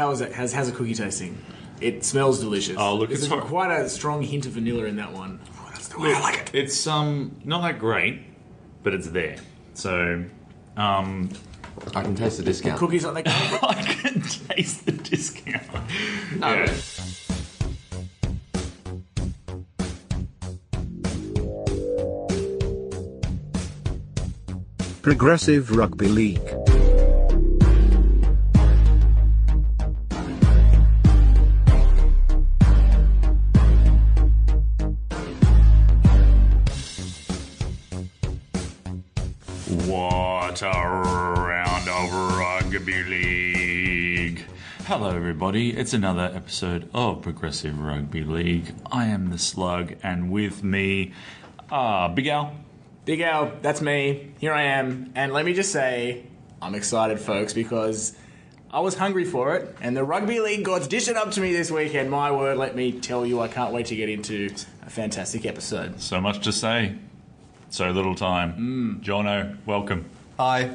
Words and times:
How 0.00 0.10
is 0.12 0.22
it? 0.22 0.32
How's, 0.32 0.50
how's 0.54 0.66
a 0.66 0.72
cookie 0.72 0.94
tasting? 0.94 1.36
It 1.78 2.06
smells 2.06 2.40
delicious. 2.40 2.74
Oh, 2.78 2.94
look, 2.94 3.10
There's 3.10 3.24
it's 3.24 3.30
a- 3.30 3.36
hot. 3.36 3.44
quite 3.44 3.70
a 3.70 3.86
strong 3.86 4.22
hint 4.22 4.46
of 4.46 4.52
vanilla 4.52 4.84
in 4.86 4.96
that 4.96 5.12
one. 5.12 5.38
Oh, 5.58 5.68
that's 5.70 5.88
the 5.88 6.00
way 6.00 6.14
I 6.14 6.20
like 6.20 6.38
it. 6.38 6.50
It's 6.54 6.86
um 6.86 7.38
not 7.44 7.60
that 7.60 7.78
great, 7.78 8.22
but 8.82 8.94
it's 8.94 9.08
there. 9.08 9.36
So 9.74 10.24
um 10.78 11.28
I 11.94 12.00
can 12.02 12.14
taste 12.14 12.38
the 12.38 12.44
discount. 12.44 12.78
Cookies 12.78 13.04
on 13.04 13.12
the 13.12 13.22
cake. 13.24 13.62
I 13.62 13.74
can 13.74 14.22
taste 14.22 14.86
the 14.86 14.92
discount. 14.92 15.66
Yeah. 16.38 16.72
Progressive 25.02 25.70
Rugby 25.76 26.08
League. 26.08 26.69
Rugby 42.80 43.04
league. 43.04 44.44
Hello, 44.86 45.10
everybody. 45.14 45.76
It's 45.76 45.92
another 45.92 46.30
episode 46.34 46.88
of 46.94 47.20
Progressive 47.20 47.78
Rugby 47.78 48.24
League. 48.24 48.72
I 48.90 49.04
am 49.04 49.28
the 49.28 49.36
Slug, 49.36 49.96
and 50.02 50.30
with 50.30 50.64
me, 50.64 51.12
uh, 51.70 52.08
Big 52.08 52.28
Al. 52.28 52.54
Big 53.04 53.20
Al, 53.20 53.52
that's 53.60 53.82
me. 53.82 54.32
Here 54.38 54.54
I 54.54 54.62
am. 54.62 55.12
And 55.14 55.34
let 55.34 55.44
me 55.44 55.52
just 55.52 55.72
say, 55.72 56.24
I'm 56.62 56.74
excited, 56.74 57.20
folks, 57.20 57.52
because 57.52 58.16
I 58.70 58.80
was 58.80 58.94
hungry 58.94 59.26
for 59.26 59.56
it, 59.56 59.76
and 59.82 59.94
the 59.94 60.02
rugby 60.02 60.40
league 60.40 60.64
gods 60.64 60.88
dished 60.88 61.08
it 61.08 61.16
up 61.16 61.32
to 61.32 61.40
me 61.42 61.52
this 61.52 61.70
weekend. 61.70 62.10
My 62.10 62.30
word, 62.30 62.56
let 62.56 62.74
me 62.74 62.92
tell 62.92 63.26
you, 63.26 63.40
I 63.40 63.48
can't 63.48 63.74
wait 63.74 63.86
to 63.86 63.96
get 63.96 64.08
into 64.08 64.54
a 64.86 64.88
fantastic 64.88 65.44
episode. 65.44 66.00
So 66.00 66.18
much 66.18 66.42
to 66.44 66.52
say, 66.52 66.94
so 67.68 67.90
little 67.90 68.14
time. 68.14 69.00
Mm. 69.02 69.04
Jono, 69.04 69.58
welcome. 69.66 70.06
Hi. 70.38 70.70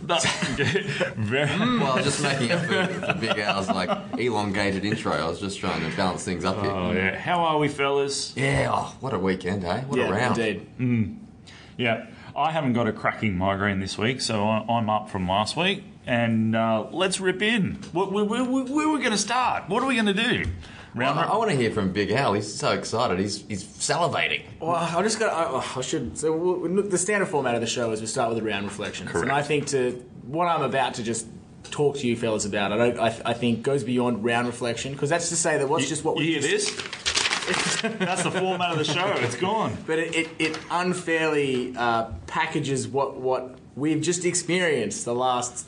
Very- 1.16 1.46
Well, 1.78 1.92
I 1.92 1.96
was 1.96 2.04
just 2.04 2.22
making 2.22 2.52
up 2.52 2.60
for, 2.64 2.84
for 2.86 3.14
Big 3.20 3.38
Al's 3.38 3.68
like 3.68 3.90
elongated 4.18 4.84
intro. 4.84 5.12
I 5.12 5.28
was 5.28 5.40
just 5.40 5.58
trying 5.58 5.88
to 5.88 5.96
balance 5.96 6.24
things 6.24 6.44
up 6.44 6.60
here. 6.60 6.70
Oh, 6.70 6.92
yeah. 6.92 7.16
How 7.18 7.40
are 7.44 7.58
we, 7.58 7.68
fellas? 7.68 8.32
Yeah, 8.36 8.70
oh, 8.72 8.94
what 9.00 9.12
a 9.12 9.18
weekend, 9.18 9.64
eh? 9.64 9.82
What 9.82 9.98
a 9.98 10.02
yeah, 10.02 10.10
round. 10.10 10.38
indeed. 10.38 11.18
Yeah, 11.76 12.06
I 12.36 12.50
haven't 12.52 12.72
got 12.74 12.86
a 12.88 12.92
cracking 12.92 13.36
migraine 13.36 13.80
this 13.80 13.96
week, 13.98 14.20
so 14.20 14.44
I- 14.48 14.64
I'm 14.68 14.88
up 14.90 15.10
from 15.10 15.28
last 15.28 15.56
week. 15.56 15.84
And 16.06 16.56
uh, 16.56 16.86
let's 16.90 17.20
rip 17.20 17.42
in. 17.42 17.74
Where, 17.92 18.06
where, 18.06 18.24
where, 18.24 18.44
where 18.44 18.88
are 18.88 18.92
we 18.92 18.98
going 18.98 19.12
to 19.12 19.18
start? 19.18 19.68
What 19.68 19.82
are 19.82 19.86
we 19.86 19.94
going 19.94 20.06
to 20.06 20.14
do? 20.14 20.44
Well, 20.94 21.14
Round 21.14 21.20
I, 21.20 21.36
want 21.36 21.50
to 21.50 21.56
hear 21.56 21.70
from 21.70 21.92
Big 21.92 22.10
Al. 22.10 22.32
He's 22.34 22.52
so 22.52 22.72
excited. 22.72 23.18
He's 23.18 23.44
he's 23.46 23.62
salivating. 23.64 24.42
Well, 24.60 24.74
I 24.74 25.02
just 25.02 25.18
got. 25.18 25.32
I, 25.32 25.78
I 25.78 25.82
should. 25.82 26.18
So 26.18 26.36
we'll- 26.36 26.82
the 26.82 26.98
standard 26.98 27.26
format 27.26 27.54
of 27.54 27.60
the 27.60 27.66
show 27.66 27.90
is 27.92 28.00
we 28.00 28.06
start 28.06 28.28
with 28.30 28.38
a 28.38 28.46
round 28.46 28.64
reflections, 28.64 29.10
Correct. 29.10 29.22
and 29.22 29.32
I 29.32 29.42
think 29.42 29.66
to 29.68 29.92
what 30.26 30.46
I'm 30.46 30.62
about 30.62 30.94
to 30.94 31.02
just 31.02 31.26
talk 31.70 31.96
to 31.98 32.06
you 32.06 32.16
fellas 32.16 32.44
about, 32.44 32.72
I 32.72 32.76
don't. 32.76 32.98
I, 32.98 33.20
I 33.24 33.32
think 33.34 33.62
goes 33.62 33.84
beyond 33.84 34.24
round 34.24 34.46
reflection 34.48 34.92
because 34.92 35.10
that's 35.10 35.28
to 35.28 35.36
say 35.36 35.58
that 35.58 35.68
what's 35.68 35.88
just 35.88 36.04
what 36.04 36.16
we 36.16 36.24
you 36.24 36.40
hear 36.40 36.48
just, 36.58 36.76
this? 36.76 37.80
That's 37.82 38.22
the 38.22 38.30
format 38.30 38.70
of 38.72 38.78
the 38.78 38.84
show. 38.84 39.12
It's 39.18 39.36
gone. 39.36 39.76
but 39.86 39.98
it, 39.98 40.14
it, 40.14 40.28
it 40.38 40.58
unfairly 40.70 41.74
uh, 41.76 42.10
packages 42.26 42.86
what 42.88 43.16
what 43.16 43.58
we've 43.76 44.00
just 44.00 44.24
experienced 44.24 45.04
the 45.04 45.14
last 45.14 45.66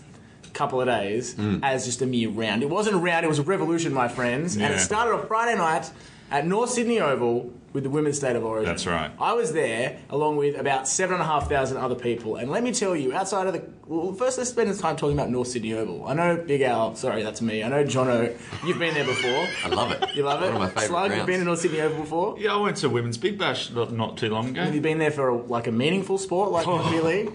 couple 0.53 0.81
of 0.81 0.87
days 0.87 1.37
as 1.63 1.85
just 1.85 2.03
a 2.03 2.07
mere 2.07 2.29
round. 2.31 2.63
It 2.63 2.71
wasn't 2.71 2.97
a 2.97 2.99
round; 2.99 3.25
it 3.25 3.29
was 3.29 3.39
a 3.39 3.43
revolution, 3.43 3.93
my 3.93 4.09
friends, 4.09 4.57
and 4.57 4.73
it 4.75 4.79
started 4.81 5.13
on 5.15 5.27
Friday 5.27 5.57
night 5.57 5.91
at 6.31 6.47
North 6.47 6.71
Sydney 6.71 6.99
Oval 6.99 7.53
with 7.75 7.85
the 7.85 7.91
Women's 7.91 8.17
State 8.19 8.37
of 8.37 8.45
Origin. 8.45 8.67
That's 8.71 8.87
right. 8.87 9.11
I 9.21 9.33
was 9.35 9.53
there 9.53 9.99
along 10.11 10.37
with 10.37 10.59
about 10.59 10.89
seven 10.89 11.15
and 11.15 11.23
a 11.23 11.27
half 11.27 11.49
thousand 11.49 11.77
other 11.79 11.95
people, 11.95 12.37
and 12.37 12.51
let 12.51 12.63
me 12.63 12.73
tell 12.73 12.95
you, 12.97 13.13
outside 13.15 13.47
of 13.47 13.53
the 13.53 13.63
well, 13.87 14.13
first, 14.15 14.39
let's 14.39 14.49
spend 14.51 14.73
some 14.75 14.83
time 14.83 14.97
talking 14.97 15.17
about 15.19 15.29
North 15.31 15.49
Sydney 15.49 15.75
Oval. 15.75 16.07
I 16.07 16.15
know 16.15 16.37
Big 16.37 16.63
Al, 16.63 16.95
sorry, 16.97 17.23
that's 17.23 17.43
me. 17.43 17.63
I 17.63 17.69
know 17.69 17.85
Jono, 17.85 18.35
you've 18.65 18.79
been 18.79 18.95
there 18.95 19.05
before. 19.05 19.47
I 19.65 19.69
love 19.69 19.93
it. 19.93 20.15
You 20.15 20.23
love 20.23 20.43
it. 20.43 20.47
One 20.53 20.55
of 20.55 20.61
my 20.61 20.69
favourite 20.69 20.87
Slug, 20.87 21.15
you've 21.17 21.27
been 21.27 21.41
to 21.41 21.45
North 21.45 21.61
Sydney 21.61 21.81
Oval 21.83 22.01
before. 22.01 22.39
Yeah, 22.39 22.55
I 22.55 22.57
went 22.57 22.77
to 22.79 22.89
Women's 22.89 23.19
Big 23.19 23.39
Bash 23.39 23.71
not, 23.71 23.93
not 23.93 24.17
too 24.17 24.29
long 24.31 24.49
ago. 24.51 24.63
Have 24.63 24.75
you 24.75 24.81
been 24.81 24.99
there 24.99 25.11
for 25.11 25.29
a, 25.29 25.37
like 25.37 25.67
a 25.67 25.73
meaningful 25.73 26.17
sport 26.19 26.51
like 26.51 26.67
Oh. 26.67 26.79
rugby 26.79 27.01
league? 27.01 27.33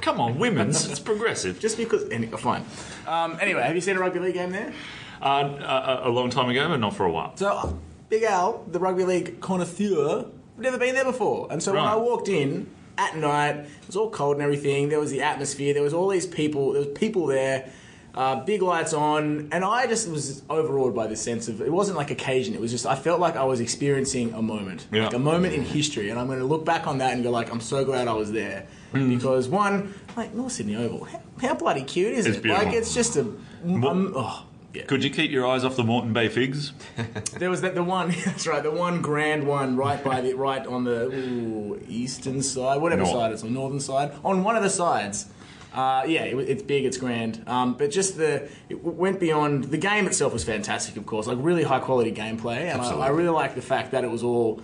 Come 0.00 0.20
on, 0.20 0.38
women's. 0.38 0.88
It's 0.88 1.00
progressive. 1.00 1.58
Just 1.58 1.76
because, 1.76 2.08
any, 2.10 2.26
fine. 2.28 2.64
Um, 3.06 3.38
anyway, 3.40 3.62
have 3.62 3.74
you 3.74 3.80
seen 3.80 3.96
a 3.96 4.00
rugby 4.00 4.20
league 4.20 4.34
game 4.34 4.50
there? 4.50 4.72
Uh, 5.20 6.00
a, 6.04 6.08
a 6.08 6.10
long 6.10 6.30
time 6.30 6.48
ago, 6.48 6.68
but 6.68 6.78
not 6.78 6.94
for 6.94 7.06
a 7.06 7.10
while. 7.10 7.36
So, 7.36 7.48
uh, 7.48 7.72
Big 8.08 8.22
Al, 8.22 8.64
the 8.70 8.78
rugby 8.78 9.04
league 9.04 9.40
connoisseur, 9.40 10.26
never 10.58 10.78
been 10.78 10.94
there 10.94 11.04
before. 11.04 11.48
And 11.50 11.62
so 11.62 11.72
when 11.72 11.82
I 11.82 11.96
walked 11.96 12.28
in 12.28 12.68
at 12.98 13.16
night, 13.16 13.56
it 13.56 13.86
was 13.86 13.96
all 13.96 14.10
cold 14.10 14.36
and 14.36 14.42
everything. 14.42 14.88
There 14.88 15.00
was 15.00 15.10
the 15.10 15.22
atmosphere. 15.22 15.74
There 15.74 15.82
was 15.82 15.94
all 15.94 16.08
these 16.08 16.26
people. 16.26 16.72
There 16.72 16.82
was 16.82 16.92
people 16.92 17.26
there. 17.26 17.70
Uh, 18.16 18.42
big 18.44 18.62
lights 18.62 18.94
on, 18.94 19.48
and 19.52 19.62
I 19.62 19.86
just 19.86 20.08
was 20.08 20.40
overawed 20.48 20.94
by 20.94 21.06
this 21.06 21.20
sense 21.20 21.48
of 21.48 21.60
it 21.60 21.70
wasn't 21.70 21.98
like 21.98 22.10
occasion. 22.10 22.54
It 22.54 22.60
was 22.62 22.70
just 22.70 22.86
I 22.86 22.94
felt 22.94 23.20
like 23.20 23.36
I 23.36 23.44
was 23.44 23.60
experiencing 23.60 24.32
a 24.32 24.40
moment, 24.40 24.86
Yeah. 24.90 25.04
like 25.04 25.12
a 25.14 25.18
moment 25.18 25.52
in 25.52 25.62
history, 25.62 26.08
and 26.08 26.18
I'm 26.18 26.26
going 26.26 26.38
to 26.38 26.46
look 26.46 26.64
back 26.64 26.86
on 26.86 26.96
that 26.98 27.12
and 27.12 27.22
go 27.22 27.30
like 27.30 27.52
I'm 27.52 27.60
so 27.60 27.84
glad 27.84 28.08
I 28.08 28.14
was 28.14 28.32
there 28.32 28.66
Hmm. 28.92 29.10
because 29.14 29.48
one, 29.48 29.92
like 30.16 30.32
North 30.34 30.52
Sydney 30.52 30.76
Oval, 30.76 31.04
how, 31.04 31.20
how 31.42 31.54
bloody 31.56 31.82
cute 31.82 32.14
is 32.14 32.24
It's 32.24 32.38
it? 32.38 32.42
beautiful. 32.42 32.66
Like 32.68 32.74
it's 32.74 32.94
just 32.94 33.16
a, 33.16 33.20
um, 33.20 34.14
oh, 34.16 34.44
yeah. 34.72 34.84
Could 34.84 35.04
you 35.04 35.10
keep 35.10 35.30
your 35.30 35.46
eyes 35.46 35.62
off 35.64 35.76
the 35.76 35.84
Moreton 35.84 36.14
Bay 36.14 36.28
figs? 36.30 36.72
There 37.38 37.50
was 37.50 37.60
that 37.60 37.74
the 37.74 37.82
one. 37.82 38.14
That's 38.24 38.46
right. 38.46 38.62
The 38.62 38.70
one 38.70 39.02
grand 39.02 39.46
one 39.46 39.76
right 39.76 40.02
by 40.02 40.22
the 40.22 40.32
right 40.32 40.66
on 40.66 40.84
the 40.84 41.08
ooh, 41.12 41.78
eastern 41.86 42.40
side, 42.42 42.80
whatever 42.80 43.02
North. 43.02 43.12
side 43.14 43.32
it's 43.32 43.42
on, 43.42 43.52
northern 43.52 43.80
side. 43.80 44.12
On 44.24 44.42
one 44.42 44.56
of 44.56 44.62
the 44.62 44.70
sides. 44.70 45.26
Uh, 45.76 46.04
yeah, 46.06 46.22
it, 46.22 46.36
it's 46.36 46.62
big, 46.62 46.86
it's 46.86 46.96
grand, 46.96 47.42
um, 47.46 47.74
but 47.74 47.90
just 47.90 48.16
the 48.16 48.48
it 48.70 48.82
went 48.82 49.20
beyond. 49.20 49.64
The 49.64 49.76
game 49.76 50.06
itself 50.06 50.32
was 50.32 50.42
fantastic, 50.42 50.96
of 50.96 51.04
course, 51.04 51.26
like 51.26 51.36
really 51.38 51.64
high 51.64 51.80
quality 51.80 52.10
gameplay, 52.12 52.72
and 52.72 52.80
I, 52.80 52.92
I 52.92 53.08
really 53.08 53.28
like 53.28 53.54
the 53.54 53.62
fact 53.62 53.90
that 53.90 54.02
it 54.02 54.10
was 54.10 54.22
all. 54.22 54.62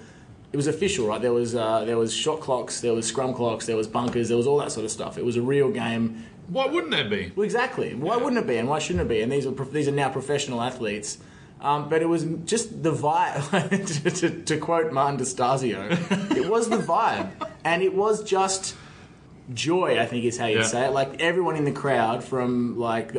It 0.53 0.57
was 0.57 0.67
official, 0.67 1.07
right? 1.07 1.21
There 1.21 1.33
was 1.33 1.55
uh, 1.55 1.85
there 1.85 1.99
was 1.99 2.15
shot 2.15 2.41
clocks, 2.41 2.81
there 2.81 2.95
was 2.95 3.07
scrum 3.07 3.35
clocks, 3.35 3.67
there 3.67 3.77
was 3.77 3.87
bunkers, 3.87 4.29
there 4.29 4.39
was 4.39 4.47
all 4.47 4.59
that 4.59 4.73
sort 4.73 4.87
of 4.87 4.91
stuff. 4.91 5.19
It 5.19 5.25
was 5.25 5.37
a 5.37 5.43
real 5.43 5.71
game. 5.71 6.25
Why 6.49 6.67
wouldn't 6.67 6.93
there 6.93 7.09
be? 7.09 7.31
Well, 7.37 7.45
exactly. 7.45 7.95
Why 7.95 8.17
wouldn't 8.17 8.39
it 8.39 8.47
be, 8.47 8.57
and 8.57 8.67
why 8.67 8.79
shouldn't 8.79 9.05
it 9.05 9.09
be? 9.09 9.21
And 9.21 9.31
these 9.31 9.47
are 9.47 9.51
these 9.51 9.89
are 9.89 9.93
now 9.93 10.09
professional 10.09 10.63
athletes. 10.63 11.19
Um, 11.61 11.89
but 11.91 12.03
it 12.03 12.07
was 12.07 12.25
just 12.47 12.83
the 12.83 12.93
vibe. 12.93 13.71
to, 14.03 14.11
to, 14.11 14.43
to 14.45 14.57
quote 14.57 14.93
Martin 14.93 15.19
D'Astasio, 15.19 15.89
it 15.91 16.49
was 16.49 16.71
the 16.71 16.79
vibe, 16.79 17.31
and 17.65 17.83
it 17.83 17.95
was 17.95 18.25
just 18.25 18.75
joy. 19.55 19.99
I 20.01 20.07
think 20.07 20.25
is 20.25 20.39
how 20.39 20.47
you 20.47 20.59
Yeah. 20.59 20.65
say 20.65 20.87
it. 20.87 20.91
Like 20.93 21.21
everyone 21.21 21.57
in 21.57 21.65
the 21.65 21.73
crowd, 21.73 22.23
from 22.25 22.79
like 22.79 23.15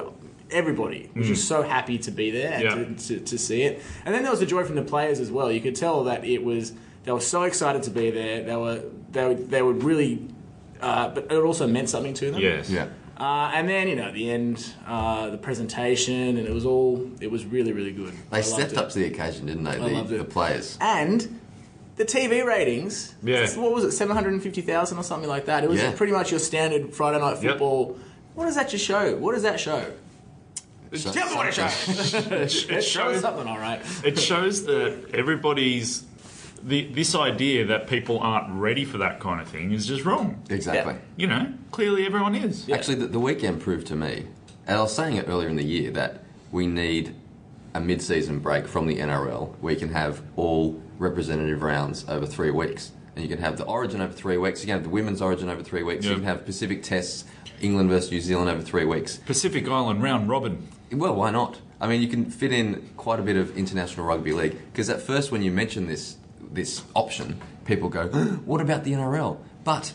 everybody, 0.51 1.09
was 1.15 1.27
just 1.27 1.47
so 1.47 1.61
happy 1.63 1.97
to 1.99 2.11
be 2.11 2.31
there 2.31 2.53
and 2.53 2.63
Yeah. 2.63 2.75
to, 2.75 2.95
to, 2.95 3.19
to 3.25 3.37
see 3.37 3.63
it. 3.63 3.81
And 4.05 4.13
then 4.13 4.21
there 4.23 4.31
was 4.31 4.39
the 4.39 4.45
joy 4.45 4.63
from 4.63 4.75
the 4.75 4.83
players 4.83 5.19
as 5.19 5.31
well. 5.31 5.51
You 5.51 5.61
could 5.61 5.75
tell 5.75 6.03
that 6.05 6.23
it 6.25 6.43
was 6.43 6.73
they 7.03 7.11
were 7.11 7.19
so 7.19 7.43
excited 7.43 7.83
to 7.83 7.89
be 7.91 8.11
there. 8.11 8.43
They 8.43 8.55
were 8.55 8.81
they 9.11 9.25
were, 9.27 9.33
they 9.35 9.61
would 9.61 9.83
really, 9.83 10.27
uh, 10.81 11.09
but 11.09 11.25
it 11.31 11.35
also 11.37 11.67
meant 11.67 11.89
something 11.89 12.13
to 12.15 12.31
them. 12.31 12.41
Yes. 12.41 12.69
Yeah. 12.69 12.87
Uh, 13.17 13.51
and 13.53 13.69
then 13.69 13.87
you 13.87 13.95
know 13.95 14.03
at 14.05 14.13
the 14.15 14.29
end, 14.31 14.73
uh, 14.87 15.29
the 15.29 15.37
presentation, 15.37 16.37
and 16.37 16.39
it 16.39 16.51
was 16.53 16.65
all 16.65 17.09
it 17.21 17.29
was 17.29 17.45
really 17.45 17.71
really 17.71 17.91
good. 17.91 18.13
They 18.31 18.37
loved 18.37 18.45
stepped 18.45 18.71
it. 18.73 18.77
up 18.77 18.89
to 18.89 18.99
the 18.99 19.05
occasion, 19.05 19.45
didn't 19.45 19.63
they? 19.63 19.77
loved 19.77 20.09
The, 20.09 20.15
it. 20.15 20.17
the 20.19 20.23
players. 20.23 20.77
and 20.81 21.39
the 21.95 22.05
TV 22.05 22.43
ratings. 22.45 23.13
Yeah. 23.23 23.47
what 23.57 23.71
was 23.73 23.83
it, 23.83 23.91
seven 23.91 24.15
hundred 24.15 24.33
and 24.33 24.41
fifty 24.43 24.61
thousand 24.61 24.97
or 24.97 25.03
something 25.03 25.29
like 25.29 25.45
that? 25.45 25.63
It 25.63 25.69
was 25.69 25.79
Yeah. 25.81 25.93
pretty 25.95 26.13
much 26.13 26.31
your 26.31 26.39
standard 26.39 26.93
Friday 26.93 27.19
night 27.19 27.41
Yep. 27.41 27.51
football. 27.53 27.97
What 28.35 28.45
does 28.45 28.55
that 28.55 28.69
just 28.69 28.83
show? 28.85 29.15
What 29.17 29.33
does 29.33 29.43
that 29.43 29.59
show? 29.59 29.85
So- 30.93 31.11
Tell 31.11 31.29
me 31.29 31.35
what 31.35 31.47
it 31.47 31.53
shows. 31.55 32.13
it 32.13 32.49
shows 32.51 32.85
shows- 32.85 33.21
something, 33.21 33.47
all 33.47 33.57
right. 33.57 33.81
It 34.03 34.19
shows 34.19 34.65
that 34.65 35.09
everybody's 35.13 36.03
the, 36.63 36.85
this 36.93 37.13
idea 37.15 37.65
that 37.65 37.87
people 37.87 38.19
aren't 38.19 38.49
ready 38.53 38.85
for 38.85 38.97
that 38.99 39.19
kind 39.19 39.41
of 39.41 39.47
thing 39.49 39.71
is 39.71 39.85
just 39.87 40.05
wrong. 40.05 40.41
Exactly. 40.49 40.93
Yeah. 40.93 40.99
You 41.17 41.27
know, 41.27 41.53
clearly 41.71 42.05
everyone 42.05 42.35
is. 42.35 42.69
Actually, 42.69 42.95
the, 42.95 43.07
the 43.07 43.19
weekend 43.19 43.59
proved 43.61 43.87
to 43.87 43.95
me, 43.95 44.27
and 44.65 44.77
I 44.77 44.81
was 44.81 44.95
saying 44.95 45.17
it 45.17 45.27
earlier 45.27 45.49
in 45.49 45.55
the 45.57 45.63
year, 45.63 45.91
that 45.91 46.23
we 46.51 46.67
need 46.67 47.15
a 47.75 47.79
mid-season 47.79 48.39
break 48.39 48.67
from 48.67 48.87
the 48.87 48.97
NRL 48.97 49.55
where 49.61 49.73
you 49.73 49.79
can 49.79 49.89
have 49.89 50.21
all 50.35 50.81
representative 50.99 51.61
rounds 51.63 52.05
over 52.07 52.25
three 52.25 52.51
weeks. 52.51 52.91
And 53.15 53.23
you 53.23 53.29
can 53.29 53.43
have 53.43 53.57
the 53.57 53.65
Origin 53.65 54.01
over 54.01 54.13
three 54.13 54.37
weeks. 54.37 54.61
You 54.61 54.67
can 54.67 54.75
have 54.75 54.83
the 54.83 54.89
Women's 54.89 55.21
Origin 55.21 55.49
over 55.49 55.61
three 55.63 55.83
weeks. 55.83 56.03
Yeah. 56.05 56.11
You 56.11 56.17
can 56.17 56.25
have 56.25 56.45
Pacific 56.45 56.81
Tests, 56.83 57.25
England 57.61 57.89
versus 57.89 58.11
New 58.11 58.21
Zealand 58.21 58.49
over 58.49 58.61
three 58.61 58.85
weeks. 58.85 59.17
Pacific 59.17 59.67
Island 59.67 60.01
round 60.01 60.29
robin. 60.29 60.67
Well, 60.91 61.15
why 61.15 61.31
not? 61.31 61.59
I 61.79 61.87
mean, 61.87 62.01
you 62.01 62.07
can 62.07 62.25
fit 62.29 62.51
in 62.51 62.89
quite 62.97 63.19
a 63.19 63.23
bit 63.23 63.35
of 63.35 63.55
international 63.57 64.05
rugby 64.05 64.31
league 64.33 64.57
because 64.71 64.89
at 64.89 65.01
first, 65.01 65.31
when 65.31 65.41
you 65.43 65.51
mention 65.51 65.87
this 65.87 66.17
this 66.51 66.83
option, 66.95 67.41
people 67.65 67.89
go, 67.89 68.07
"What 68.45 68.61
about 68.61 68.83
the 68.83 68.93
NRL?" 68.93 69.37
But 69.63 69.93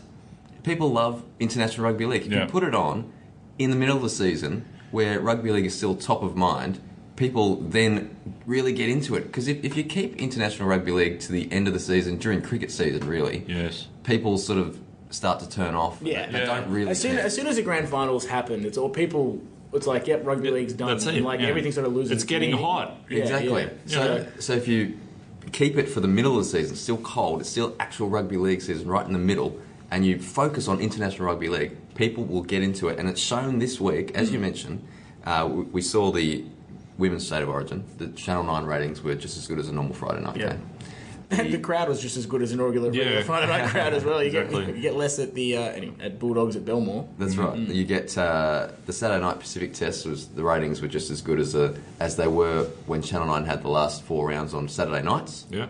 people 0.64 0.90
love 0.92 1.22
international 1.40 1.84
rugby 1.86 2.04
league. 2.06 2.24
You 2.26 2.32
Yeah. 2.32 2.38
can 2.40 2.50
put 2.50 2.62
it 2.64 2.74
on 2.74 3.10
in 3.58 3.70
the 3.70 3.76
middle 3.76 3.96
of 3.96 4.02
the 4.02 4.10
season 4.10 4.64
where 4.90 5.20
rugby 5.20 5.50
league 5.52 5.66
is 5.66 5.74
still 5.74 5.94
top 5.94 6.22
of 6.22 6.36
mind, 6.36 6.80
people 7.18 7.56
then 7.56 8.16
really 8.46 8.72
get 8.72 8.88
into 8.88 9.16
it. 9.16 9.22
Because 9.24 9.48
if, 9.48 9.62
if 9.64 9.76
you 9.76 9.82
keep 9.84 10.16
international 10.16 10.68
rugby 10.68 10.92
league 10.92 11.18
to 11.20 11.32
the 11.32 11.50
end 11.52 11.66
of 11.66 11.74
the 11.74 11.80
season, 11.80 12.16
during 12.16 12.40
cricket 12.40 12.70
season, 12.70 13.06
really, 13.06 13.44
Yes. 13.46 13.88
people 14.04 14.38
sort 14.38 14.58
of 14.60 14.78
start 15.10 15.40
to 15.40 15.48
turn 15.48 15.74
off. 15.74 15.98
Yeah. 16.00 16.30
They 16.30 16.38
Yeah. 16.38 16.44
don't 16.46 16.70
really 16.70 16.90
As 16.92 17.00
soon, 17.00 17.16
care. 17.16 17.24
as 17.24 17.34
soon 17.34 17.46
as 17.48 17.56
the 17.56 17.62
grand 17.62 17.88
finals 17.88 18.24
happen, 18.24 18.64
it's 18.64 18.78
all 18.78 18.88
people. 18.88 19.40
It's 19.72 19.86
like, 19.86 20.06
yep, 20.06 20.24
rugby 20.24 20.50
league's 20.50 20.72
done. 20.72 20.88
That's 20.88 21.06
it, 21.06 21.16
and 21.16 21.24
like 21.26 21.40
yeah. 21.40 21.48
everything 21.48 21.72
sort 21.72 21.86
of 21.86 21.92
loses. 21.94 22.12
It's 22.12 22.24
getting 22.24 22.50
meaning. 22.52 22.64
hot. 22.64 22.96
Yeah, 23.10 23.18
exactly. 23.18 23.62
yeah. 23.64 23.68
So, 23.86 24.14
Yeah. 24.16 24.24
so 24.38 24.52
if 24.54 24.68
you 24.68 24.94
keep 25.52 25.76
it 25.76 25.88
for 25.88 26.00
the 26.00 26.08
middle 26.08 26.38
of 26.38 26.44
the 26.44 26.48
season, 26.50 26.76
still 26.76 26.96
cold, 26.98 27.40
it's 27.40 27.50
still 27.50 27.74
actual 27.80 28.08
rugby 28.08 28.36
league 28.36 28.62
season 28.62 28.86
right 28.88 29.04
in 29.06 29.12
the 29.12 29.18
middle, 29.18 29.58
and 29.90 30.06
you 30.06 30.18
focus 30.20 30.68
on 30.68 30.78
international 30.80 31.26
rugby 31.26 31.48
league, 31.48 31.72
people 31.96 32.24
will 32.24 32.42
get 32.42 32.62
into 32.62 32.88
it. 32.88 32.98
And 32.98 33.08
it's 33.08 33.20
shown 33.20 33.58
this 33.58 33.80
week, 33.80 34.12
as 34.14 34.28
Mm. 34.28 34.32
you 34.34 34.38
mentioned, 34.38 34.82
uh, 35.26 35.48
we, 35.50 35.62
we 35.64 35.82
saw 35.82 36.12
the 36.12 36.44
women's 36.98 37.26
state 37.26 37.42
of 37.42 37.48
origin. 37.48 37.84
The 37.98 38.08
Channel 38.08 38.44
9 38.44 38.64
ratings 38.64 39.02
were 39.02 39.14
just 39.14 39.36
as 39.38 39.46
good 39.46 39.58
as 39.58 39.68
a 39.68 39.72
normal 39.72 39.94
Friday 39.94 40.20
night 40.22 40.36
Yeah. 40.36 40.50
game. 40.54 40.68
And 41.30 41.52
the 41.52 41.58
crowd 41.58 41.90
was 41.90 42.00
just 42.00 42.16
as 42.16 42.24
good 42.24 42.40
as 42.40 42.52
an 42.52 42.60
regular, 42.62 42.88
regular 42.90 43.16
Yeah. 43.18 43.22
Friday 43.22 43.46
night 43.48 43.68
crowd 43.68 43.92
as 43.92 44.02
well. 44.02 44.22
You 44.22 44.28
Exactly. 44.30 44.64
get 44.64 44.76
you 44.76 44.80
get 44.80 44.96
less 44.96 45.18
at 45.18 45.34
the 45.34 45.58
uh, 45.58 45.60
anyway, 45.60 45.94
at 46.00 46.18
Bulldogs 46.18 46.56
at 46.56 46.64
Belmore. 46.64 47.06
That's 47.18 47.36
right. 47.36 47.52
Mm-hmm. 47.54 47.70
You 47.70 47.84
get 47.84 48.16
uh, 48.16 48.68
the 48.86 48.94
Saturday 48.94 49.20
night 49.22 49.38
Pacific 49.38 49.74
Test 49.74 50.06
was 50.06 50.28
the 50.28 50.42
ratings 50.42 50.80
were 50.80 50.88
just 50.88 51.10
as 51.10 51.20
good 51.20 51.38
as 51.38 51.54
uh, 51.54 51.76
as 52.00 52.16
they 52.16 52.28
were 52.28 52.64
when 52.86 53.02
Channel 53.02 53.26
Nine 53.26 53.44
had 53.44 53.62
the 53.62 53.68
last 53.68 54.04
four 54.04 54.26
rounds 54.26 54.54
on 54.54 54.68
Saturday 54.68 55.02
nights. 55.02 55.44
Yeah. 55.50 55.66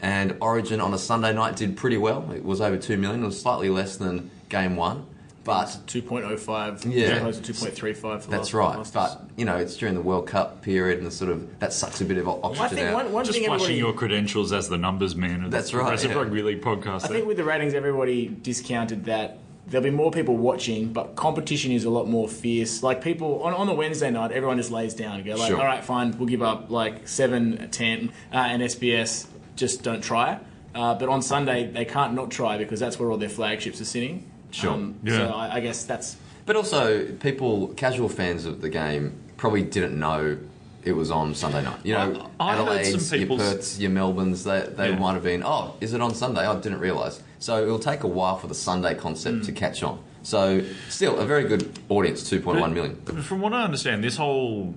And 0.00 0.36
Origin 0.40 0.80
on 0.80 0.94
a 0.94 0.98
Sunday 0.98 1.32
night 1.32 1.56
did 1.56 1.76
pretty 1.76 1.96
well. 1.96 2.30
It 2.30 2.44
was 2.44 2.60
over 2.60 2.76
two 2.76 2.96
million. 2.96 3.24
It 3.24 3.26
was 3.26 3.40
slightly 3.42 3.70
less 3.70 3.96
than 3.96 4.30
Game 4.48 4.76
One, 4.76 5.06
but 5.44 5.78
Two 5.86 6.02
point 6.02 6.24
oh 6.24 6.36
five. 6.36 6.84
Yeah. 6.84 7.06
as 7.08 7.18
opposed 7.18 7.44
to 7.44 7.52
two 7.52 7.58
point 7.58 7.74
three 7.74 7.92
five. 7.92 8.28
that's 8.28 8.52
right. 8.54 8.84
But 8.92 9.22
you 9.36 9.44
know, 9.44 9.56
it's 9.56 9.76
during 9.76 9.94
the 9.94 10.00
World 10.00 10.26
Cup 10.26 10.62
period, 10.62 10.98
and 10.98 11.06
the 11.06 11.10
sort 11.10 11.30
of 11.30 11.58
that 11.60 11.72
sucks 11.72 12.00
a 12.00 12.04
bit 12.04 12.18
of 12.18 12.26
oxygen 12.28 12.64
I 12.64 12.68
think 12.68 12.80
out. 12.88 12.94
one, 12.94 13.12
one 13.12 13.24
Just 13.24 13.36
thing 13.38 13.46
flashing 13.46 13.64
everybody. 13.64 13.78
your 13.78 13.92
credentials 13.92 14.52
as 14.52 14.68
the 14.68 14.78
numbers 14.78 15.14
man 15.14 15.44
of 15.44 15.50
That's 15.50 15.70
the 15.70 15.76
right, 15.76 15.82
Progressive 15.84 16.10
yeah. 16.12 16.16
Rugby 16.16 16.42
League 16.42 16.62
podcast. 16.62 16.86
I 16.96 16.98
there. 16.98 17.08
think 17.18 17.26
with 17.26 17.36
the 17.36 17.44
ratings, 17.44 17.74
everybody 17.74 18.28
discounted 18.28 19.04
that 19.04 19.38
there'll 19.66 19.82
be 19.84 19.90
more 19.90 20.10
people 20.10 20.36
watching, 20.36 20.92
but 20.92 21.16
competition 21.16 21.72
is 21.72 21.84
a 21.84 21.90
lot 21.90 22.06
more 22.08 22.28
fierce. 22.28 22.82
Like 22.82 23.02
people 23.02 23.42
on, 23.44 23.54
on 23.54 23.66
the 23.66 23.74
Wednesday 23.74 24.10
night, 24.10 24.30
everyone 24.32 24.56
just 24.58 24.70
lays 24.70 24.94
down 24.94 25.16
and 25.16 25.24
go 25.24 25.36
like, 25.36 25.48
Sure. 25.48 25.58
"All 25.58 25.64
right, 25.66 25.82
fine, 25.84 26.16
we'll 26.18 26.28
give 26.28 26.42
up 26.42 26.70
like 26.70 27.06
seven, 27.08 27.68
ten, 27.70 28.12
uh, 28.32 28.36
and 28.36 28.62
SBS 28.62 29.26
just 29.56 29.82
don't 29.82 30.02
try." 30.02 30.38
Uh, 30.74 30.94
but 30.94 31.08
on 31.08 31.22
Sunday, 31.22 31.70
they 31.70 31.84
can't 31.84 32.14
not 32.14 32.30
try 32.30 32.58
because 32.58 32.80
that's 32.80 32.98
where 32.98 33.10
all 33.10 33.16
their 33.16 33.28
flagships 33.28 33.80
are 33.80 33.84
sitting. 33.84 34.28
Sure. 34.54 34.78
Yeah. 35.02 35.16
So 35.18 35.34
I, 35.34 35.56
I 35.56 35.60
guess 35.60 35.84
that's 35.84 36.16
But 36.46 36.56
also, 36.56 37.06
people, 37.14 37.68
casual 37.68 38.08
fans 38.08 38.44
of 38.44 38.60
the 38.60 38.68
game, 38.68 39.12
probably 39.36 39.62
didn't 39.62 39.98
know 39.98 40.36
it 40.84 40.92
was 40.92 41.10
on 41.10 41.34
Sunday 41.34 41.62
night. 41.62 41.78
You 41.82 41.94
know, 41.94 42.28
I- 42.38 42.50
I 42.52 42.56
heard 42.56 42.68
Adelaide's, 42.68 43.08
some 43.08 43.18
your 43.18 43.28
Perths, 43.28 43.80
your 43.80 43.90
Melbournes, 43.90 44.44
they, 44.44 44.60
they 44.76 44.90
Yeah. 44.90 44.98
might 44.98 45.14
have 45.14 45.22
been, 45.24 45.42
oh, 45.44 45.74
is 45.80 45.94
it 45.94 46.00
on 46.02 46.14
Sunday? 46.14 46.46
I 46.46 46.54
didn't 46.60 46.80
realise. 46.80 47.22
So 47.38 47.62
it'll 47.62 47.78
take 47.78 48.02
a 48.04 48.06
while 48.08 48.36
for 48.36 48.46
the 48.46 48.54
Sunday 48.54 48.94
concept 48.94 49.36
Mm. 49.38 49.46
to 49.46 49.52
catch 49.52 49.82
on. 49.82 49.98
So, 50.22 50.62
still, 50.88 51.18
a 51.18 51.26
very 51.26 51.44
good 51.44 51.78
audience, 51.88 52.22
2.1 52.28 52.72
million. 52.74 52.96
From 53.22 53.40
what 53.40 53.52
I 53.52 53.62
understand, 53.64 54.02
this 54.04 54.16
whole 54.16 54.74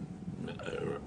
uh, 0.48 0.54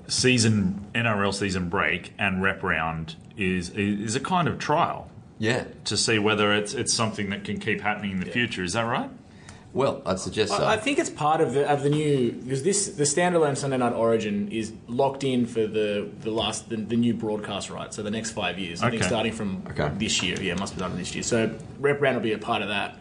season 0.08 0.86
NRL 0.94 1.32
season 1.32 1.68
break 1.68 2.12
and 2.18 2.42
rep 2.42 2.62
round 2.62 3.16
is 3.36 3.70
is 3.70 4.16
a 4.16 4.20
kind 4.20 4.48
of 4.48 4.58
trial 4.58 5.08
Yeah. 5.40 5.64
to 5.86 5.96
see 5.96 6.18
whether 6.20 6.52
it's 6.52 6.74
it's 6.74 6.92
something 6.92 7.30
that 7.30 7.44
can 7.44 7.58
keep 7.58 7.80
happening 7.80 8.12
in 8.12 8.20
the 8.20 8.26
future. 8.30 8.62
Is 8.62 8.74
that 8.74 8.82
right? 8.82 9.10
Well, 9.72 10.02
I'd 10.04 10.18
suggest 10.18 10.52
so. 10.52 10.64
I 10.64 10.74
I 10.74 10.76
think 10.76 10.98
it's 10.98 11.10
part 11.10 11.40
of 11.40 11.54
the 11.54 11.68
of 11.68 11.82
the 11.82 11.90
new 11.90 12.32
because 12.32 12.62
this 12.62 12.88
the 12.88 13.04
standalone 13.04 13.56
Sunday 13.56 13.78
Night 13.78 13.92
Origin 13.94 14.48
is 14.52 14.72
locked 14.86 15.24
in 15.24 15.46
for 15.46 15.66
the 15.66 16.08
the 16.20 16.30
last 16.30 16.68
the, 16.68 16.76
the 16.76 16.96
new 16.96 17.14
broadcast 17.14 17.70
right. 17.70 17.92
So 17.94 18.02
the 18.02 18.10
next 18.10 18.32
five 18.32 18.58
years, 18.58 18.82
I 18.82 18.90
think 18.90 19.02
starting 19.04 19.32
from 19.32 19.62
Okay. 19.70 19.90
this 19.96 20.22
year. 20.22 20.36
Yeah, 20.40 20.52
it 20.52 20.58
must 20.58 20.74
be 20.74 20.80
done 20.80 20.96
this 20.96 21.14
year. 21.14 21.22
So 21.22 21.54
Rep 21.78 22.00
Round 22.00 22.16
will 22.16 22.22
be 22.22 22.32
a 22.32 22.38
part 22.38 22.62
of 22.62 22.68
that. 22.68 22.98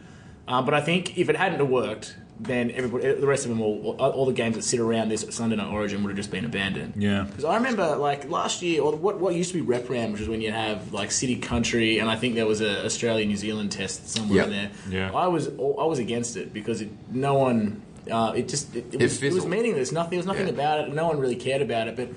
Um, 0.47 0.63
but 0.65 0.73
I 0.73 0.81
think 0.81 1.17
if 1.17 1.27
it 1.29 1.35
hadn't 1.35 1.67
worked, 1.69 2.15
then 2.39 2.71
everybody, 2.71 3.13
the 3.13 3.27
rest 3.27 3.43
of 3.45 3.49
them 3.49 3.61
all, 3.61 3.95
all, 3.99 4.11
all 4.11 4.25
the 4.25 4.31
games 4.33 4.55
that 4.55 4.61
sit 4.63 4.79
around 4.79 5.09
this 5.09 5.25
Sunday 5.29 5.57
Night 5.57 5.71
Origin 5.71 6.01
would 6.03 6.09
have 6.09 6.17
just 6.17 6.31
been 6.31 6.45
abandoned. 6.45 6.93
Yeah. 6.95 7.23
Because 7.27 7.43
I 7.43 7.55
remember, 7.55 7.95
like 7.97 8.29
last 8.29 8.61
year, 8.61 8.81
or 8.81 8.95
what 8.95 9.19
what 9.19 9.35
used 9.35 9.51
to 9.51 9.57
be 9.57 9.61
Rep 9.61 9.89
Round, 9.89 10.13
which 10.13 10.21
is 10.21 10.29
when 10.29 10.41
you 10.41 10.51
have 10.51 10.93
like 10.93 11.11
City 11.11 11.35
Country, 11.35 11.99
and 11.99 12.09
I 12.09 12.15
think 12.15 12.35
there 12.35 12.45
was 12.47 12.61
a 12.61 12.85
Australia 12.85 13.25
New 13.25 13.35
Zealand 13.35 13.71
test 13.71 14.07
somewhere 14.09 14.37
Yep. 14.37 14.45
in 14.47 14.51
there. 14.53 14.71
Yeah. 14.89 15.11
I 15.13 15.27
was 15.27 15.47
I 15.49 15.85
was 15.85 15.99
against 15.99 16.37
it 16.37 16.53
because 16.53 16.81
it, 16.81 16.89
no 17.11 17.33
one. 17.35 17.81
Uh, 18.09 18.33
it 18.35 18.47
just 18.47 18.73
it, 18.75 18.85
it, 18.91 18.93
It 18.95 19.01
was, 19.03 19.21
it 19.21 19.33
was 19.33 19.45
meaningless. 19.45 19.91
Nothing. 19.91 20.11
There 20.11 20.19
was 20.19 20.25
nothing 20.25 20.47
Yeah. 20.47 20.53
about 20.53 20.79
it. 20.87 20.93
No 20.93 21.07
one 21.07 21.19
really 21.19 21.35
cared 21.35 21.61
about 21.61 21.87
it. 21.89 21.95
But 21.95 22.09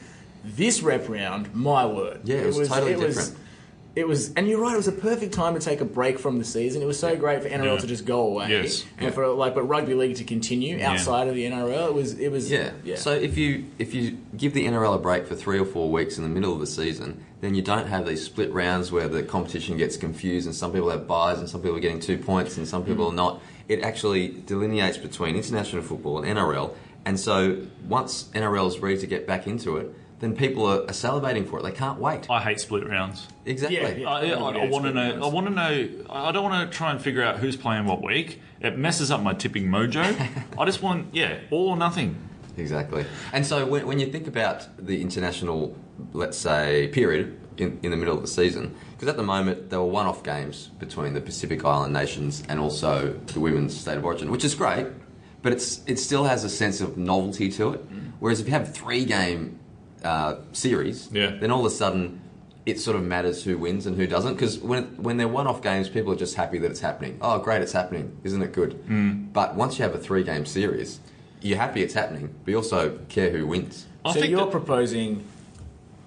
this 0.44 0.80
Rep 0.82 1.08
Round, 1.08 1.54
my 1.54 1.84
word, 1.84 2.20
Yeah, 2.24 2.36
it 2.36 2.54
was 2.54 2.68
totally 2.68 2.92
it 2.92 2.98
was, 2.98 3.16
different. 3.30 3.38
It 3.94 4.08
was, 4.08 4.32
and 4.34 4.48
you're 4.48 4.60
right. 4.60 4.72
It 4.72 4.78
was 4.78 4.88
a 4.88 4.92
perfect 4.92 5.34
time 5.34 5.54
to 5.54 5.60
take 5.60 5.80
a 5.82 5.84
break 5.84 6.18
from 6.18 6.38
the 6.38 6.44
season. 6.44 6.80
It 6.80 6.86
was 6.86 6.98
so 6.98 7.14
great 7.14 7.42
for 7.42 7.48
NRL 7.48 7.74
Yeah. 7.74 7.80
to 7.80 7.86
just 7.86 8.06
go 8.06 8.20
away, 8.26 8.48
Yes. 8.48 8.84
and 8.96 9.06
Yeah. 9.06 9.10
for 9.10 9.26
like, 9.28 9.54
but 9.54 9.64
rugby 9.64 9.94
league 9.94 10.16
to 10.16 10.24
continue 10.24 10.78
Yeah. 10.78 10.92
outside 10.92 11.28
of 11.28 11.34
the 11.34 11.44
NRL. 11.44 11.88
It 11.88 11.94
was, 11.94 12.18
it 12.18 12.30
was, 12.30 12.50
Yeah. 12.50 12.70
yeah. 12.84 12.96
So 12.96 13.12
if 13.12 13.36
you 13.36 13.64
if 13.78 13.94
you 13.94 14.16
give 14.36 14.54
the 14.54 14.66
NRL 14.66 14.94
a 14.94 14.98
break 14.98 15.26
for 15.26 15.34
three 15.34 15.58
or 15.58 15.66
four 15.66 15.90
weeks 15.90 16.16
in 16.16 16.22
the 16.24 16.30
middle 16.30 16.52
of 16.52 16.60
the 16.60 16.66
season, 16.66 17.18
then 17.42 17.54
you 17.54 17.60
don't 17.60 17.88
have 17.88 18.06
these 18.06 18.22
split 18.22 18.52
rounds 18.52 18.90
where 18.90 19.08
the 19.08 19.22
competition 19.22 19.76
gets 19.76 19.96
confused 19.96 20.46
and 20.46 20.54
some 20.54 20.72
people 20.72 20.88
have 20.90 21.06
buys 21.06 21.38
and 21.38 21.48
some 21.48 21.60
people 21.60 21.76
are 21.76 21.80
getting 21.80 22.00
two 22.00 22.16
points 22.16 22.56
and 22.56 22.66
some 22.66 22.84
people 22.84 23.06
mm. 23.06 23.12
are 23.12 23.16
not. 23.16 23.42
It 23.68 23.82
actually 23.82 24.28
delineates 24.46 24.96
between 24.96 25.36
international 25.36 25.82
football 25.82 26.18
and 26.18 26.26
NRL. 26.38 26.70
And 27.04 27.18
so 27.18 27.58
once 27.88 28.30
NRL 28.34 28.68
is 28.68 28.78
ready 28.78 28.98
to 28.98 29.06
get 29.06 29.26
back 29.26 29.46
into 29.46 29.76
it, 29.76 29.92
then 30.22 30.36
people 30.36 30.64
are, 30.64 30.82
are 30.82 30.94
salivating 30.94 31.48
for 31.48 31.58
it. 31.58 31.64
They 31.64 31.72
can't 31.72 31.98
wait. 31.98 32.30
I 32.30 32.40
hate 32.40 32.60
split 32.60 32.88
rounds. 32.88 33.26
Exactly. 33.44 33.76
Yeah, 33.76 33.90
yeah. 33.90 34.08
I, 34.08 34.20
I, 34.20 34.24
Yeah, 34.24 34.68
want 34.70 34.84
to 34.84 34.92
know. 34.92 35.10
rounds. 35.10 35.24
I 35.26 35.28
want 35.28 35.46
to 35.48 35.52
know. 35.52 36.04
I 36.08 36.30
don't 36.30 36.44
want 36.44 36.70
to 36.70 36.76
try 36.76 36.92
and 36.92 37.02
figure 37.02 37.24
out 37.24 37.40
who's 37.40 37.56
playing 37.56 37.86
what 37.86 38.04
week. 38.04 38.40
It 38.60 38.78
messes 38.78 39.10
up 39.10 39.20
my 39.20 39.34
tipping 39.34 39.66
mojo. 39.66 40.04
I 40.58 40.64
just 40.64 40.80
want, 40.80 41.12
yeah, 41.12 41.40
all 41.50 41.70
or 41.70 41.76
nothing. 41.76 42.16
Exactly. 42.56 43.04
And 43.32 43.44
so 43.44 43.66
when, 43.66 43.84
when 43.84 43.98
you 43.98 44.06
think 44.12 44.28
about 44.28 44.64
the 44.78 45.02
international, 45.02 45.76
let's 46.12 46.38
say, 46.38 46.86
period 46.92 47.40
in, 47.56 47.80
in 47.82 47.90
the 47.90 47.96
middle 47.96 48.14
of 48.14 48.22
the 48.22 48.28
season, 48.28 48.76
because 48.92 49.08
at 49.08 49.16
the 49.16 49.24
moment 49.24 49.70
there 49.70 49.80
were 49.80 49.86
one 49.86 50.06
off 50.06 50.22
games 50.22 50.68
between 50.78 51.14
the 51.14 51.20
Pacific 51.20 51.64
Island 51.64 51.92
nations 51.92 52.44
and 52.48 52.60
also 52.60 53.14
the 53.26 53.40
women's 53.40 53.76
state 53.76 53.96
of 53.96 54.04
origin, 54.04 54.30
which 54.30 54.44
is 54.44 54.54
great, 54.54 54.86
but 55.42 55.52
it's 55.52 55.82
it 55.88 55.98
still 55.98 56.22
has 56.22 56.44
a 56.44 56.48
sense 56.48 56.80
of 56.80 56.96
novelty 56.96 57.50
to 57.50 57.72
it. 57.72 57.92
Mm. 57.92 58.12
Whereas 58.20 58.38
if 58.38 58.46
you 58.46 58.52
have 58.52 58.72
three 58.72 59.04
game 59.04 59.58
uh, 60.04 60.36
series, 60.52 61.08
Yeah. 61.12 61.36
then 61.40 61.50
all 61.50 61.60
of 61.60 61.66
a 61.66 61.74
sudden 61.74 62.20
it 62.64 62.78
sort 62.78 62.96
of 62.96 63.02
matters 63.02 63.42
who 63.42 63.58
wins 63.58 63.86
and 63.86 63.96
who 63.96 64.06
doesn't. 64.06 64.34
Because 64.34 64.58
when, 64.60 64.84
when 65.02 65.16
they're 65.16 65.26
one 65.28 65.46
off 65.48 65.62
games, 65.62 65.88
people 65.88 66.12
are 66.12 66.16
just 66.16 66.36
happy 66.36 66.58
that 66.58 66.70
it's 66.70 66.80
happening. 66.80 67.18
Oh, 67.20 67.38
great, 67.40 67.60
it's 67.60 67.72
happening. 67.72 68.16
Isn't 68.22 68.40
it 68.42 68.52
good? 68.52 68.84
Mm. 68.86 69.32
But 69.32 69.56
once 69.56 69.78
you 69.78 69.82
have 69.84 69.94
a 69.94 69.98
three 69.98 70.22
game 70.22 70.46
series, 70.46 71.00
you're 71.40 71.58
happy 71.58 71.82
it's 71.82 71.94
happening, 71.94 72.32
but 72.44 72.50
you 72.52 72.56
also 72.56 72.98
care 73.08 73.30
who 73.30 73.46
wins. 73.48 73.86
I 74.04 74.12
so 74.12 74.20
think 74.20 74.30
you're 74.30 74.40
that- 74.44 74.50
proposing 74.52 75.24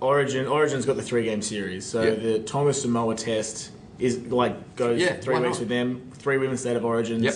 Origin. 0.02 0.46
Origin's 0.48 0.86
got 0.86 0.96
the 0.98 1.02
three 1.02 1.24
game 1.24 1.42
series. 1.42 1.86
So 1.86 2.02
Yeah. 2.04 2.12
the 2.16 2.40
Thomas 2.40 2.82
Samoa 2.82 3.16
Test 3.16 3.72
is 4.00 4.20
like 4.28 4.76
goes 4.76 5.02
Yeah, 5.02 5.14
three 5.16 5.36
weeks 5.40 5.52
not? 5.56 5.60
with 5.62 5.70
them. 5.70 6.12
Three 6.14 6.38
women's 6.38 6.60
state 6.62 6.76
of 6.76 6.84
origins. 6.86 7.24
Yep. 7.24 7.36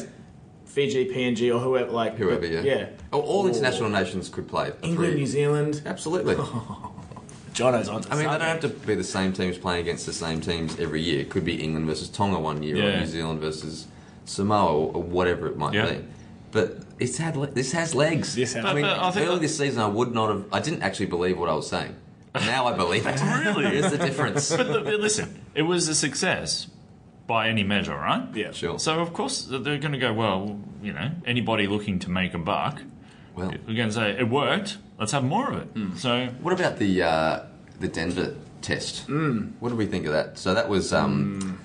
Fiji, 0.70 1.10
PNG, 1.12 1.54
or 1.54 1.60
whoever. 1.60 1.92
Like 1.92 2.16
Whoever, 2.18 2.46
yeah. 2.46 2.62
yeah. 2.62 2.86
Oh, 3.12 3.20
all, 3.20 3.28
all 3.40 3.46
Or 3.46 3.50
international 3.50 3.90
nations 3.90 4.30
could 4.30 4.48
play. 4.48 4.72
England. 4.84 5.16
New 5.16 5.26
Zealand. 5.26 5.82
Absolutely. 5.86 6.36
Jono's 7.54 7.90
on. 7.90 8.04
I 8.10 8.16
mean, 8.16 8.20
they 8.26 8.38
don't 8.38 8.42
have 8.42 8.60
to 8.62 8.70
be 8.70 8.96
the 8.96 9.04
same 9.04 9.34
teams 9.34 9.58
playing 9.58 9.82
against 9.82 10.06
the 10.06 10.14
same 10.14 10.40
teams 10.40 10.80
every 10.80 11.02
year. 11.02 11.20
It 11.22 11.30
could 11.30 11.44
be 11.44 11.56
England 11.62 11.88
versus 11.88 12.08
Tonga 12.10 12.40
one 12.40 12.64
year, 12.64 12.78
or 12.78 13.00
New 13.00 13.06
Zealand 13.06 13.42
versus 13.42 13.88
Samoa, 14.26 14.72
or, 14.74 14.94
or 14.96 15.04
whatever 15.04 15.48
it 15.48 15.58
might 15.58 15.74
Yeah. 15.74 15.92
be. 15.92 16.06
But 16.52 16.80
it's 17.00 17.18
had 17.18 17.36
le- 17.36 17.48
this 17.48 17.72
has 17.74 17.94
legs. 17.96 18.36
This 18.36 18.54
has- 18.54 18.64
I 18.64 18.74
mean, 18.74 18.84
But- 18.84 18.98
but 18.98 19.04
I 19.06 19.12
think- 19.12 19.28
early 19.28 19.40
this 19.40 19.58
season, 19.58 19.82
I 19.82 19.88
would 19.88 20.14
not 20.14 20.30
have. 20.30 20.46
I 20.54 20.60
didn't 20.60 20.84
actually 20.84 21.08
believe 21.08 21.38
what 21.38 21.50
I 21.50 21.54
was 21.54 21.68
saying. 21.68 21.96
Now 22.36 22.68
I 22.68 22.74
believe 22.74 23.06
it. 23.08 23.20
Really? 23.44 23.66
Here's 23.76 23.92
the 23.92 23.98
difference. 23.98 24.56
But 24.56 24.68
the, 24.86 24.98
listen, 24.98 25.42
it 25.56 25.64
was 25.64 25.88
a 25.90 25.96
success 25.96 26.68
by 27.30 27.48
any 27.48 27.64
measure, 27.64 27.96
right? 27.96 28.28
Yeah. 28.34 28.52
Sure. 28.52 28.78
So 28.80 29.00
of 29.00 29.14
course 29.14 29.44
they're 29.50 29.78
going 29.86 29.94
to 29.94 30.04
go. 30.08 30.12
Well, 30.12 30.60
you 30.82 30.92
know, 30.92 31.12
anybody 31.26 31.68
looking 31.68 32.00
to 32.00 32.10
make 32.10 32.34
a 32.34 32.40
buck, 32.40 32.82
Well, 33.36 33.54
we're 33.68 33.76
going 33.76 33.90
to 33.90 33.96
say 34.02 34.12
it 34.20 34.28
worked. 34.30 34.78
Let's 35.00 35.12
have 35.14 35.24
more 35.24 35.52
of 35.52 35.58
it. 35.62 35.68
Hmm. 35.78 35.96
So 35.96 36.12
what 36.42 36.54
about 36.60 36.78
the 36.78 37.04
uh, 37.04 37.40
the 37.80 37.88
Denver 37.88 38.36
test? 38.62 39.08
Mm. 39.08 39.54
What 39.62 39.70
did 39.70 39.78
we 39.78 39.86
think 39.86 40.06
of 40.08 40.12
that? 40.14 40.38
So 40.38 40.54
that 40.54 40.68
was. 40.68 40.92
Um, 40.92 41.60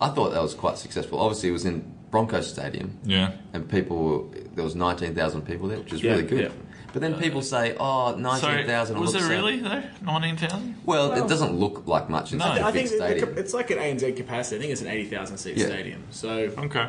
I 0.00 0.08
thought 0.08 0.30
that 0.30 0.42
was 0.42 0.54
quite 0.54 0.78
successful. 0.78 1.20
Obviously, 1.20 1.50
it 1.50 1.52
was 1.52 1.66
in 1.66 1.84
Broncos 2.10 2.48
Stadium. 2.50 2.98
yeah, 3.04 3.32
and 3.52 3.68
people 3.68 4.32
there 4.54 4.64
was 4.64 4.74
19,000 4.74 5.42
people 5.42 5.68
there, 5.68 5.78
which 5.78 5.92
is 5.92 6.02
Yeah, 6.02 6.12
really 6.12 6.22
good. 6.26 6.40
yeah. 6.40 6.48
But 6.92 7.02
then 7.02 7.14
people 7.14 7.42
say, 7.42 7.76
"Oh, 7.78 8.12
so 8.12 8.18
19,000." 8.18 8.98
was 8.98 9.12
looks 9.14 9.26
there 9.26 9.36
really 9.36 9.60
though? 9.60 9.82
Nineteen 10.02 10.36
thousand. 10.36 10.76
Well, 10.84 11.10
Well- 11.10 11.24
it 11.24 11.28
doesn't 11.28 11.54
look 11.58 11.86
like 11.86 12.08
much 12.10 12.32
in 12.32 12.38
No. 12.38 12.46
such 12.46 12.58
a 12.58 12.64
I 12.64 12.70
big 12.72 12.88
think 12.88 12.90
the- 12.90 12.96
the 12.96 13.04
stadium. 13.10 13.28
cap- 13.28 13.38
it's 13.38 13.54
like 13.54 13.70
an 13.70 13.78
ANZ 13.78 14.12
capacity. 14.16 14.56
I 14.56 14.58
think 14.60 14.72
it's 14.72 14.80
an 14.82 14.88
eighty 14.88 15.04
thousand 15.08 15.38
seat 15.38 15.56
Yeah. 15.56 15.66
stadium. 15.66 16.02
So 16.10 16.30
Okay, 16.58 16.88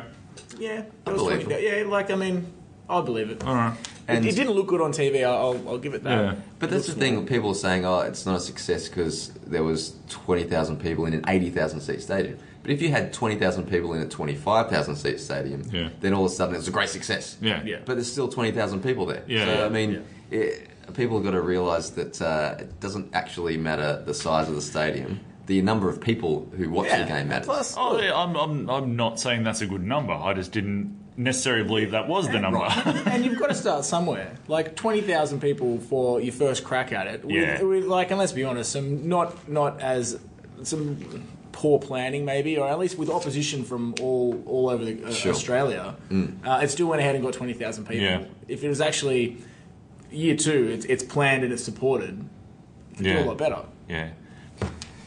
yeah, 0.58 0.82
I 1.06 1.10
was 1.12 1.22
believe 1.22 1.44
20 1.44 1.64
yeah. 1.64 1.84
Like 1.86 2.10
I 2.10 2.16
mean, 2.16 2.46
I 2.88 3.00
believe 3.00 3.30
it. 3.30 3.44
all 3.46 3.54
right. 3.54 3.74
And- 4.08 4.24
it, 4.26 4.30
it 4.32 4.34
didn't 4.36 4.54
look 4.54 4.66
good 4.66 4.80
on 4.80 4.90
TV. 4.92 5.24
I'll, 5.24 5.34
I'll, 5.52 5.68
I'll 5.68 5.78
give 5.78 5.94
it 5.94 6.02
that. 6.02 6.10
Yeah. 6.18 6.34
But 6.58 6.70
that's 6.70 6.88
the 6.88 6.94
thing. 6.94 7.24
People 7.26 7.50
are 7.50 7.54
saying, 7.54 7.84
"Oh, 7.86 8.00
it's 8.00 8.26
not 8.26 8.34
a 8.36 8.40
success 8.40 8.88
because 8.88 9.30
there 9.46 9.62
was 9.62 9.94
twenty 10.08 10.42
thousand 10.42 10.78
people 10.80 11.06
in 11.06 11.14
an 11.14 11.24
eighty 11.28 11.50
thousand 11.50 11.80
seat 11.80 12.02
stadium." 12.02 12.38
But 12.62 12.70
if 12.70 12.80
you 12.82 12.90
had 12.90 13.12
twenty 13.12 13.36
thousand 13.36 13.68
people 13.68 13.92
in 13.94 14.02
a 14.02 14.08
twenty-five 14.08 14.70
thousand 14.70 14.96
seat 14.96 15.18
stadium, 15.20 15.62
Yeah. 15.72 15.88
then 16.00 16.14
all 16.14 16.24
of 16.26 16.30
a 16.32 16.34
sudden 16.34 16.54
it's 16.54 16.68
a 16.68 16.70
great 16.70 16.88
success. 16.90 17.36
Yeah. 17.40 17.62
Yeah. 17.64 17.78
But 17.84 17.94
there's 17.94 18.10
still 18.10 18.28
twenty 18.28 18.52
thousand 18.52 18.82
people 18.82 19.06
there. 19.06 19.24
Yeah. 19.26 19.44
So 19.46 19.52
Yeah. 19.52 19.64
I 19.64 19.68
mean, 19.68 20.04
it, 20.30 20.68
people 20.94 21.16
have 21.16 21.24
got 21.24 21.32
to 21.32 21.40
realise 21.40 21.90
that 21.90 22.20
uh, 22.22 22.56
it 22.60 22.78
doesn't 22.80 23.14
actually 23.14 23.56
matter 23.56 24.02
the 24.06 24.14
size 24.14 24.48
of 24.48 24.54
the 24.54 24.62
stadium. 24.62 25.20
The 25.46 25.60
number 25.60 25.88
of 25.88 26.00
people 26.00 26.48
who 26.56 26.70
watch 26.70 26.86
Yeah. 26.86 27.02
the 27.02 27.08
game 27.08 27.28
matters. 27.28 27.46
Plus, 27.46 27.74
Oh, 27.76 28.00
yeah, 28.00 28.16
I'm, 28.16 28.36
I'm, 28.36 28.70
I'm 28.70 28.94
not 28.96 29.18
saying 29.18 29.42
that's 29.42 29.60
a 29.60 29.66
good 29.66 29.82
number. 29.82 30.12
I 30.12 30.32
just 30.34 30.52
didn't 30.52 30.96
necessarily 31.16 31.64
believe 31.64 31.90
that 31.90 32.06
was 32.08 32.28
the 32.28 32.38
number. 32.38 32.60
and 33.06 33.24
you've 33.24 33.38
got 33.40 33.48
to 33.48 33.54
start 33.54 33.84
somewhere. 33.84 34.34
Like 34.46 34.76
twenty 34.76 35.00
thousand 35.02 35.40
people 35.40 35.78
for 35.80 36.20
your 36.20 36.32
first 36.32 36.62
crack 36.62 36.92
at 36.92 37.08
it. 37.08 37.24
With, 37.24 37.34
Yeah. 37.34 37.60
with 37.62 37.84
like, 37.86 38.10
and 38.10 38.20
let's 38.20 38.32
be 38.32 38.44
honest, 38.44 38.70
some 38.70 39.08
not 39.08 39.48
not 39.48 39.80
as 39.80 40.18
some 40.62 40.96
poor 41.52 41.78
planning 41.78 42.24
maybe, 42.24 42.56
or 42.58 42.66
at 42.68 42.78
least 42.78 42.98
with 42.98 43.10
opposition 43.10 43.62
from 43.64 43.94
all 44.00 44.42
all 44.46 44.68
over 44.70 44.84
the, 44.84 45.04
uh, 45.04 45.12
Sure. 45.12 45.32
Australia. 45.32 45.94
Uh, 46.10 46.60
it 46.62 46.68
still 46.70 46.86
went 46.88 47.00
ahead 47.00 47.14
and 47.14 47.22
got 47.22 47.34
twenty 47.34 47.52
thousand 47.52 47.84
people. 47.86 48.02
Yeah. 48.04 48.24
If 48.48 48.64
it 48.64 48.68
was 48.68 48.80
actually 48.80 49.36
year 50.10 50.36
two, 50.36 50.68
it's, 50.68 50.84
it's 50.86 51.02
planned 51.04 51.44
and 51.44 51.52
it's 51.52 51.64
supported. 51.64 52.24
It'd 52.94 53.04
do 53.04 53.18
a 53.18 53.24
lot 53.24 53.38
better. 53.38 53.60
Yeah. 53.88 54.10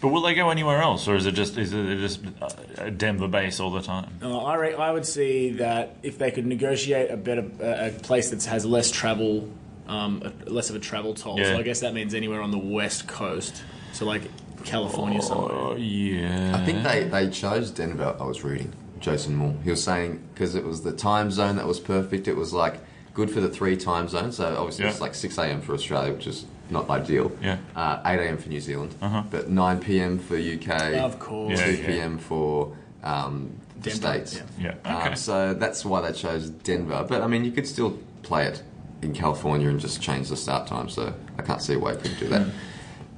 But 0.02 0.10
will 0.10 0.22
they 0.22 0.36
go 0.36 0.50
anywhere 0.50 0.82
else, 0.82 1.08
or 1.08 1.16
is 1.16 1.26
it 1.26 1.32
just 1.32 1.58
is 1.58 1.74
it 1.74 1.98
just 1.98 2.20
uh, 2.42 2.50
a 2.78 2.92
Denver 2.92 3.28
base 3.28 3.60
all 3.60 3.72
the 3.72 3.82
time? 3.82 4.12
Uh, 4.22 4.38
I, 4.38 4.56
re- 4.56 4.76
I 4.76 4.92
would 4.92 5.06
see 5.06 5.52
that 5.54 5.96
if 6.04 6.18
they 6.20 6.30
could 6.32 6.46
negotiate 6.46 7.10
a 7.10 7.18
better 7.18 7.46
a 7.60 7.88
a 7.88 7.90
place 7.92 8.30
that 8.30 8.44
has 8.44 8.66
less 8.66 8.92
travel, 8.92 9.50
um, 9.88 10.22
less 10.46 10.70
of 10.70 10.76
a 10.76 10.80
travel 10.80 11.14
toll. 11.16 11.40
Yeah. 11.40 11.54
So 11.54 11.58
I 11.58 11.64
guess 11.64 11.80
that 11.80 11.94
means 11.94 12.14
anywhere 12.14 12.42
on 12.42 12.52
the 12.52 12.60
west 12.60 13.08
coast. 13.08 13.64
So 13.94 14.06
like 14.06 14.24
California 14.64 15.22
somewhere. 15.22 15.52
Oh 15.54 15.76
yeah. 15.76 16.56
I 16.56 16.66
think 16.66 16.84
they, 16.84 17.04
they 17.06 17.30
chose 17.30 17.72
Denver. 17.72 18.16
I 18.20 18.24
was 18.24 18.44
reading 18.44 18.72
Jason 19.00 19.36
Moore. 19.36 19.56
He 19.64 19.70
was 19.70 19.84
saying 19.84 20.22
because 20.34 20.56
it 20.56 20.64
was 20.64 20.82
the 20.84 20.92
time 20.94 21.32
zone 21.32 21.56
that 21.58 21.68
was 21.68 21.80
perfect. 21.80 22.28
It 22.28 22.36
was 22.36 22.54
like 22.54 22.80
good 23.14 23.30
for 23.30 23.40
the 23.42 23.50
three 23.50 23.78
time 23.78 24.08
zones. 24.08 24.38
So 24.38 24.56
obviously 24.58 24.86
Yeah. 24.86 24.92
it's 24.92 25.02
like 25.02 25.16
six 25.16 25.38
a.m. 25.38 25.62
for 25.62 25.74
Australia, 25.74 26.14
which 26.14 26.28
is 26.28 26.46
not 26.70 26.90
ideal. 26.90 27.32
Yeah. 27.42 27.58
Uh, 27.76 28.02
eight 28.06 28.20
a.m. 28.20 28.38
for 28.38 28.50
New 28.50 28.62
Zealand, 28.62 28.96
Uh-huh. 29.02 29.24
but 29.30 29.50
nine 29.50 29.80
p.m. 29.80 30.18
for 30.20 30.36
UK. 30.36 30.94
Of 30.96 31.20
course. 31.20 31.60
Two 31.62 31.72
yeah. 31.76 31.86
p.m. 31.86 32.18
for 32.18 32.76
um, 33.04 33.52
the 33.82 33.92
Denver, 33.92 34.26
states. 34.26 34.42
yeah. 34.60 34.74
Yeah. 34.86 34.98
Okay. 34.98 35.10
Um, 35.10 35.16
so 35.16 35.54
that's 35.54 35.86
why 35.86 36.02
they 36.02 36.12
chose 36.12 36.50
Denver. 36.50 37.06
But 37.08 37.22
I 37.22 37.28
mean, 37.28 37.46
you 37.46 37.52
could 37.52 37.68
still 37.68 38.00
play 38.24 38.46
it 38.48 38.64
in 39.04 39.14
California 39.14 39.70
and 39.70 39.80
just 39.80 40.02
change 40.02 40.30
the 40.30 40.38
start 40.38 40.66
time. 40.66 40.90
So 40.90 41.14
I 41.38 41.44
can't 41.44 41.62
see 41.62 41.76
why 41.76 41.92
you 41.92 41.98
couldn't 42.00 42.20
do 42.20 42.28
that. 42.30 42.48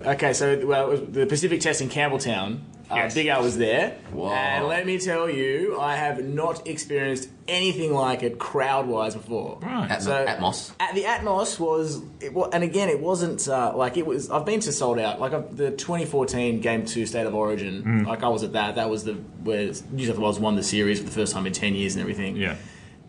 Okay, 0.06 0.34
so 0.34 0.66
well, 0.66 0.96
the 0.98 1.25
Pacific 1.25 1.62
Test 1.62 1.82
in 1.82 1.89
Campbelltown. 1.89 2.60
Yes. 2.89 3.12
Uh, 3.12 3.16
Big 3.16 3.27
Al 3.27 3.44
was 3.44 3.58
there, 3.58 3.98
Wow. 4.13 4.32
and 4.32 4.66
let 4.68 4.86
me 4.86 4.98
tell 4.98 5.30
you, 5.30 5.77
I 5.77 5.98
have 5.98 6.24
not 6.24 6.66
experienced 6.68 7.27
anything 7.46 7.94
like 7.94 8.24
it 8.24 8.39
crowd-wise 8.39 9.13
before. 9.13 9.58
Right. 9.62 9.92
At, 9.92 10.04
So- 10.04 10.25
Atmos. 10.25 10.72
At 10.80 10.96
the 10.96 11.01
Atmos 11.04 11.60
was, 11.60 12.01
it, 12.22 12.32
and 12.54 12.63
again, 12.63 12.88
it 12.88 13.01
wasn't 13.01 13.46
uh, 13.50 13.74
like 13.75 13.98
it 13.98 14.06
was. 14.06 14.32
I've 14.32 14.46
been 14.46 14.62
to 14.62 14.72
sold 14.72 15.00
out, 15.00 15.20
like 15.20 15.34
uh, 15.34 15.42
the 15.51 15.72
2014 15.72 16.62
Game 16.62 16.86
Two 16.86 17.06
State 17.06 17.25
of 17.25 17.36
Origin. 17.36 17.84
Mm. 17.84 18.08
Like 18.08 18.24
I 18.24 18.30
was 18.30 18.44
at 18.44 18.54
that. 18.54 18.75
That 18.75 18.89
was 18.89 19.04
the 19.04 19.16
where 19.44 19.74
New 19.92 20.06
South 20.08 20.18
Wales 20.18 20.39
won 20.39 20.56
the 20.56 20.63
series 20.63 21.00
for 21.00 21.06
the 21.06 21.12
first 21.12 21.34
time 21.34 21.46
in 21.46 21.51
10 21.51 21.75
years 21.75 21.96
and 21.96 22.01
everything. 22.01 22.38
Yeah. 22.38 22.56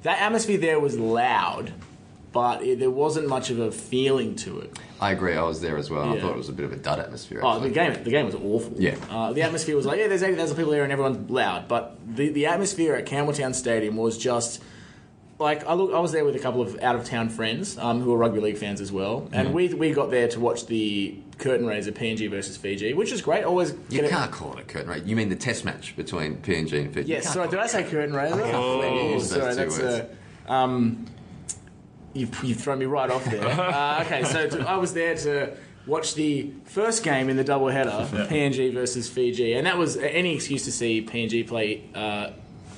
that 0.02 0.20
atmosphere 0.20 0.58
there 0.58 0.80
was 0.80 0.98
loud, 0.98 1.72
but 2.32 2.62
it, 2.62 2.78
there 2.78 2.90
wasn't 2.90 3.28
much 3.28 3.50
of 3.50 3.58
a 3.58 3.70
feeling 3.72 4.34
to 4.36 4.60
it. 4.60 4.78
I 5.00 5.12
agree. 5.12 5.34
I 5.36 5.42
was 5.42 5.60
there 5.60 5.76
as 5.76 5.88
well. 5.90 6.02
I 6.10 6.14
Yeah. 6.14 6.20
thought 6.22 6.30
it 6.32 6.36
was 6.36 6.48
a 6.48 6.52
bit 6.52 6.64
of 6.66 6.72
a 6.72 6.76
dud 6.76 6.98
atmosphere. 6.98 7.40
Oh, 7.42 7.58
the 7.60 7.70
game! 7.70 7.94
The 8.04 8.10
game 8.10 8.26
was 8.26 8.34
awful. 8.34 8.74
Yeah. 8.78 8.96
uh, 9.10 9.32
the 9.32 9.42
atmosphere 9.42 9.76
was 9.76 9.86
like, 9.86 9.98
yeah, 9.98 10.08
there's 10.08 10.22
eighty 10.22 10.36
thousand 10.36 10.56
people 10.56 10.72
there 10.72 10.82
and 10.82 10.92
everyone's 10.92 11.30
loud, 11.30 11.68
but 11.68 11.96
the 12.06 12.28
the 12.30 12.46
atmosphere 12.46 12.94
at 12.94 13.06
Campbelltown 13.06 13.54
Stadium 13.54 13.96
was 13.96 14.18
just 14.18 14.62
like 15.38 15.64
I 15.66 15.74
look. 15.74 15.94
I 15.94 16.00
was 16.00 16.10
there 16.12 16.24
with 16.24 16.34
a 16.34 16.40
couple 16.40 16.60
of 16.62 16.80
out 16.82 16.96
of 16.96 17.04
town 17.04 17.28
friends 17.28 17.78
um, 17.78 18.00
who 18.02 18.12
are 18.12 18.18
rugby 18.18 18.40
league 18.40 18.58
fans 18.58 18.80
as 18.80 18.90
well, 18.90 19.28
and 19.32 19.54
we 19.54 19.72
we 19.72 19.92
got 19.92 20.10
there 20.10 20.26
to 20.28 20.40
watch 20.40 20.66
the 20.66 21.16
curtain 21.38 21.64
raiser 21.64 21.92
PNG 21.92 22.28
versus 22.28 22.56
Fiji, 22.56 22.92
which 22.94 23.12
is 23.12 23.22
great. 23.22 23.44
Always 23.44 23.72
You 23.88 24.02
can't 24.08 24.32
call 24.32 24.54
it 24.54 24.58
a 24.58 24.62
curtain 24.64 24.90
raiser. 24.90 25.06
You 25.06 25.14
mean 25.14 25.28
the 25.28 25.36
test 25.36 25.64
match 25.64 25.94
between 25.94 26.38
PNG 26.38 26.80
and 26.80 26.92
Fiji? 26.92 27.08
Yes, 27.10 27.32
sorry, 27.32 27.48
did 27.48 27.60
I 27.60 27.68
say 27.68 27.84
curtain 27.84 28.12
raiser? 28.16 28.42
Oh, 28.42 28.82
Oh, 28.82 29.12
those 29.12 29.30
sorry, 29.30 29.50
two 29.52 29.56
that's 29.56 29.78
words. 29.78 30.10
a. 30.48 30.52
Um, 30.52 31.06
you've, 32.18 32.44
you've 32.44 32.60
thrown 32.60 32.78
me 32.78 32.86
right 32.86 33.10
off 33.10 33.24
there. 33.24 33.46
uh, 33.48 34.02
okay, 34.04 34.24
so 34.24 34.48
to, 34.48 34.68
I 34.68 34.76
was 34.76 34.92
there 34.92 35.14
to 35.16 35.56
watch 35.86 36.14
the 36.14 36.50
first 36.66 37.02
game 37.02 37.28
in 37.30 37.36
the 37.36 37.44
double 37.44 37.66
doubleheader, 37.66 38.26
PNG 38.28 38.72
versus 38.74 39.08
Fiji, 39.08 39.54
and 39.54 39.66
that 39.66 39.78
was 39.78 39.96
any 39.96 40.34
excuse 40.34 40.64
to 40.64 40.72
see 40.72 41.02
PNG 41.02 41.46
play 41.46 41.84
uh, 41.94 42.30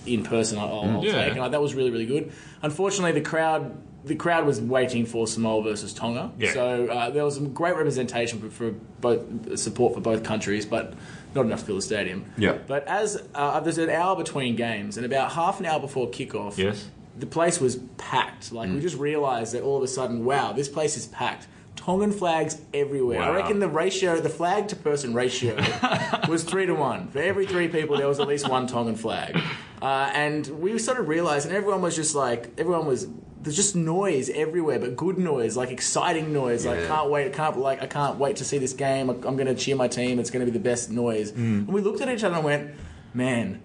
in 0.07 0.23
person. 0.23 0.59
I'll, 0.59 0.81
I'll 0.81 1.05
Yeah. 1.05 1.13
take. 1.13 1.31
And, 1.33 1.41
like, 1.41 1.51
that 1.53 1.61
was 1.63 1.75
really 1.75 1.91
really 1.91 2.07
good. 2.07 2.33
Unfortunately, 2.63 3.13
the 3.13 3.29
crowd. 3.29 3.77
The 4.03 4.15
crowd 4.15 4.47
was 4.47 4.59
waiting 4.63 5.05
for 5.05 5.27
Samoa 5.27 5.63
versus 5.63 5.93
Tonga, 5.93 6.33
Yeah. 6.39 6.55
so 6.55 6.87
uh, 6.87 7.11
there 7.11 7.23
was 7.23 7.35
some 7.35 7.53
great 7.53 7.77
representation 7.77 8.41
for, 8.41 8.49
for 8.49 8.71
both 9.03 9.59
support 9.59 9.93
for 9.93 10.01
both 10.01 10.23
countries, 10.25 10.65
but 10.65 10.95
not 11.35 11.45
enough 11.45 11.61
to 11.61 11.67
fill 11.67 11.77
the 11.77 11.83
stadium. 11.83 12.25
Yeah. 12.39 12.57
But 12.67 12.89
as 12.89 13.23
uh, 13.35 13.61
there's 13.61 13.77
an 13.77 13.91
hour 13.91 14.17
between 14.17 14.57
games, 14.57 14.97
and 14.97 15.05
about 15.05 15.33
half 15.33 15.61
an 15.61 15.67
hour 15.67 15.79
before 15.81 16.09
kickoff, 16.09 16.57
Yes. 16.57 16.89
The 17.19 17.27
place 17.27 17.61
was 17.61 17.77
packed. 17.99 18.53
Like 18.53 18.69
Mm. 18.71 18.75
we 18.77 18.81
just 18.81 18.97
realised 18.99 19.53
that 19.55 19.63
all 19.63 19.77
of 19.77 19.83
a 19.83 19.89
sudden, 19.89 20.25
wow, 20.25 20.53
this 20.53 20.69
place 20.69 20.97
is 20.97 21.07
packed. 21.07 21.47
Tongan 21.77 22.13
flags 22.13 22.61
everywhere. 22.75 23.23
I 23.23 23.31
reckon 23.35 23.59
the 23.59 23.69
ratio, 23.69 24.21
the 24.21 24.29
flag 24.29 24.69
to 24.69 24.77
person 24.77 25.15
ratio, 25.15 25.57
was 26.29 26.45
three 26.45 26.67
to 26.67 26.75
one. 26.75 27.09
For 27.09 27.21
every 27.21 27.47
three 27.47 27.69
people, 27.69 27.97
there 27.97 28.07
was 28.09 28.21
at 28.21 28.29
least 28.29 28.49
one 28.49 28.67
Tongan 28.67 28.97
flag. 28.97 29.41
Uh, 29.81 30.11
and 30.13 30.47
we 30.61 30.79
sort 30.79 31.01
of 31.01 31.09
realised, 31.09 31.47
and 31.47 31.57
everyone 31.57 31.81
was 31.81 31.97
just 31.97 32.15
like, 32.15 32.51
everyone 32.59 32.87
was. 32.87 33.09
There's 33.43 33.57
just 33.57 33.75
noise 33.75 34.29
everywhere, 34.29 34.79
but 34.79 34.95
good 34.97 35.17
noise, 35.17 35.57
like 35.57 35.71
exciting 35.71 36.31
noise. 36.35 36.67
Like 36.67 36.81
Yeah. 36.81 36.89
can't 36.89 37.09
wait, 37.11 37.33
can't 37.33 37.59
like 37.59 37.81
I 37.83 37.87
can't 37.87 38.19
wait 38.19 38.37
to 38.37 38.45
see 38.45 38.59
this 38.59 38.75
game. 38.75 39.09
I'm 39.09 39.21
going 39.23 39.47
to 39.47 39.55
cheer 39.55 39.77
my 39.77 39.89
team. 39.89 40.19
It's 40.19 40.29
going 40.31 40.45
to 40.45 40.53
be 40.53 40.57
the 40.59 40.63
best 40.63 40.91
noise. 40.91 41.33
Mm. 41.33 41.39
And 41.67 41.69
we 41.69 41.81
looked 41.81 42.03
at 42.03 42.11
each 42.11 42.23
other 42.23 42.35
and 42.37 42.45
went, 42.45 42.71
man, 43.15 43.63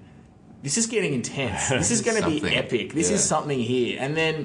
this 0.65 0.77
is 0.77 0.88
getting 0.88 1.13
intense. 1.13 1.69
This 1.84 1.91
is 1.91 2.01
going 2.01 2.22
to 2.22 2.27
be 2.29 2.38
epic. 2.55 2.93
This 2.93 3.10
Yeah. 3.10 3.15
is 3.17 3.24
something 3.24 3.60
here. 3.60 3.98
And 4.03 4.12
then 4.17 4.36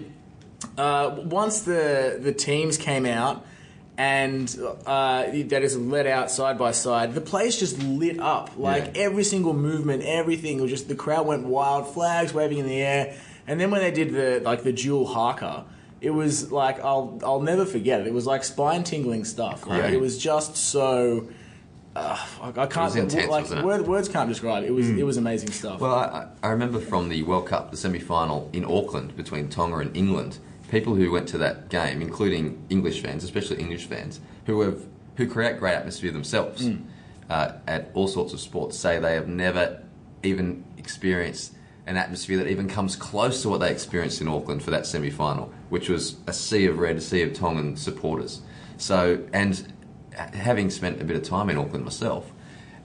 uh, 0.78 1.16
once 1.24 1.60
the 1.62 2.18
the 2.26 2.32
teams 2.32 2.76
came 2.76 3.06
out 3.06 3.36
and 3.98 4.46
uh, 4.86 5.24
that 5.52 5.62
is 5.62 5.76
let 5.76 6.06
out 6.06 6.30
side 6.30 6.56
by 6.58 6.72
side, 6.72 7.14
the 7.14 7.20
place 7.32 7.58
just 7.58 7.82
lit 7.82 8.18
up. 8.20 8.50
Like 8.56 8.84
Yeah. 8.94 9.02
every 9.06 9.24
single 9.24 9.54
movement, 9.54 10.02
everything 10.04 10.60
was 10.62 10.70
just 10.70 10.88
the 10.88 10.94
crowd 10.94 11.26
went 11.26 11.44
wild, 11.46 11.92
flags 11.94 12.32
waving 12.32 12.58
in 12.58 12.66
the 12.66 12.80
air. 12.80 13.14
And 13.46 13.60
then 13.60 13.70
when 13.70 13.80
they 13.80 13.90
did 13.90 14.12
the 14.14 14.40
like 14.44 14.62
the 14.62 14.72
dual 14.72 15.06
haka. 15.06 15.64
It 16.00 16.14
was 16.22 16.50
like 16.50 16.76
I'll 16.90 17.18
I'll 17.22 17.42
never 17.42 17.66
forget 17.66 18.00
it. 18.00 18.06
It 18.06 18.14
was 18.14 18.26
like 18.26 18.42
spine 18.44 18.84
tingling 18.84 19.24
stuff. 19.26 19.66
Like 19.66 19.92
it 19.92 20.00
was 20.00 20.16
just 20.16 20.56
so. 20.56 21.28
Uh, 21.96 22.16
I 22.40 22.48
I 22.48 22.66
can't 22.66 22.76
was 22.84 22.96
intense, 22.96 23.28
like 23.28 23.42
wasn't 23.42 23.60
it? 23.60 23.66
word, 23.66 23.86
words 23.86 24.08
can't 24.08 24.28
describe 24.28 24.62
it. 24.62 24.68
It 24.68 24.72
was 24.72 24.88
it 24.88 25.04
was 25.04 25.16
amazing 25.16 25.50
stuff. 25.50 25.80
Well, 25.80 25.94
I, 25.94 26.28
I 26.42 26.50
remember 26.50 26.78
from 26.78 27.08
the 27.08 27.22
World 27.24 27.46
Cup, 27.46 27.70
the 27.72 27.76
semi-final 27.76 28.48
in 28.52 28.64
Auckland 28.64 29.16
between 29.16 29.48
Tonga 29.48 29.78
and 29.78 29.96
England. 29.96 30.38
People 30.70 30.94
who 30.94 31.10
went 31.10 31.26
to 31.30 31.38
that 31.38 31.68
game, 31.68 32.00
including 32.00 32.64
English 32.70 33.02
fans, 33.02 33.24
especially 33.24 33.58
English 33.58 33.86
fans, 33.86 34.20
who 34.46 34.60
have 34.60 34.86
who 35.16 35.26
create 35.26 35.58
great 35.58 35.74
atmosphere 35.74 36.12
themselves 36.12 36.70
uh, 37.28 37.52
at 37.66 37.90
all 37.94 38.06
sorts 38.06 38.32
of 38.32 38.40
sports, 38.40 38.78
say 38.78 39.00
they 39.00 39.14
have 39.14 39.26
never 39.26 39.82
even 40.22 40.64
experienced 40.78 41.54
an 41.86 41.96
atmosphere 41.96 42.36
that 42.38 42.46
even 42.46 42.68
comes 42.68 42.94
close 42.94 43.42
to 43.42 43.48
what 43.48 43.58
they 43.58 43.70
experienced 43.72 44.20
in 44.20 44.28
Auckland 44.28 44.62
for 44.62 44.70
that 44.70 44.86
semi-final, 44.86 45.52
which 45.70 45.88
was 45.88 46.16
a 46.28 46.32
sea 46.32 46.66
of 46.66 46.78
red, 46.78 46.96
a 46.96 47.00
sea 47.00 47.22
of 47.22 47.32
Tongan 47.32 47.76
supporters. 47.76 48.42
So, 48.76 49.26
and 49.32 49.72
having 50.34 50.70
spent 50.70 51.00
a 51.00 51.04
bit 51.04 51.16
of 51.16 51.22
time 51.22 51.50
in 51.50 51.56
Auckland 51.56 51.84
myself, 51.84 52.30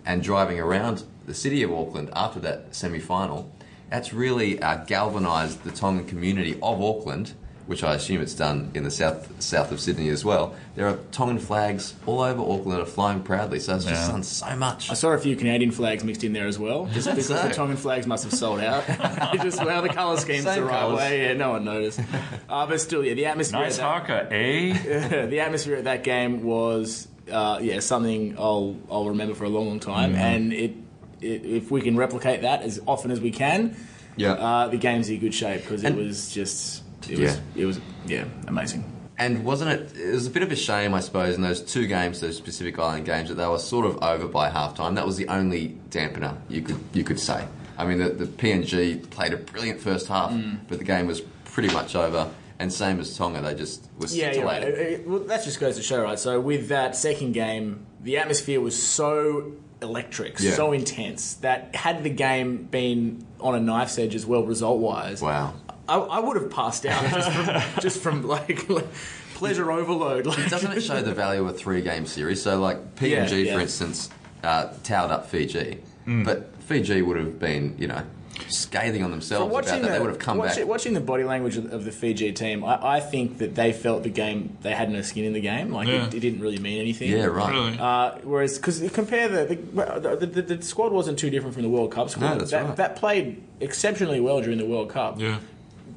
and 0.05 0.21
driving 0.21 0.59
around 0.59 1.03
the 1.25 1.33
city 1.33 1.63
of 1.63 1.71
Auckland 1.71 2.09
after 2.15 2.39
that 2.41 2.75
semi 2.75 2.99
final, 2.99 3.51
that's 3.89 4.13
really 4.13 4.61
uh, 4.61 4.77
galvanised 4.85 5.63
the 5.63 5.71
Tongan 5.71 6.05
community 6.05 6.53
of 6.61 6.81
Auckland, 6.81 7.33
which 7.65 7.83
I 7.83 7.95
assume 7.95 8.21
it's 8.21 8.35
done 8.35 8.69
in 8.75 8.83
the 8.83 8.91
south 8.91 9.41
south 9.41 9.71
of 9.71 9.79
Sydney 9.79 10.09
as 10.09 10.23
well. 10.23 10.55
There 10.75 10.87
are 10.87 10.97
Tongan 11.11 11.39
flags 11.39 11.95
all 12.05 12.21
over 12.21 12.41
Auckland 12.41 12.73
that 12.73 12.81
are 12.81 12.85
flying 12.85 13.23
proudly, 13.23 13.59
so 13.59 13.75
it's 13.75 13.85
just 13.85 14.11
done 14.11 14.21
so 14.21 14.55
much. 14.55 14.91
I 14.91 14.93
saw 14.93 15.09
a 15.09 15.17
few 15.17 15.35
Canadian 15.35 15.71
flags 15.71 16.03
mixed 16.03 16.23
in 16.23 16.33
there 16.33 16.45
as 16.47 16.59
well, 16.59 16.85
just 16.93 17.07
because 17.09 17.27
so? 17.27 17.41
the 17.41 17.53
Tongan 17.53 17.77
flags 17.77 18.05
must 18.05 18.23
have 18.23 18.33
sold 18.33 18.59
out. 18.59 18.83
It 18.87 19.41
just 19.41 19.63
well, 19.63 19.81
the 19.81 19.89
colour 19.89 20.17
scheme's 20.17 20.43
Same 20.43 20.61
the 20.61 20.65
right 20.65 20.79
colours. 20.79 20.97
way. 20.99 21.23
Yeah, 21.23 21.33
no 21.33 21.51
one 21.51 21.63
noticed. 21.65 21.99
Uh, 22.47 22.67
but 22.67 22.79
still, 22.81 23.03
yeah, 23.03 23.15
the 23.15 23.25
atmosphere. 23.25 23.61
Nice 23.61 23.79
at 23.79 24.07
that, 24.07 24.07
haka, 24.07 24.33
eh? 24.33 25.25
the 25.25 25.39
atmosphere 25.39 25.77
at 25.77 25.85
that 25.85 26.03
game 26.03 26.43
was, 26.43 27.07
uh, 27.31 27.59
yeah, 27.61 27.79
something 27.79 28.35
I'll 28.37 28.75
I'll 28.91 29.09
remember 29.09 29.35
for 29.35 29.45
a 29.45 29.49
long, 29.49 29.67
long 29.67 29.79
time. 29.79 30.11
Mm-hmm. 30.13 30.21
And 30.21 30.53
it, 30.53 30.73
it, 31.21 31.45
if 31.45 31.71
we 31.71 31.81
can 31.81 31.97
replicate 31.97 32.41
that 32.43 32.61
as 32.61 32.79
often 32.87 33.11
as 33.11 33.19
we 33.21 33.31
can, 33.31 33.75
Yeah. 34.17 34.33
uh, 34.33 34.67
the 34.67 34.77
game's 34.77 35.09
in 35.09 35.19
good 35.19 35.33
shape 35.33 35.61
because 35.63 35.83
it 35.83 35.95
was 35.95 36.31
just, 36.31 36.83
it 37.09 37.19
was, 37.19 37.35
Yeah. 37.35 37.41
it 37.55 37.65
was, 37.65 37.79
yeah, 38.07 38.25
amazing. 38.47 38.83
And 39.17 39.45
wasn't 39.45 39.71
it? 39.71 39.97
It 39.97 40.11
was 40.11 40.27
a 40.27 40.29
bit 40.29 40.43
of 40.43 40.51
a 40.51 40.55
shame, 40.57 40.93
I 40.93 40.99
suppose, 40.99 41.35
in 41.35 41.41
those 41.41 41.61
two 41.61 41.87
games, 41.87 42.19
those 42.19 42.41
Pacific 42.41 42.77
Island 42.77 43.05
games, 43.05 43.29
that 43.29 43.35
they 43.35 43.47
were 43.47 43.59
sort 43.59 43.85
of 43.85 44.03
over 44.03 44.27
by 44.27 44.49
halftime. 44.49 44.95
That 44.95 45.05
was 45.05 45.15
the 45.15 45.27
only 45.29 45.77
dampener 45.89 46.35
you 46.49 46.61
could 46.61 46.79
you 46.93 47.03
could 47.05 47.19
say. 47.19 47.45
I 47.77 47.85
mean, 47.85 47.97
the, 47.99 48.09
the 48.09 48.25
PNG 48.25 49.09
played 49.09 49.31
a 49.33 49.37
brilliant 49.37 49.79
first 49.79 50.07
half, 50.09 50.31
Mm. 50.31 50.59
but 50.67 50.79
the 50.79 50.83
game 50.85 51.07
was 51.07 51.21
pretty 51.45 51.73
much 51.73 51.95
over. 51.95 52.29
And 52.59 52.71
same 52.71 52.99
as 53.01 53.17
Tonga, 53.17 53.41
they 53.41 53.53
just 53.53 53.87
were 53.99 54.07
Yeah, 54.07 54.31
yeah. 54.33 54.41
Right. 54.43 54.63
It- 54.63 54.79
it- 54.79 55.07
well, 55.07 55.19
that 55.19 55.43
just 55.43 55.59
goes 55.59 55.75
to 55.75 55.83
show, 55.83 56.01
right? 56.01 56.17
So 56.17 56.39
with 56.39 56.69
that 56.69 56.95
second 56.95 57.33
game, 57.33 57.85
the 58.01 58.17
atmosphere 58.17 58.61
was 58.61 58.81
so 58.81 59.51
electric, 59.81 60.39
Yeah. 60.39 60.53
so 60.53 60.71
intense 60.71 61.33
that 61.35 61.75
had 61.75 62.03
the 62.03 62.09
game 62.09 62.63
been 62.71 63.25
on 63.41 63.55
a 63.55 63.59
knife's 63.59 63.99
edge 63.99 64.15
as 64.15 64.25
well, 64.25 64.43
result 64.43 64.79
wise, 64.79 65.21
Wow. 65.21 65.53
I, 65.87 65.97
I 65.97 66.19
would 66.19 66.37
have 66.41 66.49
passed 66.49 66.85
out 66.85 67.03
just 67.11 67.31
from, 67.31 67.81
just 67.81 67.99
from 68.01 68.27
like, 68.27 68.69
like 68.69 68.87
pleasure 69.35 69.69
overload. 69.71 70.25
Like, 70.25 70.49
Doesn't 70.49 70.71
it 70.71 70.81
show 70.81 71.01
the 71.01 71.13
value 71.13 71.41
of 71.41 71.47
a 71.47 71.53
three 71.53 71.81
game 71.81 72.05
series? 72.05 72.41
So, 72.41 72.59
like 72.59 72.95
PNG, 72.95 73.09
Yeah, 73.31 73.35
yeah. 73.35 73.53
for 73.55 73.59
instance, 73.59 74.09
uh, 74.43 74.69
towed 74.83 75.11
up 75.11 75.29
Fiji, 75.29 75.79
Mm. 76.07 76.23
but 76.23 76.51
Fiji 76.61 77.01
would 77.01 77.17
have 77.17 77.37
been, 77.39 77.75
you 77.77 77.87
know, 77.87 78.01
scathing 78.49 79.03
on 79.03 79.11
themselves 79.11 79.49
about 79.51 79.65
that. 79.65 79.81
they 79.81 79.99
would 79.99 80.09
have 80.09 80.19
come 80.19 80.37
watch- 80.37 80.55
back. 80.57 80.67
Watching 80.67 80.93
the 80.93 81.01
body 81.01 81.23
language 81.23 81.57
of, 81.57 81.71
of 81.73 81.85
the 81.85 81.91
Fiji 81.91 82.31
team, 82.33 82.63
I, 82.63 82.95
I 82.97 82.99
think 82.99 83.37
that 83.39 83.55
they 83.55 83.71
felt 83.73 84.03
the 84.03 84.09
game 84.09 84.57
they 84.61 84.71
had 84.73 84.89
no 84.89 85.01
skin 85.01 85.25
in 85.25 85.33
the 85.33 85.41
game. 85.41 85.71
Like 85.71 85.87
Yeah. 85.87 86.07
it, 86.07 86.13
it 86.15 86.19
didn't 86.19 86.41
really 86.41 86.59
mean 86.59 86.79
anything. 86.79 87.11
yeah, 87.11 87.25
right. 87.25 87.51
Really? 87.53 87.77
Uh, 87.79 88.11
whereas, 88.23 88.57
because 88.57 88.83
compare 88.91 89.27
the 89.27 89.55
the, 89.55 90.15
the, 90.17 90.25
the 90.25 90.41
the 90.57 90.61
squad 90.63 90.91
wasn't 90.91 91.19
too 91.19 91.29
different 91.29 91.53
from 91.53 91.63
the 91.63 91.69
World 91.69 91.91
Cup 91.91 92.09
squad. 92.09 92.29
No, 92.33 92.37
that's 92.39 92.51
that, 92.51 92.65
right. 92.65 92.75
that 92.77 92.95
played 92.95 93.41
exceptionally 93.59 94.19
well 94.19 94.41
during 94.41 94.57
the 94.57 94.65
World 94.65 94.89
Cup. 94.89 95.19
Yeah. 95.19 95.39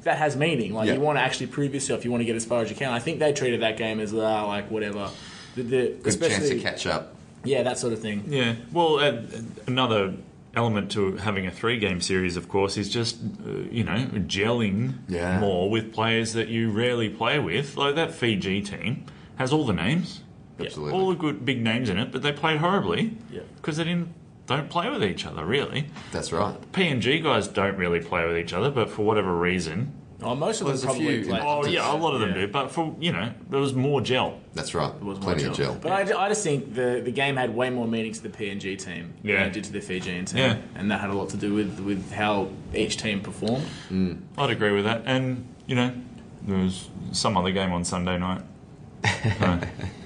That 0.03 0.17
has 0.17 0.35
meaning. 0.37 0.73
Like 0.73 0.87
Yeah. 0.87 0.93
you 0.93 1.01
want 1.01 1.17
to 1.17 1.21
actually 1.21 1.47
prove 1.47 1.73
yourself. 1.73 2.05
You 2.05 2.11
want 2.11 2.21
to 2.21 2.25
get 2.25 2.35
as 2.35 2.45
far 2.45 2.61
as 2.61 2.69
you 2.69 2.75
can. 2.75 2.91
I 2.93 2.99
think 2.99 3.19
they 3.19 3.33
treated 3.33 3.61
that 3.61 3.75
game 3.77 3.99
as 3.99 4.13
uh, 4.13 4.45
like 4.47 4.71
whatever. 4.71 5.09
The, 5.55 5.63
the, 5.63 5.95
Good 6.03 6.21
chance 6.21 6.47
to 6.49 6.59
catch 6.59 6.85
up. 6.87 7.15
yeah, 7.43 7.63
that 7.63 7.77
sort 7.79 7.91
of 7.91 7.99
thing. 7.99 8.23
Yeah. 8.27 8.55
Well, 8.71 8.99
uh, 8.99 9.23
another 9.67 10.13
element 10.55 10.91
to 10.91 11.17
having 11.17 11.45
a 11.47 11.51
three-game 11.51 12.01
series, 12.01 12.35
of 12.37 12.49
course, 12.49 12.77
is 12.77 12.89
just 12.89 13.17
uh, 13.45 13.49
you 13.71 13.83
know 13.83 14.05
gelling 14.27 14.93
Yeah. 15.07 15.39
more 15.39 15.69
with 15.69 15.93
players 15.93 16.33
that 16.33 16.47
you 16.49 16.71
rarely 16.71 17.09
play 17.09 17.39
with. 17.39 17.77
Like 17.77 17.95
that 17.95 18.13
Fiji 18.13 18.61
team 18.61 19.05
has 19.37 19.53
all 19.53 19.65
the 19.65 19.73
names, 19.73 20.21
Absolutely. 20.59 20.93
all 20.99 21.09
the 21.09 21.15
good 21.15 21.45
big 21.45 21.61
names 21.63 21.89
in 21.89 21.97
it, 21.97 22.11
but 22.11 22.21
they 22.21 22.31
played 22.31 22.57
horribly 22.59 23.17
Yeah. 23.31 23.41
because 23.57 23.77
they 23.77 23.83
didn't 23.85 24.09
don't 24.47 24.69
play 24.69 24.89
with 24.89 25.03
each 25.03 25.27
other 25.27 25.45
really. 25.45 25.87
That's 26.11 26.31
right. 26.31 26.55
PNG 26.71 27.21
guys 27.21 27.47
don't 27.47 27.77
really 27.77 27.99
play 27.99 28.25
with 28.27 28.35
each 28.35 28.51
other, 28.51 28.71
but 28.71 28.89
for 28.89 29.03
whatever 29.05 29.35
reason, 29.37 29.93
Oh, 30.21 30.35
most 30.35 30.59
of 30.59 30.67
Well, 30.67 30.75
them 30.75 30.81
there's 30.81 30.83
a 30.83 30.85
probably 30.87 31.21
few- 31.23 31.29
play. 31.31 31.39
oh 31.41 31.65
yeah, 31.65 31.93
a 31.93 31.95
lot 31.95 32.13
of 32.13 32.19
them 32.19 32.31
Yeah. 32.31 32.41
do. 32.41 32.47
But 32.49 32.71
for 32.71 32.93
you 32.99 33.11
know, 33.13 33.31
there 33.49 33.59
was 33.61 33.73
more 33.73 34.01
gel. 34.01 34.39
That's 34.53 34.73
right. 34.75 34.93
There 34.97 35.05
was 35.07 35.17
more 35.19 35.33
Plenty 35.33 35.45
of 35.45 35.53
gel. 35.55 35.77
But 35.81 35.91
I, 35.93 36.25
I 36.25 36.27
just 36.27 36.43
think 36.43 36.73
the, 36.75 37.01
the 37.03 37.11
game 37.11 37.37
had 37.37 37.55
way 37.55 37.69
more 37.69 37.87
meaning 37.87 38.11
to 38.11 38.21
the 38.21 38.29
PNG 38.29 38.77
team 38.77 39.13
Yeah. 39.23 39.37
than 39.37 39.47
it 39.47 39.53
did 39.53 39.63
to 39.65 39.71
the 39.71 39.79
Fijian 39.79 40.25
team. 40.25 40.39
Yeah. 40.39 40.57
And 40.75 40.91
that 40.91 40.99
had 40.99 41.09
a 41.09 41.13
lot 41.13 41.29
to 41.29 41.37
do 41.37 41.53
with, 41.53 41.79
with 41.79 42.11
how 42.11 42.49
each 42.75 42.97
team 42.97 43.21
performed. 43.21 43.65
I'd 44.37 44.49
agree 44.49 44.71
with 44.73 44.83
that. 44.85 45.03
And 45.05 45.45
you 45.67 45.75
know, 45.75 45.93
there 46.41 46.57
was 46.57 46.89
some 47.13 47.37
other 47.37 47.51
game 47.51 47.71
on 47.71 47.85
Sunday 47.85 48.17
night. 48.17 48.41
So, 49.39 49.59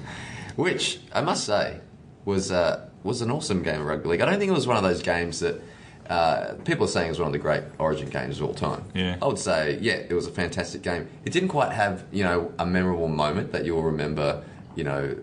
Which 0.56 1.00
I 1.12 1.22
must 1.22 1.46
say 1.46 1.80
was 2.26 2.52
uh, 2.52 2.88
was 3.04 3.22
an 3.22 3.32
awesome 3.32 3.64
game 3.64 3.82
of 3.82 3.88
rugby 3.88 4.10
league. 4.10 4.22
I 4.22 4.26
don't 4.26 4.38
think 4.40 4.50
it 4.52 4.54
was 4.54 4.68
one 4.68 4.78
of 4.78 4.84
those 4.84 5.02
games 5.02 5.40
that 5.40 5.60
uh, 6.10 6.54
people 6.66 6.86
are 6.86 6.90
saying 6.90 7.12
is 7.12 7.20
one 7.20 7.28
of 7.28 7.34
the 7.34 7.40
great 7.40 7.64
Origin 7.80 8.10
games 8.10 8.40
of 8.40 8.48
all 8.48 8.54
time. 8.54 8.84
Yeah. 8.94 9.18
I 9.22 9.26
would 9.28 9.40
say 9.40 9.78
yeah, 9.82 9.94
it 9.94 10.14
was 10.14 10.28
a 10.28 10.32
fantastic 10.32 10.82
game. 10.82 11.08
It 11.26 11.32
didn't 11.34 11.50
quite 11.50 11.72
have 11.72 12.06
you 12.12 12.24
know 12.24 12.52
a 12.60 12.66
memorable 12.66 13.08
moment 13.08 13.52
that 13.52 13.66
you'll 13.66 13.84
remember 13.84 14.44
you 14.76 14.84
know 14.84 15.16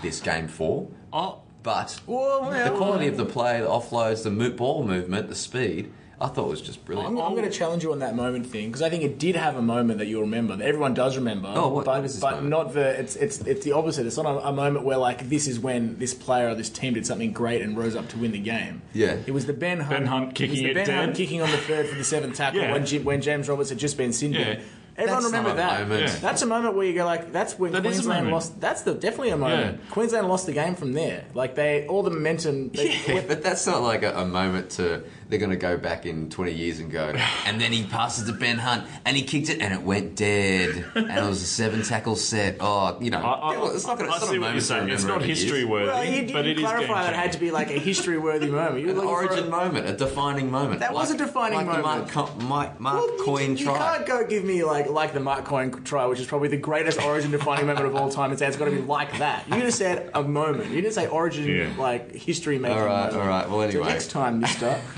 this 0.00 0.20
game 0.20 0.48
for, 0.48 0.88
oh, 1.12 1.40
but 1.62 2.00
the 2.06 2.70
quality 2.76 3.06
of 3.08 3.16
the 3.16 3.26
play, 3.26 3.60
the 3.60 3.66
offloads, 3.68 4.22
the 4.22 4.30
mo- 4.30 4.50
ball 4.50 4.84
movement, 4.84 5.28
the 5.28 5.34
speed, 5.34 5.92
I 6.22 6.28
thought 6.28 6.46
it 6.46 6.50
was 6.50 6.60
just 6.62 6.84
brilliant. 6.84 7.10
I'm, 7.10 7.18
I'm 7.20 7.32
going 7.32 7.44
to 7.44 7.50
challenge 7.50 7.82
you 7.82 7.92
on 7.92 7.98
that 7.98 8.14
moment 8.14 8.46
thing 8.46 8.68
because 8.68 8.82
I 8.82 8.88
think 8.90 9.02
it 9.02 9.18
did 9.18 9.36
have 9.36 9.56
a 9.56 9.62
moment 9.62 9.98
that 9.98 10.06
you'll 10.06 10.22
remember. 10.22 10.56
That 10.56 10.66
everyone 10.66 10.94
does 10.94 11.16
remember. 11.16 11.52
Oh, 11.54 11.68
what- 11.68 11.84
but, 11.84 11.96
what 11.96 12.04
is 12.04 12.12
this 12.14 12.20
but 12.22 12.30
moment? 12.42 12.48
not 12.48 12.72
the. 12.74 13.00
It's 13.00 13.16
it's 13.16 13.40
it's 13.40 13.64
the 13.64 13.72
opposite. 13.72 14.06
It's 14.06 14.16
not 14.16 14.26
a, 14.26 14.48
a 14.48 14.52
moment 14.52 14.84
where 14.84 14.98
like 14.98 15.28
this 15.28 15.46
is 15.48 15.58
when 15.60 15.98
this 15.98 16.14
player 16.14 16.48
or 16.48 16.54
this 16.54 16.70
team 16.70 16.94
did 16.94 17.06
something 17.06 17.32
great 17.32 17.60
and 17.62 17.76
rose 17.76 17.96
up 17.96 18.08
to 18.10 18.18
win 18.18 18.32
the 18.32 18.38
game. 18.38 18.82
Yeah. 18.94 19.16
it 19.26 19.32
was 19.32 19.46
the 19.46 19.52
Ben 19.52 19.80
Hunt. 19.80 19.90
Ben 19.90 20.06
Hunt 20.06 20.22
it 20.22 20.26
was 20.28 20.50
kicking 20.50 20.64
the 20.64 20.70
it 20.70 20.74
Ben 20.74 20.86
dead. 20.86 20.96
Hunt 21.04 21.16
kicking 21.16 21.42
on 21.42 21.50
the 21.50 21.56
third 21.58 21.88
for 21.88 21.96
the 21.96 22.04
seventh 22.04 22.36
tackle 22.36 22.60
Yeah. 22.60 22.72
when 22.72 22.86
Jim, 22.86 23.04
when 23.04 23.20
James 23.20 23.48
Roberts 23.48 23.70
had 23.70 23.78
just 23.78 23.96
been 23.96 24.12
sin 24.12 24.32
bin. 24.32 24.40
Yeah. 24.40 24.60
Everyone 24.94 25.22
That's 25.22 25.32
remember 25.32 25.50
a 25.52 25.54
that. 25.54 25.80
moment. 25.88 26.02
Yeah. 26.02 26.16
That's 26.20 26.42
a 26.42 26.46
moment 26.46 26.74
where 26.76 26.86
you 26.86 26.92
go 26.92 27.06
like, 27.06 27.32
that's 27.32 27.58
when 27.58 27.72
That 27.72 27.78
is 27.86 28.00
a 28.00 28.02
Queensland 28.02 28.24
moment. 28.26 28.32
lost. 28.34 28.60
That's 28.60 28.82
the 28.82 28.92
definitely 28.92 29.30
a 29.30 29.38
moment. 29.38 29.78
Yeah. 29.82 29.90
Queensland 29.90 30.28
lost 30.28 30.44
the 30.44 30.52
game 30.52 30.74
from 30.74 30.92
there. 30.92 31.24
Like 31.32 31.54
they 31.54 31.86
all 31.86 32.02
the 32.02 32.10
momentum. 32.10 32.68
They, 32.68 33.00
Yeah, 33.08 33.22
but 33.26 33.42
that's 33.42 33.66
not 33.66 33.80
like 33.80 34.02
a, 34.02 34.14
a 34.18 34.26
moment 34.26 34.68
to 34.72 35.02
they're 35.32 35.38
going 35.40 35.50
to 35.50 35.56
go 35.56 35.78
back 35.78 36.04
in 36.04 36.28
20 36.28 36.52
years 36.52 36.78
and 36.78 36.90
go, 36.92 37.06
and 37.46 37.58
then 37.58 37.72
he 37.72 37.84
passes 37.84 38.26
to 38.26 38.34
Ben 38.34 38.58
Hunt 38.58 38.86
and 39.06 39.16
he 39.16 39.22
kicked 39.22 39.48
it 39.48 39.62
and 39.62 39.72
it 39.72 39.80
went 39.80 40.14
dead 40.14 40.84
and 40.94 41.10
it 41.10 41.26
was 41.26 41.40
a 41.42 41.46
seven 41.46 41.82
tackle 41.82 42.16
set. 42.16 42.58
Oh, 42.60 42.98
you 43.00 43.10
know, 43.10 43.18
I, 43.18 43.54
I, 43.54 43.74
it's 43.74 43.86
not 43.86 43.98
going 43.98 44.10
I 44.10 44.18
see 44.18 44.38
what 44.38 44.52
you're 44.52 44.60
saying. 44.60 44.90
It's 44.90 45.04
not 45.04 45.22
history 45.22 45.64
worthy, 45.64 45.86
well, 45.90 46.04
you, 46.04 46.22
you 46.24 46.32
but 46.34 46.46
it 46.46 46.58
is 46.58 46.62
clarify 46.62 46.86
game 46.86 46.94
that 47.04 47.12
it 47.14 47.16
had 47.16 47.32
to 47.32 47.38
be 47.40 47.50
like 47.50 47.70
a 47.70 47.78
history 47.78 48.18
worthy 48.18 48.48
moment. 48.48 48.84
You're 48.84 48.90
An 48.90 48.98
origin 48.98 49.46
a- 49.46 49.50
moment, 49.50 49.88
a 49.88 49.94
defining 49.94 50.50
moment. 50.50 50.80
That 50.80 50.92
was 50.92 51.10
a 51.10 51.16
defining 51.16 51.66
like 51.66 51.66
moment. 51.66 52.08
The 52.08 52.16
Mark, 52.16 52.30
Co- 52.30 52.44
Mike, 52.44 52.78
Mark 52.78 52.96
Well, 52.98 53.16
you- 53.16 53.24
Coyne 53.24 53.56
you, 53.56 53.64
can't 53.66 54.04
go 54.06 54.26
give 54.26 54.44
me 54.44 54.62
like 54.64 54.90
like 54.90 55.14
the 55.14 55.20
Mark 55.20 55.46
Coyne 55.46 55.70
try, 55.84 56.04
which 56.04 56.20
is 56.20 56.26
probably 56.26 56.48
the 56.48 56.58
greatest 56.58 57.00
origin 57.00 57.30
defining 57.30 57.66
moment 57.66 57.86
of 57.86 57.96
all 57.96 58.10
time, 58.10 58.28
and 58.30 58.38
say 58.38 58.46
it's 58.48 58.58
got 58.58 58.66
to 58.66 58.70
be 58.70 58.82
like 58.82 59.16
that. 59.18 59.48
You 59.48 59.60
just 59.62 59.78
said 59.78 60.10
a 60.12 60.22
moment. 60.22 60.68
You 60.70 60.82
didn't 60.82 60.92
say 60.94 61.06
origin 61.06 61.46
Yeah. 61.48 61.72
like 61.78 62.12
history 62.14 62.58
making. 62.58 62.76
All 62.76 62.84
right, 62.84 63.06
moment. 63.06 63.22
all 63.22 63.26
right. 63.28 63.48
Well, 63.48 63.58
So 63.60 63.78
anyway. 63.78 63.88
next 63.88 64.10
time, 64.10 64.40
Mister. 64.40 64.78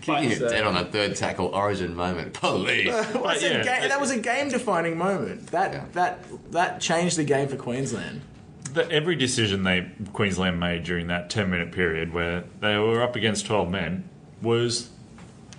Kicking 0.00 0.32
it 0.32 0.38
But, 0.40 0.48
uh, 0.48 0.50
dead 0.50 0.64
on 0.64 0.76
a 0.76 0.84
third 0.84 1.14
tackle, 1.16 1.46
origin 1.48 1.94
moment. 1.94 2.32
Police. 2.34 2.86
Well, 3.14 3.26
I 3.26 3.34
But 3.34 3.38
said 3.40 3.64
yeah. 3.64 3.80
ga- 3.82 3.88
that 3.88 4.00
was 4.00 4.10
a 4.10 4.18
game 4.18 4.48
defining 4.48 4.96
moment. 4.98 5.48
That 5.48 5.72
Yeah. 5.72 5.84
that 5.92 6.24
that 6.52 6.80
changed 6.80 7.16
the 7.16 7.24
game 7.24 7.48
for 7.48 7.56
Queensland. 7.56 8.22
the, 8.72 8.90
every 8.90 9.16
decision 9.16 9.62
they 9.64 9.86
Queensland 10.12 10.58
made 10.60 10.84
during 10.84 11.08
that 11.08 11.28
10 11.30 11.50
minute 11.50 11.72
period 11.72 12.12
where 12.12 12.44
they 12.60 12.76
were 12.78 13.02
up 13.02 13.16
against 13.16 13.46
12 13.46 13.68
men 13.70 14.08
was 14.42 14.90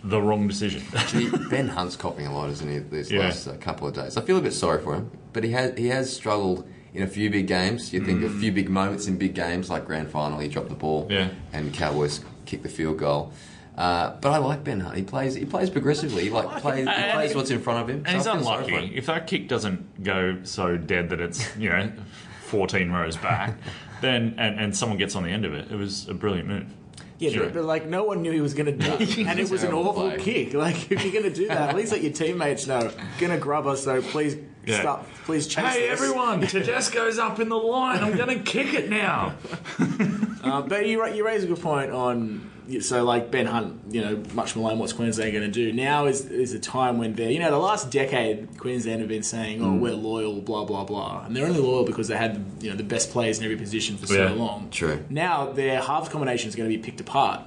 the 0.04 0.22
wrong 0.22 0.48
decision. 0.48 0.82
Gee, 1.08 1.30
ben 1.50 1.68
Hunt's 1.68 1.96
coughing 1.96 2.26
a 2.26 2.34
lot, 2.34 2.50
isn't 2.50 2.70
he? 2.70 2.80
These 2.80 3.12
Yeah. 3.12 3.20
last 3.22 3.48
uh, 3.48 3.54
couple 3.58 3.88
of 3.88 3.94
days. 3.94 4.18
I 4.18 4.22
feel 4.22 4.38
a 4.38 4.42
bit 4.42 4.54
sorry 4.54 4.82
for 4.82 4.96
him, 4.96 5.12
but 5.34 5.44
he 5.44 5.52
has 5.52 5.78
he 5.78 5.88
has 5.90 6.12
struggled 6.12 6.68
in 6.94 7.04
a 7.04 7.08
few 7.08 7.30
big 7.30 7.48
games. 7.48 7.94
You 7.94 8.04
think 8.04 8.24
a 8.24 8.30
few 8.30 8.52
big 8.52 8.70
moments 8.70 9.08
in 9.08 9.18
big 9.18 9.36
games, 9.36 9.70
like 9.70 9.86
grand 9.86 10.10
final, 10.10 10.40
he 10.40 10.48
dropped 10.50 10.70
the 10.70 10.76
ball, 10.76 11.08
Yeah. 11.10 11.30
and 11.54 11.74
Cowboys 11.74 12.20
kicked 12.46 12.64
the 12.64 12.70
field 12.70 12.98
goal. 12.98 13.32
Uh, 13.78 14.16
but 14.20 14.32
I 14.32 14.38
like 14.38 14.64
Ben 14.66 14.82
Hunt. 14.82 14.98
He 14.98 15.04
plays 15.04 15.34
he 15.34 15.46
plays 15.46 15.70
progressively. 15.70 16.24
He 16.24 16.30
like 16.30 16.62
plays 16.62 16.88
he 16.88 17.12
plays 17.14 17.34
what's 17.34 17.52
in 17.52 17.62
front 17.62 17.82
of 17.82 17.90
him. 17.90 18.04
and 18.06 18.16
he's 18.16 18.26
So 18.26 18.32
I 18.32 18.36
feel 18.36 18.44
sorry 18.44 18.64
for 18.66 18.70
unlucky. 18.72 18.96
If 18.96 19.06
that 19.06 19.28
kick 19.28 19.48
doesn't 19.48 20.04
go 20.04 20.40
so 20.44 20.76
dead 20.78 21.10
that 21.10 21.22
it's, 21.22 21.56
you 21.58 21.70
know, 21.70 21.92
14 22.48 22.92
rows 22.92 23.16
back, 23.18 23.56
then 24.02 24.36
and, 24.38 24.60
and 24.60 24.76
someone 24.76 24.98
gets 24.98 25.16
on 25.16 25.24
the 25.24 25.30
end 25.30 25.46
of 25.46 25.54
it, 25.54 25.72
it 25.72 25.76
was 25.78 26.08
a 26.10 26.14
brilliant 26.14 26.48
move. 26.50 26.66
Yeah, 27.18 27.30
Sure. 27.32 27.44
but, 27.46 27.54
but 27.54 27.64
like 27.66 27.86
no 27.88 28.04
one 28.04 28.22
knew 28.24 28.32
he 28.32 28.42
was 28.42 28.54
going 28.54 28.66
to 28.66 28.72
do 28.72 28.92
it, 29.00 29.18
and 29.28 29.40
it 29.40 29.50
was 29.50 29.64
an 29.64 29.74
awful 29.74 30.10
play. 30.12 30.18
kick. 30.18 30.54
Like 30.54 30.92
if 30.92 31.04
you're 31.04 31.14
going 31.14 31.32
to 31.32 31.34
do 31.34 31.48
that, 31.48 31.70
at 31.70 31.76
least 31.76 31.92
let 31.94 32.02
your 32.04 32.12
teammates 32.22 32.68
know. 32.68 32.92
Going 33.20 33.32
to 33.32 33.38
grub 33.38 33.68
us, 33.68 33.84
so 33.84 34.02
please 34.02 34.36
Yeah. 34.66 34.82
stop. 34.82 35.08
Please 35.26 35.48
chase 35.48 35.66
Hey 35.74 35.88
this. 35.90 36.00
everyone, 36.00 36.42
Tedesco's 36.42 37.18
up 37.20 37.40
in 37.40 37.50
the 37.50 37.58
line. 37.58 38.04
I'm 38.04 38.16
going 38.16 38.30
to 38.30 38.44
kick 38.44 38.74
it 38.74 38.90
now. 38.90 39.34
Uh, 40.44 40.60
but 40.60 40.88
you 40.88 41.06
you 41.14 41.24
raise 41.24 41.44
a 41.44 41.48
good 41.48 41.62
point 41.62 41.92
on 41.92 42.50
so 42.80 43.04
like 43.04 43.30
Ben 43.30 43.46
Hunt, 43.46 43.80
you 43.92 44.02
know, 44.02 44.24
much 44.34 44.56
Malone, 44.56 44.80
what's 44.80 44.92
Queensland 44.92 45.34
going 45.34 45.44
to 45.44 45.52
do? 45.52 45.72
Now 45.72 46.08
is 46.08 46.26
is 46.26 46.54
a 46.54 46.60
time 46.60 46.98
when 46.98 47.14
they're 47.14 47.30
you 47.30 47.38
know 47.38 47.52
the 47.52 47.60
last 47.60 47.92
decade 47.92 48.58
Queensland 48.58 49.02
have 49.02 49.08
been 49.10 49.22
saying 49.22 49.64
oh 49.64 49.76
we're 49.76 49.94
loyal 49.94 50.42
blah 50.42 50.66
blah 50.66 50.84
blah 50.84 51.26
and 51.26 51.36
they're 51.36 51.46
only 51.46 51.60
loyal 51.60 51.84
because 51.84 52.08
they 52.08 52.18
had 52.18 52.44
you 52.60 52.72
know 52.72 52.76
the 52.76 52.84
best 52.84 53.12
players 53.12 53.38
in 53.38 53.44
every 53.46 53.56
position 53.56 53.98
for 53.98 54.08
so 54.08 54.16
Yeah, 54.16 54.32
long. 54.32 54.70
true. 54.72 55.06
Now 55.12 55.52
their 55.52 55.80
halves 55.80 56.10
combination 56.10 56.50
is 56.50 56.56
going 56.56 56.68
to 56.72 56.76
be 56.76 56.82
picked 56.82 57.00
apart. 57.02 57.42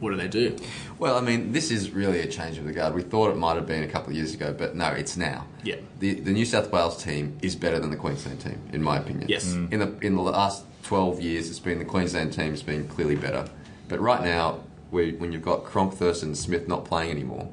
What 0.00 0.10
do 0.10 0.16
they 0.16 0.28
do? 0.28 0.56
Well, 0.98 1.16
I 1.16 1.20
mean, 1.20 1.52
this 1.52 1.70
is 1.70 1.90
really 1.90 2.20
a 2.20 2.26
change 2.26 2.58
of 2.58 2.64
the 2.64 2.72
guard. 2.72 2.94
We 2.94 3.02
thought 3.02 3.30
it 3.30 3.36
might 3.36 3.56
have 3.56 3.66
been 3.66 3.82
a 3.82 3.88
couple 3.88 4.10
of 4.10 4.16
years 4.16 4.34
ago, 4.34 4.52
but 4.56 4.74
no, 4.74 4.88
it's 4.88 5.16
now. 5.16 5.46
Yeah. 5.62 5.76
The, 5.98 6.14
the 6.14 6.32
New 6.32 6.44
South 6.46 6.72
Wales 6.72 7.02
team 7.02 7.36
is 7.42 7.54
better 7.54 7.78
than 7.78 7.90
the 7.90 7.96
Queensland 7.96 8.40
team, 8.40 8.58
in 8.72 8.82
my 8.82 8.96
opinion. 8.98 9.28
Yes. 9.28 9.46
Mm. 9.52 9.72
In 9.72 9.78
the 9.80 9.98
in 10.06 10.16
the 10.16 10.22
last 10.22 10.64
twelve 10.82 11.20
years, 11.20 11.50
it's 11.50 11.58
been 11.60 11.78
the 11.78 11.84
Queensland 11.84 12.32
team's 12.32 12.62
been 12.62 12.88
clearly 12.88 13.16
better. 13.16 13.46
But 13.88 14.00
right 14.00 14.22
now, 14.22 14.60
we, 14.90 15.12
when 15.12 15.32
you've 15.32 15.42
got 15.42 15.64
Cronk, 15.64 15.94
Thurston, 15.94 16.30
and 16.30 16.38
Smith 16.38 16.66
not 16.66 16.84
playing 16.84 17.10
anymore, 17.10 17.48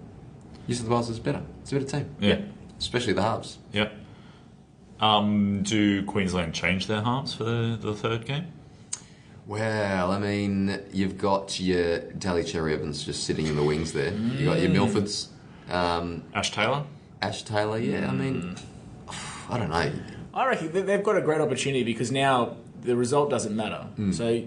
New 0.68 0.76
South 0.76 0.88
Wales 0.88 1.10
is 1.10 1.20
better. 1.20 1.42
It's 1.62 1.72
a 1.72 1.76
better 1.76 1.88
team, 1.88 2.16
Yeah. 2.20 2.40
especially 2.80 3.14
the 3.14 3.24
halves. 3.24 3.58
Yep. 3.74 3.92
Um, 5.00 5.62
do 5.64 6.04
Queensland 6.06 6.54
change 6.54 6.88
their 6.88 7.02
halves 7.02 7.34
for 7.34 7.44
the, 7.44 7.78
the 7.80 7.94
third 7.94 8.26
game? 8.26 8.48
Well, 9.48 10.12
I 10.12 10.20
mean, 10.20 10.78
you've 10.92 11.18
got 11.18 11.58
your 11.60 12.00
Daly 12.00 12.44
Cherry 12.44 12.74
Evans 12.74 13.04
just 13.06 13.24
sitting 13.24 13.48
in 13.48 13.56
the 13.56 13.64
wings 13.64 13.94
there. 13.94 14.12
You've 14.14 14.46
got 14.46 14.60
your 14.60 14.70
mm. 14.70 14.76
Milfords, 14.76 15.28
um, 15.74 16.24
Ash 16.34 16.52
Taylor? 16.52 16.84
Ash 17.22 17.44
Taylor. 17.44 17.80
Yeah, 17.80 18.10
I 18.10 18.14
mean, 18.14 18.42
mm. 18.42 18.62
I 19.50 19.58
don't 19.58 19.70
know. 19.70 19.92
I 20.34 20.48
reckon 20.48 20.74
they- 20.74 20.82
they've 20.82 21.04
got 21.04 21.16
a 21.18 21.22
great 21.22 21.40
opportunity 21.40 21.84
because 21.84 22.12
now 22.12 22.58
the 22.82 22.98
result 22.98 23.30
doesn't 23.30 23.56
matter. 23.56 23.88
Mm. 23.98 24.14
So 24.14 24.44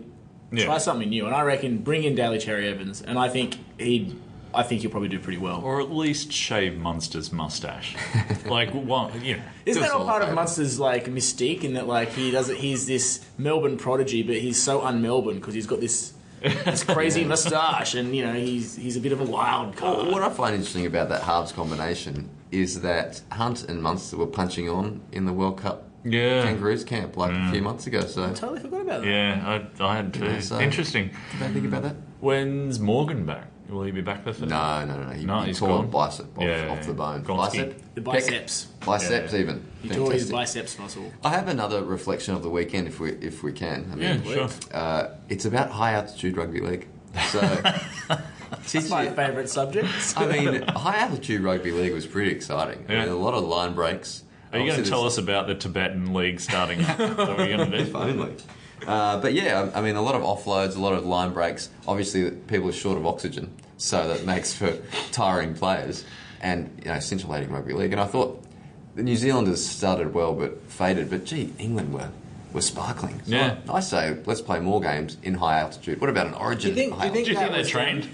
Yeah. 0.52 0.64
try 0.66 0.76
something 0.78 1.08
new, 1.08 1.24
and 1.24 1.34
I 1.34 1.42
reckon 1.42 1.78
bring 1.78 2.04
in 2.04 2.14
Daly 2.14 2.38
Cherry 2.38 2.68
Evans, 2.68 3.00
and 3.00 3.18
I 3.18 3.30
think 3.30 3.56
he, 3.78 4.14
I 4.52 4.62
think 4.62 4.82
he'll 4.82 4.90
probably 4.90 5.08
do 5.08 5.18
pretty 5.18 5.38
well. 5.38 5.60
Or 5.62 5.80
at 5.80 5.90
least 5.90 6.32
shave 6.32 6.76
Munster's 6.78 7.32
mustache. 7.32 7.96
like, 8.46 8.70
one, 8.72 9.24
you 9.24 9.36
know. 9.36 9.42
Isn't 9.66 9.82
that 9.82 9.92
all 9.92 10.00
all 10.00 10.06
part 10.06 10.22
of. 10.22 10.34
Munster's 10.34 10.80
like 10.80 11.06
mystique 11.06 11.64
in 11.64 11.74
that 11.74 11.86
like 11.86 12.10
he 12.10 12.30
does 12.30 12.48
it? 12.48 12.58
He's 12.58 12.86
this 12.86 13.24
Melbourne 13.38 13.76
prodigy, 13.76 14.22
but 14.22 14.36
he's 14.36 14.60
so 14.60 14.82
un-Melbourne 14.82 15.36
because 15.36 15.54
he's 15.54 15.66
got 15.66 15.80
this 15.80 16.14
this 16.40 16.84
crazy 16.84 17.24
moustache, 17.32 17.94
and 17.94 18.14
you 18.16 18.24
know 18.24 18.32
he's 18.32 18.76
he's 18.76 18.96
a 18.96 19.00
bit 19.00 19.12
of 19.12 19.20
a 19.20 19.24
wild 19.24 19.78
Well, 19.80 19.96
card. 19.96 20.12
what 20.12 20.22
I 20.22 20.30
find 20.30 20.54
interesting 20.54 20.86
about 20.86 21.08
that 21.10 21.22
halves 21.22 21.52
combination 21.52 22.30
is 22.50 22.80
that 22.80 23.20
Hunt 23.32 23.68
and 23.68 23.82
Munster 23.82 24.16
were 24.16 24.26
punching 24.26 24.68
on 24.68 25.02
in 25.12 25.26
the 25.26 25.32
World 25.32 25.58
Cup 25.58 25.88
Yeah. 26.04 26.42
Kangaroos 26.42 26.82
camp 26.84 27.16
like 27.16 27.30
a 27.30 27.34
mm. 27.34 27.50
few 27.52 27.62
months 27.62 27.86
ago. 27.86 28.00
So, 28.00 28.26
did 28.26 28.36
totally 28.36 28.60
forgot 28.60 28.80
about 28.80 29.02
that. 29.02 29.08
Yeah, 29.08 29.60
I, 29.78 29.84
I 29.84 29.96
had 29.96 30.14
to. 30.14 30.24
Yeah, 30.24 30.40
so- 30.40 30.58
Interesting. 30.60 31.10
Did 31.32 31.42
I 31.42 31.52
think 31.52 31.66
about 31.66 31.82
that? 31.82 31.96
When's 32.20 32.80
Morgan 32.80 33.24
back? 33.24 33.46
Will 33.70 33.82
he 33.84 33.90
be 33.92 34.00
back 34.00 34.24
for 34.24 34.32
Thursday? 34.32 34.46
No, 34.46 34.84
no, 34.84 34.96
no. 34.96 35.04
no. 35.06 35.10
He, 35.12 35.24
No, 35.24 35.40
he 35.40 35.46
he's 35.48 35.58
tore 35.58 35.68
gone. 35.68 35.84
a 35.84 35.88
bicep 35.88 36.36
off, 36.38 36.42
Yeah, 36.44 36.68
off 36.70 36.86
the 36.86 36.92
bone. 36.92 37.22
Gonski. 37.24 37.36
Bicep? 37.36 37.94
The 37.94 38.00
Pec? 38.00 38.04
biceps. 38.04 38.64
Biceps, 38.84 39.32
Yeah. 39.32 39.38
even. 39.38 39.64
He 39.82 39.88
tore 39.90 40.12
his 40.12 40.30
biceps 40.30 40.78
muscle. 40.78 41.12
I 41.24 41.30
have 41.30 41.48
another 41.48 41.84
reflection 41.84 42.34
of 42.34 42.42
the 42.42 42.50
weekend, 42.50 42.88
if 42.88 42.98
we 43.00 43.10
if 43.12 43.42
we 43.42 43.52
can. 43.52 43.90
I 43.94 43.96
Yeah, 44.00 44.22
sure. 44.22 44.48
uh, 44.74 45.08
it's 45.28 45.44
about 45.44 45.70
high 45.70 45.92
altitude 45.92 46.36
rugby 46.36 46.60
league. 46.60 46.88
So, 47.30 47.40
It's 48.72 48.90
my 48.90 49.08
favourite 49.10 49.48
subject. 49.48 49.88
I 50.16 50.26
mean, 50.26 50.62
high 50.62 50.98
altitude 50.98 51.42
rugby 51.42 51.70
league 51.72 51.92
was 51.92 52.06
pretty 52.06 52.30
exciting. 52.32 52.84
I 52.88 52.92
Yeah. 52.92 53.00
mean, 53.04 53.08
a 53.12 53.16
lot 53.16 53.34
of 53.34 53.44
line 53.44 53.74
breaks. 53.74 54.24
Are 54.52 54.58
you 54.58 54.66
going 54.70 54.82
to 54.82 54.88
tell 54.90 55.04
us 55.04 55.16
about 55.18 55.46
the 55.46 55.54
Tibetan 55.54 56.12
League 56.12 56.40
starting 56.40 56.84
up? 56.84 56.98
Is 57.00 57.16
that 57.16 57.38
you're 57.38 57.56
going 57.56 57.70
to 57.70 57.76
If 57.78 57.92
do? 57.92 57.98
only. 57.98 58.34
Uh, 58.86 59.20
but 59.20 59.32
yeah, 59.34 59.70
I 59.74 59.78
I 59.78 59.82
mean, 59.82 59.96
a 59.96 60.02
lot 60.02 60.14
of 60.14 60.22
offloads, 60.22 60.76
a 60.76 60.80
lot 60.80 60.94
of 60.94 61.04
line 61.04 61.32
breaks. 61.32 61.68
Obviously, 61.86 62.30
people 62.30 62.68
are 62.68 62.72
short 62.72 62.96
of 62.96 63.06
oxygen, 63.06 63.52
so 63.76 64.08
that 64.08 64.24
makes 64.24 64.52
for 64.54 64.76
tiring 65.12 65.54
players 65.54 66.04
and 66.40 66.70
you 66.84 66.90
know 66.90 66.98
scintillating 67.00 67.50
rugby 67.50 67.72
league. 67.74 67.92
And 67.92 68.00
I 68.00 68.06
thought 68.06 68.42
the 68.94 69.02
New 69.02 69.16
Zealanders 69.16 69.64
started 69.64 70.14
well 70.14 70.34
but 70.34 70.62
faded. 70.70 71.10
But 71.10 71.24
gee, 71.26 71.52
England 71.58 71.92
were 71.92 72.08
were 72.52 72.62
sparkling. 72.62 73.20
So 73.24 73.32
Yeah. 73.32 73.56
I, 73.68 73.74
I 73.74 73.80
say 73.80 74.16
let's 74.26 74.40
play 74.40 74.60
more 74.60 74.80
games 74.80 75.16
in 75.22 75.34
high 75.34 75.60
altitude. 75.60 76.00
What 76.00 76.10
about 76.10 76.26
an 76.26 76.34
Origin? 76.34 76.74
Do 76.74 76.80
you 76.80 76.88
think- 76.88 76.98
high 77.00 77.08
do 77.10 77.18
you 77.18 77.24
think 77.24 77.26
Do 77.26 77.32
you 77.32 77.38
think 77.38 77.50
they're 77.50 77.58
was 77.60 77.68
trained? 77.68 78.08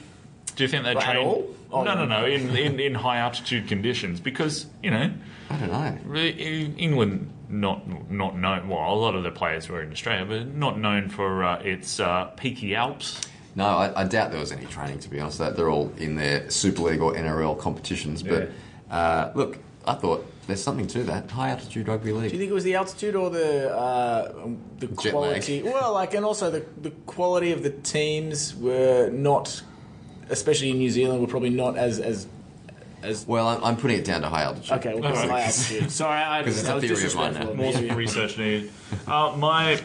Do 0.57 0.63
you 0.65 0.69
think 0.69 0.85
they're 0.85 0.97
At 0.99 1.03
trained? 1.05 1.45
Oh, 1.73 1.83
no, 1.83 1.95
no, 1.95 2.05
no. 2.07 2.21
no. 2.21 2.27
In, 2.27 2.57
in, 2.57 2.79
in 2.81 2.95
high 2.95 3.19
altitude 3.19 3.67
conditions, 3.69 4.21
because 4.21 4.67
you 4.83 4.91
know, 4.91 5.11
I 5.51 5.57
don't 5.59 5.71
know. 5.71 6.15
England 6.17 7.31
not 7.49 8.11
not 8.11 8.37
known. 8.39 8.69
Well, 8.69 8.93
a 8.93 8.95
lot 8.95 9.15
of 9.15 9.23
the 9.23 9.31
players 9.31 9.69
were 9.69 9.83
in 9.83 9.93
Australia, 9.93 10.25
but 10.25 10.55
not 10.55 10.79
known 10.79 11.09
for 11.09 11.45
uh, 11.45 11.59
its 11.61 12.01
uh, 12.01 12.27
peaky 12.37 12.75
Alps. 12.75 13.21
No, 13.55 13.65
I, 13.65 14.03
I 14.03 14.05
doubt 14.05 14.33
there 14.33 14.41
was 14.41 14.53
any 14.53 14.67
training 14.67 14.99
to 15.01 15.09
be 15.09 15.19
honest. 15.21 15.39
That 15.39 15.57
they're 15.57 15.71
all 15.71 15.93
in 15.97 16.17
their 16.17 16.51
Super 16.51 16.83
League 16.83 17.01
or 17.01 17.15
NRL 17.15 17.59
competitions. 17.59 18.23
But 18.23 18.51
uh, 18.91 19.31
look, 19.35 19.59
I 19.87 19.95
thought 19.95 20.27
there's 20.47 20.63
something 20.63 20.87
to 20.89 21.03
that 21.05 21.31
high 21.31 21.51
altitude 21.51 21.89
rugby 21.89 22.13
league. 22.13 22.31
Do 22.31 22.37
you 22.37 22.41
think 22.41 22.51
it 22.51 22.55
was 22.55 22.65
the 22.65 22.75
altitude 22.75 23.17
or 23.17 23.31
the 23.31 23.75
uh, 23.75 24.49
the 24.79 24.89
Jet 24.89 25.11
quality? 25.11 25.63
Well, 25.63 25.93
like, 25.93 26.15
and 26.15 26.25
also 26.25 26.51
the 26.51 26.65
the 26.81 26.91
quality 27.07 27.53
of 27.53 27.63
the 27.63 27.71
teams 27.71 28.55
were 28.55 29.11
not, 29.11 29.63
especially 30.29 30.71
in 30.71 30.79
New 30.79 30.91
Zealand, 30.91 31.21
were 31.21 31.27
probably 31.27 31.51
not 31.51 31.77
as 31.77 31.99
as 31.99 32.27
as. 33.03 33.27
Well, 33.27 33.49
I'm, 33.49 33.63
I'm 33.65 33.77
putting 33.77 33.99
it 33.99 34.05
down 34.05 34.23
to 34.23 34.29
high 34.29 34.43
altitude. 34.43 34.73
Okay, 34.79 34.95
well, 34.95 35.07
Alright. 35.07 35.29
high 35.31 35.43
altitude. 35.43 35.91
Sorry, 35.91 36.19
I, 36.21 36.39
I, 36.39 36.43
Because 36.43 36.59
it's 36.61 36.69
I 36.69 36.73
a 36.73 36.75
was 36.77 36.85
theory 36.85 37.05
of 37.07 37.15
mine 37.15 37.33
disrespectful. 37.35 37.57
now. 37.57 37.63
More 37.73 37.83
Yeah. 37.83 37.95
research 37.95 38.39
needed. 38.39 38.71
Uh, 39.07 39.35
my 39.37 39.81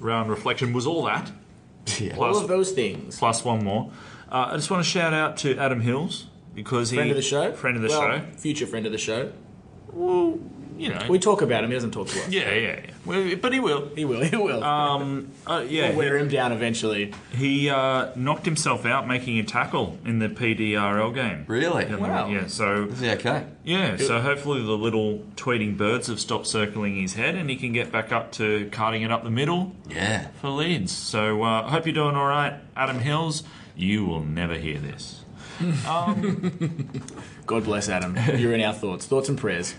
round 0.00 0.30
reflection 0.30 0.72
was 0.72 0.86
all 0.86 1.04
that 1.06 1.30
Yeah. 1.98 2.16
All 2.16 2.36
of 2.36 2.48
those 2.48 2.72
things. 2.72 3.18
plus 3.18 3.44
one 3.44 3.64
more. 3.64 3.90
Uh, 4.30 4.50
I 4.52 4.56
just 4.56 4.70
want 4.70 4.84
to 4.84 4.88
shout 4.88 5.14
out 5.14 5.36
to 5.38 5.56
Adam 5.58 5.80
Hills 5.80 6.26
because 6.54 6.90
he 6.90 6.96
Friend 6.96 7.10
of 7.10 7.16
the 7.16 7.22
show. 7.22 7.52
friend 7.52 7.76
of 7.76 7.82
the 7.82 7.88
well, 7.88 8.02
show. 8.18 8.22
Future 8.36 8.66
friend 8.66 8.84
of 8.86 8.92
the 8.92 8.98
show. 8.98 9.32
Well, 10.78 10.88
you 10.88 10.94
know, 10.94 11.06
We 11.08 11.18
talk 11.18 11.42
about 11.42 11.64
him. 11.64 11.70
He 11.70 11.74
doesn't 11.76 11.90
talk 11.90 12.08
to 12.08 12.20
us. 12.20 12.28
yeah, 12.28 12.52
yeah, 12.54 12.80
yeah. 12.84 12.90
Well, 13.04 13.36
but 13.36 13.52
he 13.52 13.60
will. 13.60 13.88
He 13.96 14.04
will. 14.04 14.22
He 14.22 14.36
will. 14.36 14.62
Um, 14.62 15.30
uh, 15.46 15.64
yeah, 15.68 15.88
we'll 15.88 15.98
wear 15.98 16.16
he, 16.16 16.22
him 16.22 16.28
down 16.28 16.52
eventually. 16.52 17.12
he 17.32 17.68
uh, 17.70 18.10
knocked 18.14 18.44
himself 18.44 18.84
out 18.86 19.06
making 19.08 19.38
a 19.38 19.42
tackle 19.42 19.98
in 20.04 20.18
the 20.18 20.28
PDRL 20.28 21.14
game. 21.14 21.44
Really? 21.46 21.84
Yeah, 21.84 21.96
Wow. 21.96 22.28
Yeah, 22.28 22.46
so 22.46 22.84
Is 22.84 23.00
he 23.00 23.10
okay? 23.10 23.46
yeah, 23.64 23.96
so 23.96 24.20
hopefully 24.20 24.62
the 24.62 24.72
little 24.76 25.18
tweeting 25.36 25.76
birds 25.76 26.06
have 26.08 26.20
stopped 26.20 26.46
circling 26.46 26.96
his 26.96 27.14
head 27.14 27.34
and 27.34 27.48
he 27.50 27.56
can 27.56 27.72
get 27.72 27.90
back 27.90 28.12
up 28.12 28.30
to 28.32 28.68
carting 28.70 29.02
it 29.02 29.10
up 29.10 29.24
the 29.24 29.30
middle 29.30 29.72
Yeah. 29.88 30.28
for 30.40 30.50
Leeds. 30.50 30.92
So 30.92 31.42
uh, 31.42 31.62
I 31.62 31.70
hope 31.70 31.86
you're 31.86 31.94
doing 31.94 32.14
all 32.14 32.26
right, 32.28 32.54
Adam 32.76 33.00
Hills. 33.00 33.42
You 33.76 34.04
will 34.04 34.24
never 34.24 34.54
hear 34.54 34.78
this. 34.78 35.24
God 37.46 37.64
bless 37.64 37.88
Adam. 37.88 38.16
You're 38.36 38.52
in 38.54 38.60
our 38.60 38.72
thoughts. 38.74 39.06
Thoughts 39.06 39.28
and 39.28 39.36
prayers. 39.38 39.74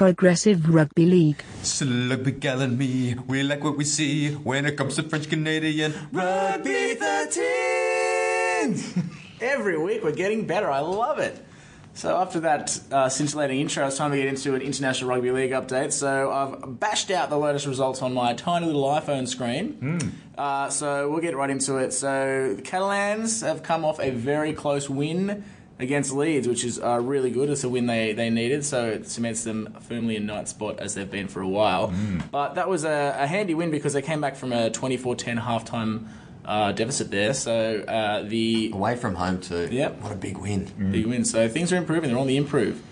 Progressive 0.00 0.64
Rugby 0.70 1.04
League. 1.04 1.44
Slugby 1.60 2.40
Gal 2.40 2.62
and 2.62 2.78
me, 2.78 3.16
we 3.26 3.42
like 3.42 3.62
what 3.62 3.76
we 3.76 3.84
see 3.84 4.32
when 4.32 4.64
it 4.64 4.78
comes 4.78 4.96
to 4.96 5.02
French 5.02 5.28
Canadian 5.28 5.92
Rugby 6.10 6.94
13! 6.94 9.10
Every 9.42 9.76
week 9.76 10.02
we're 10.02 10.12
getting 10.12 10.46
better. 10.46 10.70
I 10.70 10.78
love 10.78 11.18
it. 11.18 11.44
So 11.92 12.16
after 12.16 12.40
that 12.40 12.80
uh, 12.90 13.10
scintillating 13.10 13.60
intro, 13.60 13.86
it's 13.86 13.98
time 13.98 14.12
to 14.12 14.16
get 14.16 14.28
into 14.28 14.54
an 14.54 14.62
International 14.62 15.10
Rugby 15.10 15.32
League 15.32 15.50
update. 15.50 15.92
So 15.92 16.30
I've 16.30 16.80
bashed 16.80 17.10
out 17.10 17.28
the 17.28 17.36
latest 17.36 17.66
results 17.66 18.00
on 18.00 18.14
my 18.14 18.32
tiny 18.32 18.64
little 18.64 18.84
iPhone 18.84 19.28
screen. 19.28 20.14
Uh, 20.38 20.70
so 20.70 21.10
we'll 21.10 21.20
get 21.20 21.36
right 21.36 21.50
into 21.50 21.76
it. 21.76 21.92
So 21.92 22.54
the 22.54 22.62
Catalans 22.62 23.42
have 23.42 23.62
come 23.62 23.84
off 23.84 24.00
a 24.00 24.08
very 24.08 24.54
close 24.54 24.88
win 24.88 25.44
against 25.82 26.12
Leeds, 26.12 26.46
which 26.46 26.64
is 26.64 26.78
uh, 26.80 27.00
really 27.00 27.30
good. 27.30 27.48
It's 27.50 27.64
a 27.64 27.68
win 27.68 27.86
they, 27.86 28.12
they 28.12 28.30
needed, 28.30 28.64
so 28.64 28.86
it 28.86 29.08
cements 29.08 29.44
them 29.44 29.76
firmly 29.80 30.16
in 30.16 30.26
ninth 30.26 30.48
spot 30.48 30.78
as 30.80 30.94
they've 30.94 31.10
been 31.10 31.28
for 31.28 31.40
a 31.40 31.48
while. 31.48 31.92
But 32.30 32.54
that 32.54 32.68
was 32.68 32.84
a, 32.84 33.16
a 33.18 33.26
handy 33.26 33.54
win 33.54 33.70
because 33.70 33.92
they 33.92 34.02
came 34.02 34.20
back 34.20 34.36
from 34.36 34.52
a 34.52 34.70
24-10 34.70 35.40
halftime 35.42 36.08
uh, 36.44 36.72
deficit 36.72 37.10
there. 37.10 37.34
So 37.34 37.80
uh, 37.86 38.22
the 38.22 38.70
Away 38.72 38.96
from 38.96 39.14
home 39.14 39.40
too. 39.40 39.68
Yep. 39.70 40.02
What 40.02 40.12
a 40.12 40.16
big 40.16 40.38
win. 40.38 40.70
big 40.90 41.06
win. 41.06 41.24
So 41.24 41.48
things 41.48 41.72
are 41.72 41.76
improving. 41.76 42.10
They're 42.10 42.18
on 42.18 42.26
the 42.26 42.36
improve. 42.36 42.82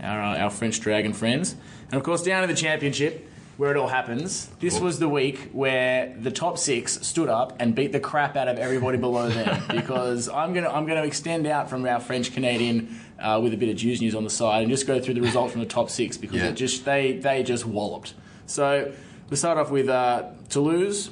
Our, 0.00 0.20
uh, 0.22 0.38
our 0.38 0.50
French 0.50 0.80
Dragon 0.80 1.12
friends. 1.12 1.54
And 1.90 1.94
of 1.94 2.02
course, 2.02 2.22
down 2.22 2.42
in 2.42 2.50
the 2.50 2.56
championship, 2.56 3.28
where 3.56 3.70
it 3.70 3.76
all 3.76 3.88
happens. 3.88 4.46
This 4.60 4.78
was 4.80 4.98
the 4.98 5.08
week 5.08 5.50
where 5.52 6.14
the 6.20 6.30
top 6.30 6.58
six 6.58 7.00
stood 7.06 7.28
up 7.28 7.56
and 7.58 7.74
beat 7.74 7.92
the 7.92 8.00
crap 8.00 8.36
out 8.36 8.48
of 8.48 8.58
everybody 8.58 8.98
below 8.98 9.28
them. 9.28 9.62
Because 9.70 10.28
I'm 10.28 10.52
gonna 10.54 10.68
I'm 10.70 10.86
gonna 10.86 11.04
extend 11.04 11.46
out 11.46 11.70
from 11.70 11.86
our 11.86 12.00
French 12.00 12.32
Canadian 12.32 12.98
uh, 13.18 13.40
with 13.42 13.54
a 13.54 13.56
bit 13.56 13.68
of 13.68 13.76
Jews 13.76 14.00
news 14.00 14.14
on 14.14 14.24
the 14.24 14.30
side 14.30 14.62
and 14.62 14.70
just 14.70 14.86
go 14.86 15.00
through 15.00 15.14
the 15.14 15.20
results 15.22 15.52
from 15.52 15.60
the 15.62 15.66
top 15.68 15.88
six 15.90 16.16
because 16.16 16.36
Yeah. 16.36 16.48
it 16.48 16.54
just 16.54 16.84
they 16.84 17.12
they 17.18 17.42
just 17.42 17.64
walloped. 17.66 18.14
So 18.46 18.92
we 19.30 19.36
start 19.36 19.58
off 19.58 19.70
with 19.70 19.88
uh, 19.88 20.24
Toulouse. 20.48 21.10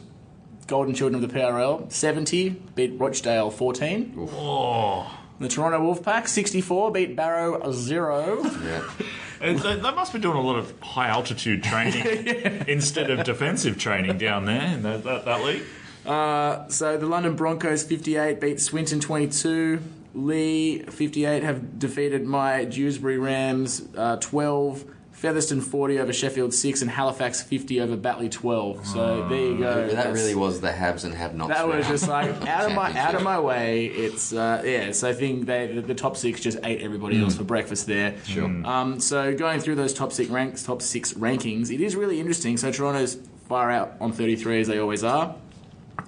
Golden 0.66 0.94
Children 0.94 1.22
of 1.22 1.30
the 1.30 1.38
PRL, 1.38 1.92
70, 1.92 2.48
beat 2.74 2.98
Rochdale 2.98 3.50
14. 3.50 4.14
Oh, 4.33 5.07
The 5.38 5.46
Toronto 5.48 5.78
Wolfpack, 5.78 6.26
64, 6.26 6.90
beat 6.90 7.14
Barrow 7.14 7.70
0. 7.70 8.42
Yeah. 8.64 8.83
they, 9.52 9.76
they 9.76 9.90
must 9.92 10.12
be 10.12 10.18
doing 10.18 10.37
a 10.37 10.40
lot 10.40 10.57
of 10.57 10.74
high 10.80 11.09
altitude 11.09 11.62
training 11.62 12.04
instead 12.68 13.11
of 13.11 13.24
defensive 13.24 13.78
training 13.78 14.18
down 14.18 14.46
there 14.46 14.74
in 14.74 14.83
that, 14.83 15.04
that, 15.04 15.24
that 15.24 15.44
league. 15.44 15.62
Uh, 16.07 16.68
so 16.68 16.96
the 16.96 17.07
London 17.07 17.37
Broncos, 17.37 17.83
58, 17.83 18.40
beat 18.40 18.61
Swinton 18.61 19.00
22. 19.00 19.80
Leigh, 20.14 20.78
58, 20.83 21.42
have 21.42 21.78
defeated 21.78 22.24
my 22.24 22.64
Dewsbury 22.64 23.18
Rams 23.18 23.88
uh, 23.96 24.16
12. 24.16 24.85
Featherstone 25.25 25.63
40 25.63 26.01
over 26.01 26.13
Sheffield 26.13 26.53
6 26.53 26.83
and 26.83 26.91
Halifax 26.91 27.43
50 27.43 27.81
over 27.81 27.97
Batley 27.97 28.29
12. 28.29 28.85
So 28.87 29.27
there 29.27 29.39
you 29.39 29.57
go. 29.57 29.87
That 29.87 29.93
That's- 29.93 30.15
really 30.15 30.35
was 30.35 30.61
the 30.61 30.71
haves 30.71 31.05
and 31.05 31.15
have 31.15 31.35
nots. 31.35 31.49
That 31.55 31.67
was 31.67 31.77
round. 31.77 31.87
just 31.87 32.09
like 32.09 32.29
out 32.47 32.67
of 32.67 32.75
my 32.75 32.93
out 32.99 33.15
of 33.15 33.23
my 33.23 33.41
way. 33.41 33.87
It's 33.87 34.35
uh, 34.35 34.61
yeah. 34.67 34.93
So 34.93 35.09
I 35.09 35.15
think 35.15 35.47
they 35.47 35.69
the, 35.69 35.81
the 35.81 35.95
top 35.95 36.19
six 36.19 36.41
just 36.43 36.59
ate 36.63 36.83
everybody 36.83 37.23
else 37.23 37.37
for 37.39 37.45
breakfast 37.45 37.87
there. 37.87 38.17
Sure. 38.27 38.45
Um, 38.67 39.01
so 39.01 39.35
going 39.35 39.61
through 39.61 39.77
those 39.77 39.95
top 39.95 40.13
six 40.13 40.29
ranks, 40.29 40.63
top 40.63 40.83
six 40.83 41.15
rankings, 41.15 41.71
it 41.71 41.81
is 41.81 41.97
really 41.97 42.21
interesting. 42.21 42.59
So 42.59 42.71
Toronto's 42.71 43.17
far 43.49 43.71
out 43.71 43.95
on 44.03 44.13
33 44.13 44.61
as 44.61 44.69
they 44.69 44.79
always 44.79 45.03
are, 45.03 45.37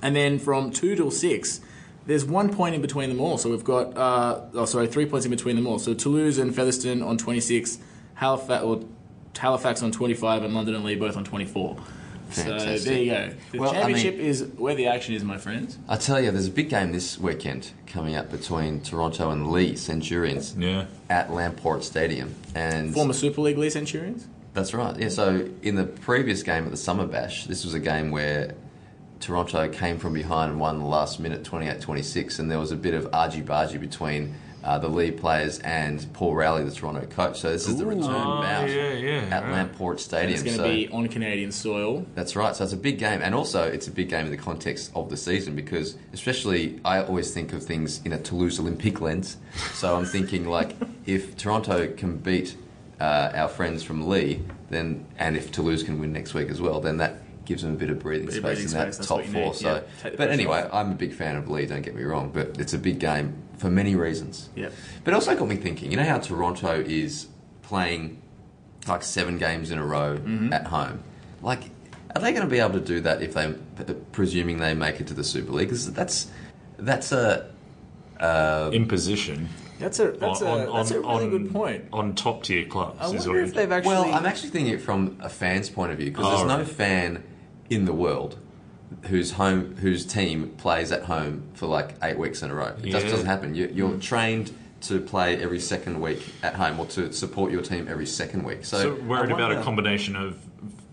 and 0.03 0.15
then 0.15 0.39
from 0.39 0.71
two 0.73 0.95
till 0.95 1.11
six, 1.11 1.63
there's 2.05 2.27
one 2.27 2.53
point 2.55 2.75
in 2.75 2.83
between 2.83 3.09
them 3.09 3.21
all. 3.23 3.39
So 3.39 3.49
we've 3.49 3.65
got 3.65 3.97
uh, 3.97 4.43
oh 4.53 4.67
sorry, 4.67 4.89
three 4.89 5.07
points 5.07 5.25
in 5.25 5.31
between 5.31 5.57
them 5.57 5.67
all. 5.67 5.79
So 5.79 5.95
Toulouse 5.95 6.37
and 6.37 6.55
Featherstone 6.55 7.01
on 7.01 7.17
26, 7.17 7.79
Halifax 8.17 8.63
or 8.63 8.85
Halifax 9.39 9.83
on 9.83 9.93
25, 9.93 10.43
and 10.43 10.55
London 10.55 10.75
and 10.75 10.85
Leigh 10.85 10.97
both 10.97 11.17
on 11.17 11.25
24. 11.25 11.77
Fantastic. 12.29 12.79
So 12.81 12.91
there 12.91 13.03
you 13.03 13.11
go. 13.13 13.31
The 13.53 13.59
Well, 13.61 13.71
I 13.71 13.73
mean- 13.73 13.81
championship 13.97 14.15
is 14.19 14.45
where 14.57 14.75
the 14.75 14.89
action 14.89 15.15
is, 15.15 15.23
my 15.23 15.39
friends. 15.39 15.79
I 15.89 15.97
tell 15.97 16.21
you, 16.21 16.31
there's 16.33 16.49
a 16.49 16.51
big 16.51 16.69
game 16.69 16.91
this 16.93 17.19
weekend 17.19 17.71
coming 17.87 18.17
up 18.17 18.31
between 18.33 18.81
Toronto 18.81 19.31
and 19.31 19.51
Leigh 19.53 19.77
Centurions 19.77 20.55
Yeah. 20.59 20.87
at 21.09 21.31
Lamport 21.31 21.85
Stadium, 21.85 22.35
and 22.55 22.93
Former 22.93 23.13
Super 23.13 23.43
League 23.43 23.59
Leigh 23.59 23.71
Centurions. 23.71 24.27
That's 24.55 24.75
right. 24.75 24.99
Yeah. 24.99 25.09
So 25.11 25.49
in 25.63 25.77
the 25.77 25.85
previous 25.85 26.43
game 26.43 26.65
at 26.65 26.71
the 26.73 26.77
Summer 26.77 27.07
Bash, 27.07 27.47
this 27.47 27.65
was 27.65 27.75
a 27.75 27.81
game 27.81 28.11
where 28.11 28.55
Toronto 29.21 29.69
came 29.69 29.99
from 29.99 30.13
behind 30.13 30.51
and 30.53 30.61
won 30.61 30.79
the 30.81 30.85
last 30.87 31.21
minute 31.21 31.45
28-26, 31.45 32.39
and 32.41 32.51
there 32.51 32.59
was 32.59 32.73
a 32.73 32.77
bit 32.77 32.95
of 32.95 33.07
argy-bargy 33.13 33.79
between 33.81 34.35
uh, 34.67 34.79
the 34.79 34.89
lead 34.89 35.17
players 35.17 35.61
and 35.61 36.05
Paul 36.13 36.35
Rowley, 36.35 36.65
the 36.65 36.73
Toronto 36.73 37.07
coach. 37.07 37.39
So 37.41 37.53
this 37.53 37.69
is 37.69 37.79
the 37.79 37.87
return 37.87 38.05
Oh, 38.05 38.43
bout 38.43 38.69
yeah, 38.69 38.93
yeah, 38.95 39.29
at 39.31 39.45
right. 39.45 39.53
Lamport 39.53 40.01
Stadium. 40.01 40.33
It's 40.35 40.43
going 40.43 40.57
to 40.57 40.63
so 40.63 40.69
be 40.69 40.89
on 40.89 41.07
Canadian 41.09 41.53
soil. 41.53 42.05
that's 42.17 42.35
right. 42.35 42.55
So 42.57 42.65
it's 42.65 42.73
a 42.73 42.77
big 42.77 42.99
game, 42.99 43.21
and 43.23 43.33
also 43.35 43.63
it's 43.63 43.87
a 43.87 43.93
big 43.93 44.09
game 44.11 44.25
in 44.27 44.33
the 44.33 44.37
context 44.37 44.91
of 44.97 45.09
the 45.09 45.17
season 45.17 45.55
because, 45.55 45.97
especially, 46.13 46.81
I 46.85 47.01
always 47.03 47.33
think 47.33 47.53
of 47.53 47.63
things 47.63 48.01
in 48.05 48.13
a 48.13 48.19
Toulouse 48.21 48.59
Olympic 48.59 49.01
lens. 49.01 49.37
So 49.75 49.97
I'm 49.97 50.05
thinking 50.05 50.47
like, 50.49 50.75
if 51.07 51.37
Toronto 51.37 51.87
can 51.95 52.17
beat 52.19 52.57
uh, 53.01 53.31
our 53.35 53.49
friends 53.49 53.85
from 53.85 54.09
Leigh, 54.09 54.43
then 54.71 55.07
and 55.19 55.37
if 55.37 55.53
Toulouse 55.53 55.85
can 55.85 56.01
win 56.01 56.13
next 56.13 56.35
week 56.35 56.49
as 56.51 56.61
well, 56.61 56.81
then 56.81 56.97
that 56.97 57.19
gives 57.47 57.63
them 57.63 57.73
a 57.73 57.77
bit 57.77 57.89
of 57.91 57.99
breathing 58.01 58.27
Bit 58.27 58.37
of 58.37 58.43
space 58.43 58.57
breathing 58.59 58.65
in 58.81 58.87
that 58.87 58.95
space, 58.95 59.07
top 59.07 59.23
four. 59.25 59.45
need, 59.47 59.55
So, 59.57 59.85
yeah. 60.05 60.11
But 60.17 60.31
anyway, 60.31 60.63
off. 60.65 60.75
I'm 60.75 60.93
a 60.93 60.95
big 60.95 61.15
fan 61.15 61.37
of 61.37 61.49
Leigh. 61.49 61.67
Don't 61.67 61.83
get 61.83 61.95
me 61.95 62.03
wrong, 62.03 62.31
but 62.35 62.59
it's 62.61 62.75
a 62.75 62.79
big 62.79 62.99
game 62.99 63.35
for 63.57 63.71
many 63.71 63.95
reasons. 63.97 64.49
Yep. 64.57 64.73
But 65.05 65.11
it 65.13 65.15
also 65.15 65.35
got 65.37 65.49
me 65.49 65.57
thinking. 65.57 65.91
You 65.91 65.97
know 65.97 66.05
how 66.05 66.19
Toronto 66.19 66.81
is 66.87 67.29
playing 67.63 68.21
like 68.87 69.03
seven 69.03 69.39
games 69.39 69.71
in 69.71 69.79
a 69.79 69.85
row 69.87 70.17
Mm-hmm. 70.19 70.53
at 70.53 70.67
home. 70.67 71.01
Like, 71.43 71.63
are 72.15 72.21
they 72.21 72.33
going 72.33 72.45
to 72.45 72.51
be 72.51 72.61
able 72.61 72.75
to 72.75 72.81
do 72.81 73.01
that 73.01 73.23
if 73.23 73.35
they, 73.35 73.53
presuming 74.13 74.59
they 74.59 74.75
make 74.75 75.01
it 75.01 75.07
to 75.09 75.15
the 75.15 75.25
Super 75.25 75.53
League? 75.53 75.69
'Cause 75.71 75.93
that's 75.93 76.29
that's 76.79 77.13
a 77.13 77.51
Imposition. 78.73 79.49
That's 79.79 79.99
a 80.01 80.13
that's 80.13 80.41
on, 80.41 80.61
a 80.69 80.73
that's 80.73 80.91
a 80.91 81.01
really 81.01 81.25
on- 81.25 81.31
good 81.31 81.53
point. 81.53 81.85
On 81.93 82.15
top 82.15 82.43
tier 82.43 82.65
clubs. 82.65 82.97
I 83.01 83.07
is 83.07 83.27
wonder 83.27 83.41
what 83.43 83.49
if 83.49 83.55
they've 83.55 83.71
actually. 83.71 83.89
well. 83.95 84.15
I'm 84.15 84.25
actually 84.25 84.51
thinking 84.51 84.73
it 84.73 84.81
from 84.81 85.19
a 85.21 85.29
fan's 85.29 85.69
point 85.69 85.93
of 85.93 85.99
view 85.99 86.11
because 86.11 86.25
Oh, 86.27 86.31
there's 86.39 86.49
no 86.49 86.59
right. 86.59 86.67
fan 86.69 87.23
in 87.71 87.85
the 87.85 87.93
world 87.93 88.39
whose 89.07 89.33
home 89.33 89.77
whose 89.77 90.07
team 90.07 90.51
plays 90.59 90.93
at 90.93 91.05
home 91.05 91.43
for 91.55 91.67
like 91.67 91.95
eight 92.03 92.19
weeks 92.19 92.43
in 92.43 92.51
a 92.51 92.55
row. 92.55 92.75
It 92.83 92.91
just 92.91 93.07
doesn't 93.07 93.27
happen. 93.27 93.55
You, 93.55 93.71
you're 93.73 93.91
mm. 93.91 94.03
trained 94.03 94.55
to 94.83 95.01
play 95.01 95.41
every 95.43 95.59
second 95.59 96.01
week 96.01 96.23
at 96.43 96.55
home 96.55 96.79
or 96.79 96.87
to 96.87 97.13
support 97.13 97.51
your 97.51 97.63
team 97.63 97.89
every 97.89 98.07
second 98.07 98.45
week. 98.45 98.65
So, 98.65 98.79
So 98.79 98.95
worried 99.03 99.31
about 99.31 99.53
a 99.53 99.63
combination 99.63 100.15
of 100.17 100.39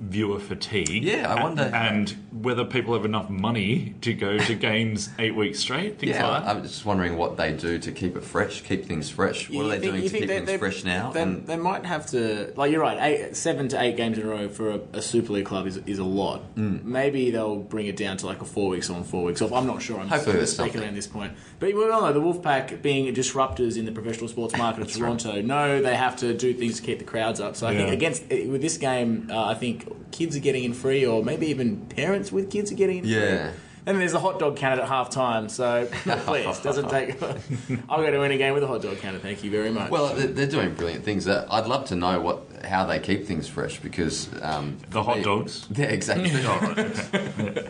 viewer 0.10 0.40
fatigue. 0.40 1.04
Yeah, 1.04 1.34
I 1.34 1.42
wonder- 1.42 1.64
And 1.74 2.16
whether 2.32 2.66
people 2.66 2.94
have 2.94 3.06
enough 3.06 3.30
money 3.30 3.96
to 4.02 4.14
go 4.14 4.38
to 4.38 4.56
games 4.56 5.10
eight 5.18 5.36
weeks 5.36 5.60
straight. 5.60 5.98
Things 6.00 6.16
Yeah, 6.16 6.28
like 6.28 6.44
that. 6.44 6.50
I'm 6.58 6.64
just 6.64 6.86
wondering 6.86 7.16
what 7.18 7.38
they 7.38 7.54
do 7.54 7.80
to 7.80 7.92
keep 7.92 8.18
it 8.18 8.24
fresh, 8.24 8.62
keep 8.64 8.86
things 8.86 9.10
fresh. 9.10 9.50
What 9.50 9.56
You 9.56 9.62
are 9.62 9.68
they 9.70 9.80
think- 9.80 9.84
doing 9.92 10.04
to 10.04 10.10
keep 10.10 10.28
they- 10.28 10.36
things 10.36 10.48
they- 10.48 10.58
fresh 10.58 10.84
now? 10.84 11.12
They, 11.12 11.22
And 11.22 11.48
they 11.48 11.56
might 11.56 11.86
have 11.86 12.06
to, 12.08 12.52
like 12.58 12.72
you're 12.72 12.82
right, 12.82 12.98
eight, 13.02 13.36
seven 13.38 13.68
to 13.70 13.82
eight 13.82 13.96
games 13.96 14.18
in 14.18 14.26
a 14.26 14.30
row 14.30 14.50
for 14.50 14.72
a, 14.72 14.80
a 14.94 15.02
Super 15.02 15.34
League 15.34 15.46
club 15.46 15.68
is, 15.68 15.78
is 15.86 16.00
a 16.00 16.04
lot. 16.04 16.54
Mm. 16.56 16.84
Maybe 16.84 17.32
they'll 17.32 17.56
bring 17.58 17.88
it 17.88 17.96
down 17.96 18.18
to 18.18 18.26
like 18.26 18.42
a 18.42 18.46
four 18.46 18.70
weeks 18.70 18.90
on, 18.90 19.04
four 19.04 19.24
weeks 19.24 19.42
off. 19.42 19.54
I'm 19.54 19.68
not 19.68 19.82
sure. 19.82 20.00
I'm 20.00 20.08
Hopefully 20.10 20.38
there's 20.38 20.52
speculating 20.52 20.80
something. 20.82 20.90
at 20.90 20.96
this 20.96 21.08
point. 21.08 21.34
But 21.60 21.74
we 21.74 21.90
all 21.90 22.02
know 22.02 22.12
the 22.14 22.20
Wolfpack 22.20 22.82
being 22.82 23.14
disruptors 23.14 23.78
in 23.78 23.86
the 23.86 23.92
professional 23.92 24.28
sports 24.28 24.58
market 24.58 24.82
of 24.82 24.92
Toronto 24.92 25.42
know 25.42 25.82
they 25.82 25.96
have 25.96 26.18
to 26.18 26.34
do 26.34 26.54
things 26.54 26.78
to 26.78 26.82
keep 26.86 27.00
the 27.00 27.06
crowds 27.06 27.40
up. 27.40 27.56
So 27.56 27.68
I 27.68 27.76
think 27.76 27.90
against 27.92 28.24
eh, 28.30 28.48
with 28.48 28.62
this 28.62 28.78
game, 28.78 29.30
uh, 29.32 29.46
I 29.46 29.54
think 29.54 29.88
kids 30.12 30.36
are 30.36 30.40
getting 30.40 30.64
in 30.64 30.74
free, 30.74 31.06
or 31.06 31.24
maybe 31.24 31.48
even 31.48 31.86
parents 31.88 32.32
with 32.32 32.50
kids 32.52 32.72
are 32.72 32.76
getting 32.76 32.98
in 33.00 33.04
free. 33.04 33.14
Yeah. 33.14 33.52
And 33.86 34.00
there's 34.00 34.14
a 34.14 34.20
hot 34.20 34.40
dog 34.40 34.56
counter 34.56 34.82
at 34.84 34.88
half 34.88 35.10
time, 35.10 35.50
so 35.50 35.86
please, 35.92 36.58
doesn't 36.62 36.88
take. 36.90 37.22
I'll 37.90 38.02
go 38.02 38.10
to 38.12 38.22
any 38.24 38.38
game 38.38 38.54
with 38.54 38.64
a 38.64 38.68
hot 38.68 38.82
dog 38.82 38.98
counter, 39.00 39.20
thank 39.20 39.44
you 39.44 39.52
very 39.52 39.72
much. 39.72 39.92
well, 39.92 40.16
they're, 40.16 40.28
they're 40.28 40.48
doing 40.48 40.74
brilliant 40.74 41.04
things. 41.04 41.28
Uh, 41.28 41.46
I'd 41.52 41.68
love 41.68 41.84
to 41.88 41.96
know 41.98 42.22
what 42.22 42.44
how 42.64 42.86
they 42.86 43.00
keep 43.00 43.26
things 43.26 43.46
fresh 43.50 43.82
because 43.82 44.30
um, 44.42 44.78
The 44.92 45.04
hot 45.04 45.18
me- 45.18 45.24
dogs. 45.24 45.68
Yeah, 45.76 45.86
exactly. 45.88 46.32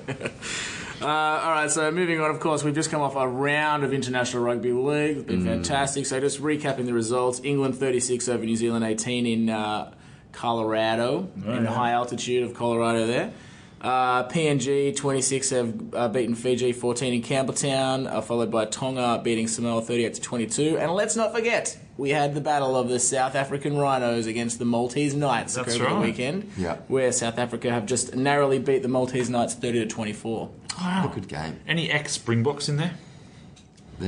Uh, 1.01 1.07
all 1.07 1.51
right, 1.51 1.69
so 1.69 1.91
moving 1.91 2.21
on, 2.21 2.29
of 2.31 2.39
course, 2.39 2.63
we've 2.63 2.73
just 2.75 2.89
come 2.89 3.01
off 3.01 3.17
a 3.17 3.27
round 3.27 3.83
of 3.83 3.91
International 3.91 4.41
Rugby 4.41 4.71
League. 4.71 5.17
It's 5.17 5.25
been 5.25 5.41
Mm. 5.41 5.45
fantastic. 5.47 6.05
So 6.05 6.17
just 6.21 6.41
recapping 6.41 6.86
the 6.86 6.93
results 6.93 7.41
England 7.43 7.75
36 7.75 8.29
over 8.29 8.45
New 8.45 8.55
Zealand 8.55 8.86
18 8.86 9.25
in 9.25 9.49
uh, 9.49 9.91
Colorado, 10.34 11.30
in 11.46 11.63
the 11.63 11.72
high 11.72 11.91
altitude 11.91 12.43
of 12.43 12.54
Colorado 12.54 13.08
there. 13.08 13.32
Uh, 13.80 14.26
PNG 14.30 14.96
26 14.96 15.50
have 15.50 15.93
uh, 15.93 16.08
beaten 16.08 16.36
Fiji 16.36 16.72
14 16.72 17.13
in 17.15 17.22
Campbelltown, 17.22 18.08
uh, 18.10 18.22
followed 18.22 18.50
by 18.50 18.63
Tonga 18.63 19.19
beating 19.22 19.46
Samoa 19.48 19.82
38 19.82 20.13
to 20.13 20.22
22. 20.22 20.78
And 20.78 20.93
let's 20.93 21.17
not 21.17 21.34
forget, 21.36 21.78
we 21.98 22.12
had 22.12 22.34
the 22.34 22.39
battle 22.39 22.78
of 22.78 22.88
the 22.88 22.98
South 22.98 23.36
African 23.36 23.78
Rhinos 23.78 24.26
against 24.26 24.58
the 24.58 24.63
Maltese 24.63 25.13
Knights 25.15 25.56
That's 25.56 25.76
over 25.76 25.89
the 25.96 26.00
weekend, 26.00 26.50
Yeah. 26.58 26.78
where 26.88 27.12
South 27.12 27.38
Africa 27.38 27.72
have 27.72 27.86
just 27.86 28.15
narrowly 28.15 28.58
beat 28.58 28.84
the 28.84 28.88
Maltese 28.88 29.30
Knights 29.30 29.54
30 29.54 29.80
to 29.82 29.86
24. 29.88 30.48
What 30.48 31.06
a 31.06 31.10
good 31.13 31.28
game. 31.28 31.60
Any 31.67 31.91
ex 31.91 32.13
Springboks 32.13 32.69
in 32.69 32.78
there? 32.78 32.93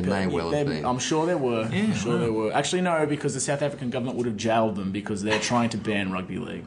There 0.01 0.03
may 0.03 0.27
well 0.27 0.51
have 0.51 0.67
been. 0.67 0.85
I'm 0.85 0.99
sure 0.99 1.25
there 1.25 1.37
were. 1.37 1.63
I'm 1.63 1.93
sure 1.93 2.17
there 2.17 2.31
were. 2.33 2.51
Actually, 2.51 2.81
no, 2.81 3.05
because 3.05 3.33
the 3.33 3.39
South 3.39 3.61
African 3.61 3.89
government 3.89 4.17
would 4.17 4.25
have 4.25 4.37
jailed 4.37 4.75
them 4.75 4.91
because 4.91 5.23
they're 5.23 5.39
trying 5.39 5.69
to 5.69 5.77
ban 5.77 6.11
rugby 6.11 6.37
league. 6.37 6.65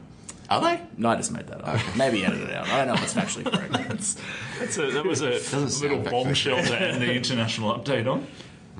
Are 0.49 0.61
they? 0.61 0.81
No, 0.97 1.09
I 1.09 1.15
just 1.15 1.31
made 1.31 1.45
that 1.47 1.63
up. 1.63 1.79
Maybe 1.95 2.25
edit 2.25 2.41
it 2.41 2.51
out. 2.55 2.67
I 2.69 2.77
don't 2.77 2.87
know 2.87 2.93
if 2.95 3.03
it's 3.03 3.13
factually 3.13 3.45
correct. 3.53 4.17
That's 4.59 4.77
a, 4.79 4.89
that 4.91 5.05
was 5.05 5.21
a 5.21 5.31
Doesn't 5.33 5.81
little 5.81 5.99
very 5.99 6.09
bombshell 6.11 6.63
to 6.63 6.81
end 6.81 7.01
the 7.03 7.13
international 7.13 7.71
update 7.77 8.11
on. 8.11 8.25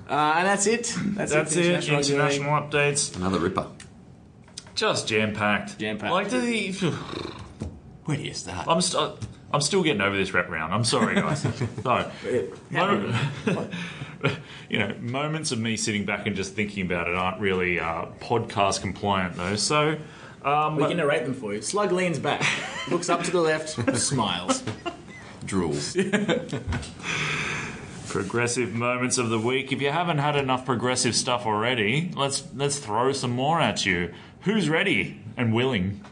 Uh, 0.10 0.34
and 0.38 0.48
that's 0.48 0.66
it. 0.66 0.96
That's, 1.00 1.32
That's 1.32 1.56
it. 1.56 1.66
it. 1.66 1.84
for 1.84 1.92
Rugby 1.92 1.96
League. 1.96 2.10
International 2.10 2.52
updates. 2.60 3.16
Another 3.16 3.38
ripper. 3.38 3.68
Just 4.74 5.08
jam 5.08 5.36
packed. 5.36 5.78
Jam-packed. 5.78 6.12
Like 6.12 6.30
the. 6.30 6.72
Where 8.06 8.18
do 8.18 8.24
you 8.24 8.34
start? 8.34 8.68
I'm 8.68 8.82
st- 8.82 9.14
I'm 9.52 9.62
still 9.62 9.84
getting 9.84 10.02
over 10.02 10.16
this 10.16 10.34
rep 10.34 10.50
round. 10.50 10.74
I'm 10.74 10.84
sorry, 10.84 11.16
guys. 11.16 11.42
so, 11.84 12.12
mo- 12.72 13.70
you 14.70 14.80
know, 14.80 14.94
moments 15.00 15.52
of 15.52 15.60
me 15.60 15.78
sitting 15.78 16.06
back 16.06 16.28
and 16.28 16.36
just 16.36 16.54
thinking 16.54 16.86
about 16.86 17.08
it 17.08 17.16
aren't 17.16 17.40
really 17.40 17.80
uh, 17.80 18.06
podcast 18.20 18.82
compliant, 18.82 19.36
though. 19.36 19.56
So, 19.56 19.98
um, 20.44 20.76
We 20.76 20.88
can 20.88 20.98
narrate 20.98 21.24
them 21.24 21.34
for 21.34 21.54
you. 21.54 21.62
Slug 21.62 21.92
leans 21.92 22.20
back, 22.20 22.44
looks 22.92 23.10
up 23.10 23.24
to 23.24 23.32
the 23.32 23.42
left, 23.42 23.70
smiles. 23.98 24.64
Drools. 25.46 25.96
progressive 28.08 28.74
moments 28.74 29.18
of 29.18 29.30
the 29.30 29.40
week. 29.40 29.72
If 29.72 29.82
you 29.82 29.92
haven't 29.92 30.18
had 30.20 30.36
enough 30.36 30.66
progressive 30.66 31.16
stuff 31.16 31.46
already, 31.46 32.12
let's 32.16 32.44
let's 32.56 32.78
throw 32.78 33.12
some 33.14 33.32
more 33.32 33.60
at 33.60 33.86
you. 33.86 34.14
Who's 34.42 34.70
ready 34.70 35.22
and 35.38 35.54
willing? 35.54 36.04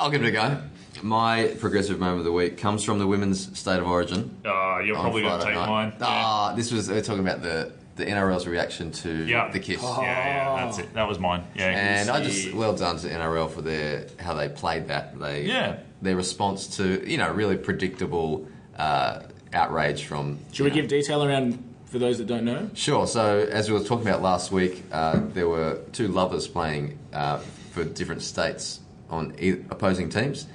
I'll 0.00 0.10
give 0.10 0.22
it 0.22 0.28
a 0.28 0.32
go. 0.32 0.62
My 1.02 1.54
progressive 1.60 1.98
moment 1.98 2.20
of 2.20 2.24
the 2.24 2.32
week 2.32 2.58
comes 2.58 2.84
from 2.84 2.98
the 2.98 3.06
women's 3.06 3.56
state 3.58 3.78
of 3.78 3.86
origin. 3.86 4.36
Uh, 4.44 4.78
you're 4.80 4.96
on 4.96 5.02
probably 5.02 5.22
going 5.22 5.38
to 5.40 5.44
take 5.46 5.54
night. 5.54 5.68
mine. 5.68 5.92
Ah, 6.00 6.54
this 6.56 6.72
was 6.72 6.88
we're 6.88 7.02
talking 7.02 7.20
about 7.26 7.42
the 7.42 7.72
the 7.96 8.04
NRL's 8.06 8.46
reaction 8.46 8.92
to 8.92 9.24
Yeah. 9.24 9.50
the 9.50 9.58
kiss. 9.58 9.82
Yeah, 9.82 10.00
yeah, 10.00 10.64
that's 10.64 10.78
it. 10.78 10.94
That 10.94 11.08
was 11.08 11.18
mine. 11.18 11.42
Yeah. 11.56 11.66
And 11.70 12.08
I 12.10 12.18
Yeah. 12.18 12.24
just 12.24 12.54
well 12.54 12.74
done 12.76 12.96
to 12.98 13.08
NRL 13.12 13.48
for 13.48 13.60
their 13.60 14.06
how 14.20 14.34
they 14.34 14.48
played 14.48 14.86
that. 14.88 15.18
They 15.18 15.42
Yeah. 15.46 15.76
their 16.00 16.14
response 16.16 16.76
to 16.76 17.02
you 17.08 17.18
know 17.18 17.30
really 17.32 17.56
predictable 17.56 18.46
uh, 18.78 19.22
outrage 19.52 20.04
from. 20.04 20.38
Should 20.52 20.64
we 20.64 20.70
know, 20.70 20.76
give 20.76 20.88
detail 20.88 21.24
around 21.24 21.62
for 21.86 21.98
those 21.98 22.18
that 22.18 22.26
don't 22.28 22.44
know? 22.44 22.70
Sure. 22.74 23.06
So, 23.08 23.48
as 23.50 23.68
we 23.68 23.76
were 23.76 23.82
talking 23.84 24.06
about 24.06 24.22
last 24.22 24.52
week, 24.52 24.84
uh, 24.92 25.18
there 25.34 25.48
were 25.48 25.78
two 25.92 26.06
lovers 26.08 26.46
playing 26.46 26.96
uh, 27.12 27.38
for 27.72 27.82
different 27.82 28.22
states 28.22 28.78
on 29.10 29.34
e- 29.40 29.56
opposing 29.70 30.08
teams 30.10 30.46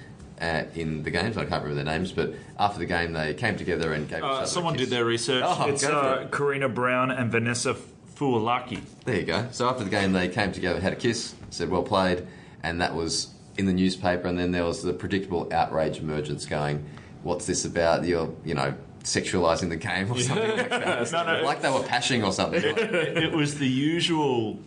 uh, 0.42 0.64
in 0.76 1.04
the 1.04 1.12
games. 1.12 1.38
I 1.38 1.46
can't 1.46 1.64
remember 1.64 1.76
their 1.84 1.94
names, 1.98 2.12
but 2.12 2.34
after 2.60 2.80
the 2.80 2.86
game, 2.86 3.14
they 3.14 3.34
came 3.34 3.56
together 3.58 3.94
and 3.94 4.08
gave 4.08 4.20
each 4.20 4.24
Uh, 4.24 4.46
someone 4.46 4.76
did 4.76 4.90
their 4.90 5.06
research. 5.06 5.44
Oh, 5.46 5.66
it's 5.70 5.84
uh, 5.84 6.24
it. 6.26 6.32
Karina 6.32 6.70
Brown 6.70 7.12
and 7.12 7.32
Vanessa 7.32 7.76
Foliaki. 8.16 8.82
There 9.06 9.16
you 9.18 9.24
go. 9.26 9.48
So 9.52 9.68
after 9.70 9.84
the 9.84 9.90
game, 9.90 10.14
they 10.14 10.28
came 10.30 10.52
together, 10.52 10.80
had 10.80 10.94
a 10.94 10.98
kiss, 10.98 11.36
said 11.50 11.70
"well 11.70 11.84
played," 11.84 12.28
and 12.62 12.82
that 12.82 12.96
was 12.96 13.30
in 13.58 13.66
the 13.66 13.74
newspaper. 13.74 14.28
And 14.28 14.38
then 14.40 14.52
there 14.52 14.66
was 14.66 14.84
the 14.84 14.94
predictable 14.94 15.48
outrage 15.52 16.00
emergence 16.00 16.46
going, 16.46 16.86
"What's 17.24 17.46
this 17.46 17.66
about? 17.66 18.06
You're, 18.06 18.34
you 18.44 18.54
know." 18.56 18.74
Sexualizing 19.04 19.68
the 19.68 19.76
game 19.76 20.10
or 20.10 20.18
something 20.18 20.58
like 20.58 20.70
that. 20.70 21.12
No, 21.12 21.26
no. 21.26 21.44
like 21.44 21.62
they 21.62 21.70
were 21.70 21.84
pashing 21.84 22.24
or 22.24 22.32
something. 22.32 22.64
it, 22.64 23.18
it 23.18 23.32
was 23.34 23.60
the 23.60 23.68
usual 23.68 24.58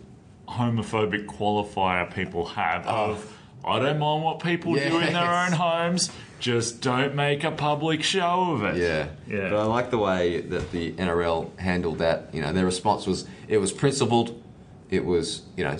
homophobic 0.47 1.25
qualifier 1.25 2.13
people 2.13 2.45
have 2.45 2.85
of 2.85 3.36
I 3.67 3.79
don't 3.79 3.99
mind 3.99 4.23
what 4.23 4.39
people 4.39 4.73
do 4.75 4.99
in 4.99 5.13
their 5.13 5.33
own 5.33 5.51
homes, 5.51 6.11
just 6.39 6.81
don't 6.81 7.15
make 7.15 7.43
a 7.43 7.51
public 7.51 8.03
show 8.03 8.51
of 8.53 8.63
it. 8.63 8.77
Yeah, 8.77 9.07
Yeah. 9.27 9.49
But 9.49 9.59
I 9.59 9.63
like 9.63 9.89
the 9.91 9.97
way 9.97 10.41
that 10.41 10.71
the 10.71 10.91
NRL 10.93 11.57
handled 11.59 11.97
that. 11.99 12.29
You 12.33 12.41
know, 12.41 12.53
their 12.53 12.65
response 12.65 13.05
was 13.07 13.27
it 13.47 13.57
was 13.57 13.71
principled, 13.71 14.41
it 14.89 15.03
was 15.05 15.41
you 15.55 15.63
know 15.63 15.77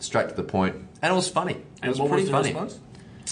straight 0.00 0.28
to 0.28 0.34
the 0.34 0.42
point, 0.44 0.76
and 1.02 1.12
it 1.12 1.16
was 1.16 1.28
funny. 1.28 1.54
It 1.54 1.62
And 1.82 1.88
was 1.90 2.00
what 2.00 2.08
pretty 2.08 2.22
was 2.24 2.30
funny. 2.30 2.48
response? 2.52 2.80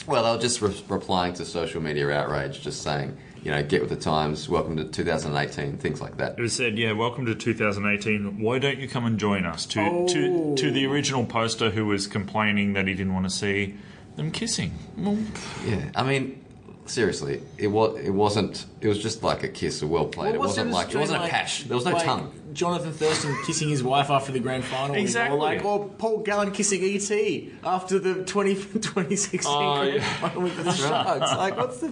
Well, 0.07 0.25
they 0.25 0.31
were 0.35 0.43
just 0.43 0.62
re- 0.62 0.83
replying 0.88 1.35
to 1.35 1.45
social 1.45 1.83
media 1.83 2.09
outrage, 2.11 2.62
just 2.62 2.81
saying, 2.83 3.15
you 3.45 3.51
know, 3.51 3.62
get 3.62 3.83
with 3.83 3.91
the 3.91 3.97
times, 3.97 4.49
welcome 4.49 4.75
to 4.79 4.85
2018, 4.85 5.77
things 5.77 6.01
like 6.01 6.17
that. 6.17 6.38
It 6.38 6.41
was 6.43 6.55
said, 6.55 6.79
yeah, 6.79 6.93
welcome 6.93 7.27
to 7.27 7.35
2018. 7.35 8.41
Why 8.41 8.59
don't 8.59 8.79
you 8.79 8.88
come 8.88 9.05
and 9.05 9.19
join 9.19 9.45
us? 9.45 9.67
To 9.67 9.81
Oh. 9.81 10.07
to 10.09 10.55
to 10.57 10.71
the 10.71 10.87
oh. 10.87 10.91
original 10.91 11.27
poster 11.27 11.71
who 11.71 11.85
was 11.87 12.07
complaining 12.07 12.73
that 12.73 12.87
he 12.88 12.95
didn't 12.95 13.12
want 13.12 13.27
to 13.27 13.31
see 13.31 13.75
them 14.16 14.31
kissing. 14.31 14.72
Well, 14.96 15.18
Yeah, 15.66 15.90
I 15.94 16.03
mean, 16.03 16.44
seriously, 16.87 17.42
it 17.59 17.68
was 17.68 17.98
it 18.01 18.11
wasn't. 18.11 18.66
It 18.81 18.88
was 18.88 18.98
just 19.03 19.22
like 19.22 19.42
a 19.42 19.48
kiss, 19.48 19.83
a 19.83 19.87
well 19.87 20.07
played. 20.07 20.35
it 20.35 20.38
what's 20.38 20.51
wasn't 20.51 20.70
the 20.70 20.75
like 20.77 20.94
it 20.94 20.98
wasn't 20.98 21.18
a 21.18 21.22
like- 21.22 21.31
pash. 21.31 21.64
There 21.64 21.77
was 21.77 21.85
no 21.87 21.92
like 21.92 22.05
tongue. 22.05 22.33
Johnathan 22.53 22.92
Thurston 22.92 23.35
kissing 23.46 23.70
his 23.70 23.83
wife 23.83 24.11
after 24.11 24.31
the 24.31 24.38
grand 24.40 24.62
final. 24.64 24.94
Exactly. 24.96 25.37
Or 25.38 25.40
like, 25.40 25.64
or 25.64 25.88
Paul 25.88 26.18
Gallen 26.18 26.51
kissing 26.51 26.83
ET 26.85 27.51
after 27.64 27.98
the 27.98 28.25
20, 28.25 28.55
2016 28.57 29.40
Oh, 29.51 29.81
grand 29.81 29.94
yeah. 29.94 30.14
final 30.16 30.42
with 30.42 30.62
the 30.62 30.70
Sharks. 30.72 31.33
Like, 31.35 31.57
what's 31.57 31.79
the. 31.79 31.90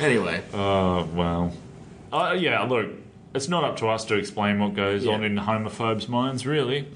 Anyway. 0.00 0.42
uh, 0.52 1.06
well, 1.14 1.54
uh, 2.12 2.36
yeah. 2.38 2.62
Look, 2.64 2.90
it's 3.34 3.48
not 3.48 3.64
up 3.64 3.78
to 3.78 3.86
us 3.88 4.04
to 4.06 4.16
explain 4.16 4.58
what 4.58 4.74
goes 4.74 5.06
Yeah. 5.06 5.14
on 5.14 5.24
in 5.24 5.36
homophobes' 5.36 6.08
minds, 6.10 6.44
really. 6.46 6.86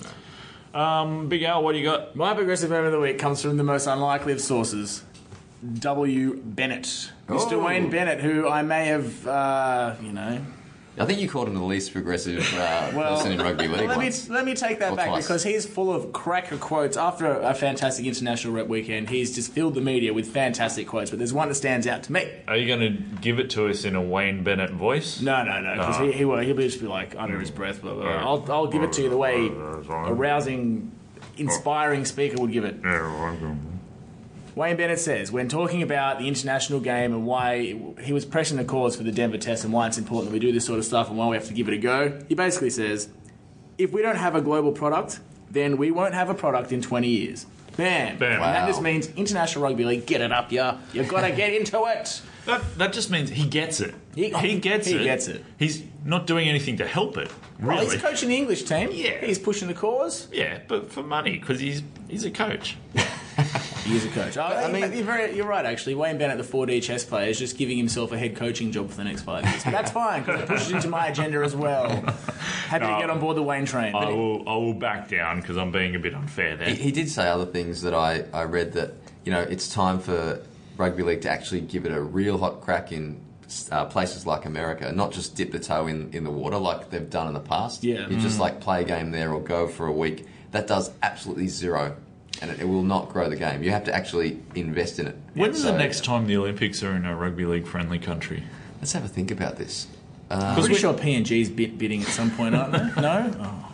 Um, 0.74 1.28
Big 1.28 1.42
Al, 1.42 1.62
what 1.64 1.72
do 1.72 1.78
you 1.78 1.84
got? 1.84 2.14
My 2.14 2.34
progressive 2.34 2.70
moment 2.70 2.86
of 2.86 2.92
the 2.92 3.00
week 3.00 3.18
comes 3.18 3.42
from 3.42 3.56
the 3.56 3.64
most 3.64 3.86
unlikely 3.86 4.32
of 4.32 4.40
sources. 4.40 5.04
W. 5.80 6.40
Bennett. 6.42 7.10
Mr. 7.28 7.52
Oh. 7.52 7.66
Wayne 7.66 7.90
Bennett, 7.90 8.20
who 8.20 8.48
I 8.48 8.62
may 8.62 8.86
have, 8.86 9.26
uh, 9.26 9.94
you 10.00 10.12
know. 10.12 10.40
I 10.98 11.06
think 11.06 11.20
you 11.20 11.28
called 11.28 11.48
him 11.48 11.54
the 11.54 11.62
least 11.62 11.92
progressive 11.92 12.40
uh, 12.54 12.90
Well, 12.94 13.16
person 13.16 13.32
in 13.32 13.38
rugby 13.38 13.68
league 13.68 13.88
let 13.88 13.98
me, 13.98 14.10
let 14.28 14.44
me 14.44 14.54
take 14.54 14.80
that 14.80 14.92
Or 14.92 14.96
back 14.96 15.08
twice. 15.08 15.24
because 15.24 15.42
he's 15.44 15.64
full 15.64 15.92
of 15.92 16.12
cracker 16.12 16.58
quotes. 16.58 16.96
After 16.96 17.26
a, 17.26 17.50
a 17.50 17.54
fantastic 17.54 18.04
international 18.04 18.52
rep 18.52 18.66
weekend, 18.66 19.08
he's 19.08 19.34
just 19.34 19.52
filled 19.52 19.74
the 19.74 19.80
media 19.80 20.12
with 20.12 20.26
fantastic 20.26 20.86
quotes. 20.88 21.08
But 21.10 21.18
there's 21.18 21.32
one 21.32 21.48
that 21.48 21.54
stands 21.54 21.86
out 21.86 22.02
to 22.04 22.12
me. 22.12 22.30
Are 22.48 22.56
you 22.56 22.66
going 22.66 22.80
to 22.80 23.02
give 23.20 23.38
it 23.38 23.50
to 23.50 23.68
us 23.68 23.84
in 23.84 23.94
a 23.94 24.02
Wayne 24.02 24.42
Bennett 24.42 24.72
voice? 24.72 25.20
No, 25.22 25.42
no, 25.44 25.60
no, 25.60 25.74
because 25.74 25.98
he, 25.98 26.12
he 26.12 26.24
will, 26.24 26.38
he'll 26.38 26.56
just 26.56 26.80
be 26.80 26.86
like 26.86 27.14
under 27.16 27.38
his 27.38 27.50
breath. 27.50 27.80
Blah, 27.82 27.94
blah, 27.94 28.02
blah. 28.02 28.12
I'll, 28.12 28.52
I'll 28.52 28.66
give 28.66 28.82
it 28.82 28.92
to 28.94 29.02
you 29.02 29.08
the 29.10 29.16
way 29.16 29.46
a 29.46 30.12
rousing, 30.12 30.92
inspiring 31.38 32.04
speaker 32.04 32.40
would 32.40 32.52
give 32.52 32.64
it. 32.64 32.76
Wayne 34.60 34.76
Bennett 34.76 34.98
says, 35.00 35.32
when 35.32 35.48
talking 35.48 35.82
about 35.82 36.18
the 36.18 36.28
international 36.28 36.80
game 36.80 37.14
and 37.14 37.24
why 37.24 37.78
he 38.02 38.12
was 38.12 38.26
pressing 38.26 38.58
the 38.58 38.64
cause 38.64 38.94
for 38.94 39.02
the 39.02 39.10
Denver 39.10 39.38
test 39.38 39.64
and 39.64 39.72
why 39.72 39.86
it's 39.86 39.96
important 39.96 40.28
that 40.30 40.34
we 40.34 40.38
do 40.38 40.52
this 40.52 40.66
sort 40.66 40.78
of 40.78 40.84
stuff 40.84 41.08
and 41.08 41.16
why 41.16 41.26
we 41.28 41.36
have 41.36 41.46
to 41.46 41.54
give 41.54 41.66
it 41.68 41.72
a 41.72 41.78
go, 41.78 42.20
he 42.28 42.34
basically 42.34 42.68
says, 42.68 43.08
if 43.78 43.90
we 43.90 44.02
don't 44.02 44.16
have 44.18 44.34
a 44.34 44.42
global 44.42 44.72
product, 44.72 45.20
then 45.50 45.78
we 45.78 45.90
won't 45.90 46.12
have 46.12 46.28
a 46.28 46.34
product 46.34 46.72
in 46.72 46.82
20 46.82 47.08
years. 47.08 47.46
Bam. 47.78 48.18
Bam. 48.18 48.32
And 48.32 48.42
that 48.42 48.66
just 48.66 48.82
means 48.82 49.08
international 49.16 49.64
rugby 49.64 49.86
league, 49.86 50.04
get 50.04 50.20
it 50.20 50.30
up, 50.30 50.52
yeah. 50.52 50.76
You've 50.92 51.08
got 51.08 51.22
to 51.22 51.30
get 51.34 51.54
into 51.54 51.82
it. 51.86 52.20
That, 52.44 52.62
that 52.76 52.92
just 52.92 53.10
means 53.10 53.30
he 53.30 53.48
gets 53.48 53.80
it. 53.80 53.94
Oh, 53.94 54.38
he- 54.40 54.58
gets 54.58 54.88
he 54.88 54.96
it. 54.96 55.04
gets 55.04 55.26
it. 55.26 55.42
He's 55.58 55.82
not 56.04 56.26
doing 56.26 56.50
anything 56.50 56.76
to 56.76 56.86
help 56.86 57.16
it. 57.16 57.30
Oh, 57.30 57.66
well, 57.66 57.78
Really? 57.78 57.92
he's 57.92 58.02
coaching 58.02 58.28
the 58.28 58.36
English 58.36 58.64
team. 58.64 58.90
Yeah. 58.92 59.24
He's 59.24 59.38
pushing 59.38 59.68
the 59.68 59.74
cause. 59.74 60.28
yeah, 60.30 60.58
but 60.68 60.92
for 60.92 61.02
money 61.02 61.38
because 61.38 61.60
he's 61.60 61.82
he's 62.08 62.24
a 62.26 62.30
coach. 62.30 62.76
He 63.84 63.96
is 63.96 64.04
a 64.04 64.08
coach. 64.10 64.36
Oh, 64.36 64.42
I 64.42 64.70
mean, 64.70 64.92
you're, 64.92 65.04
very, 65.04 65.34
you're 65.36 65.46
right, 65.46 65.64
actually. 65.64 65.94
Wayne 65.94 66.18
Bennett, 66.18 66.38
the 66.38 66.44
4D 66.44 66.82
chess 66.82 67.04
player, 67.04 67.28
is 67.28 67.38
just 67.38 67.56
giving 67.58 67.76
himself 67.76 68.12
a 68.12 68.18
head 68.18 68.36
coaching 68.36 68.70
job 68.72 68.90
for 68.90 68.96
the 68.96 69.04
next 69.04 69.22
five 69.22 69.44
years. 69.44 69.64
But 69.64 69.70
that's 69.72 69.90
fine, 69.90 70.22
because 70.22 70.42
it 70.42 70.46
pushes 70.48 70.70
into 70.72 70.88
my 70.88 71.06
agenda 71.08 71.42
as 71.42 71.56
well. 71.56 71.88
Happy 72.68 72.84
No. 72.86 72.94
to 72.94 73.00
get 73.00 73.10
on 73.10 73.18
board 73.20 73.36
the 73.36 73.42
Wayne 73.42 73.64
train. 73.66 73.94
I 73.94 74.04
But 74.04 74.16
will 74.16 74.48
I 74.48 74.54
will 74.56 74.74
back 74.74 75.08
down 75.08 75.40
because 75.40 75.56
I'm 75.56 75.72
being 75.72 75.94
a 75.96 75.98
bit 75.98 76.14
unfair 76.14 76.56
there. 76.56 76.68
He, 76.70 76.74
he 76.76 76.92
did 76.92 77.08
say 77.08 77.28
other 77.28 77.46
things 77.46 77.82
that 77.82 77.94
I, 77.94 78.24
I 78.32 78.44
read 78.44 78.72
that 78.74 78.92
you 79.24 79.32
know 79.32 79.40
it's 79.40 79.72
time 79.72 79.98
for 79.98 80.40
rugby 80.76 81.02
league 81.02 81.22
to 81.22 81.30
actually 81.30 81.60
give 81.62 81.84
it 81.86 81.92
a 81.92 82.00
real 82.00 82.38
hot 82.38 82.60
crack 82.60 82.92
in 82.92 83.20
uh, 83.72 83.84
places 83.86 84.26
like 84.26 84.44
America, 84.46 84.92
not 84.92 85.10
just 85.12 85.34
dip 85.34 85.50
the 85.52 85.58
toe 85.58 85.86
in, 85.88 86.12
in 86.12 86.22
the 86.24 86.30
water 86.30 86.56
like 86.56 86.90
they've 86.90 87.10
done 87.10 87.26
in 87.26 87.34
the 87.34 87.40
past. 87.40 87.82
Yeah. 87.82 88.08
you 88.08 88.16
just 88.20 88.38
like 88.38 88.60
play 88.60 88.82
a 88.82 88.84
game 88.84 89.10
there 89.10 89.32
or 89.32 89.40
go 89.42 89.66
for 89.66 89.86
a 89.88 89.92
week. 89.92 90.26
That 90.52 90.66
does 90.68 90.90
absolutely 91.02 91.48
zero, 91.48 91.96
and 92.40 92.50
it, 92.50 92.60
it 92.60 92.64
will 92.64 92.82
not 92.82 93.08
grow 93.10 93.28
the 93.28 93.36
game. 93.36 93.62
You 93.62 93.70
have 93.70 93.84
to 93.84 93.94
actually 93.94 94.40
invest 94.54 94.98
in 94.98 95.06
it. 95.06 95.16
When's 95.34 95.62
So, 95.62 95.72
the 95.72 95.78
next 95.78 96.04
time 96.04 96.26
the 96.26 96.36
Olympics 96.36 96.82
are 96.82 96.92
in 96.96 97.04
a 97.04 97.14
rugby 97.16 97.44
league 97.44 97.66
friendly 97.66 97.98
country? 97.98 98.42
Let's 98.80 98.92
have 98.92 99.04
a 99.04 99.08
think 99.08 99.30
about 99.30 99.56
this. 99.56 99.86
Uh, 100.30 100.54
I'm 100.56 100.60
pretty 100.60 100.76
sure 100.76 100.94
PNG's 100.94 101.48
bit 101.50 101.76
bidding 101.76 102.02
at 102.02 102.08
some 102.08 102.30
point, 102.30 102.54
aren't 102.54 102.72
they? 102.72 102.78
No? 103.02 103.32
Oh. 103.40 103.66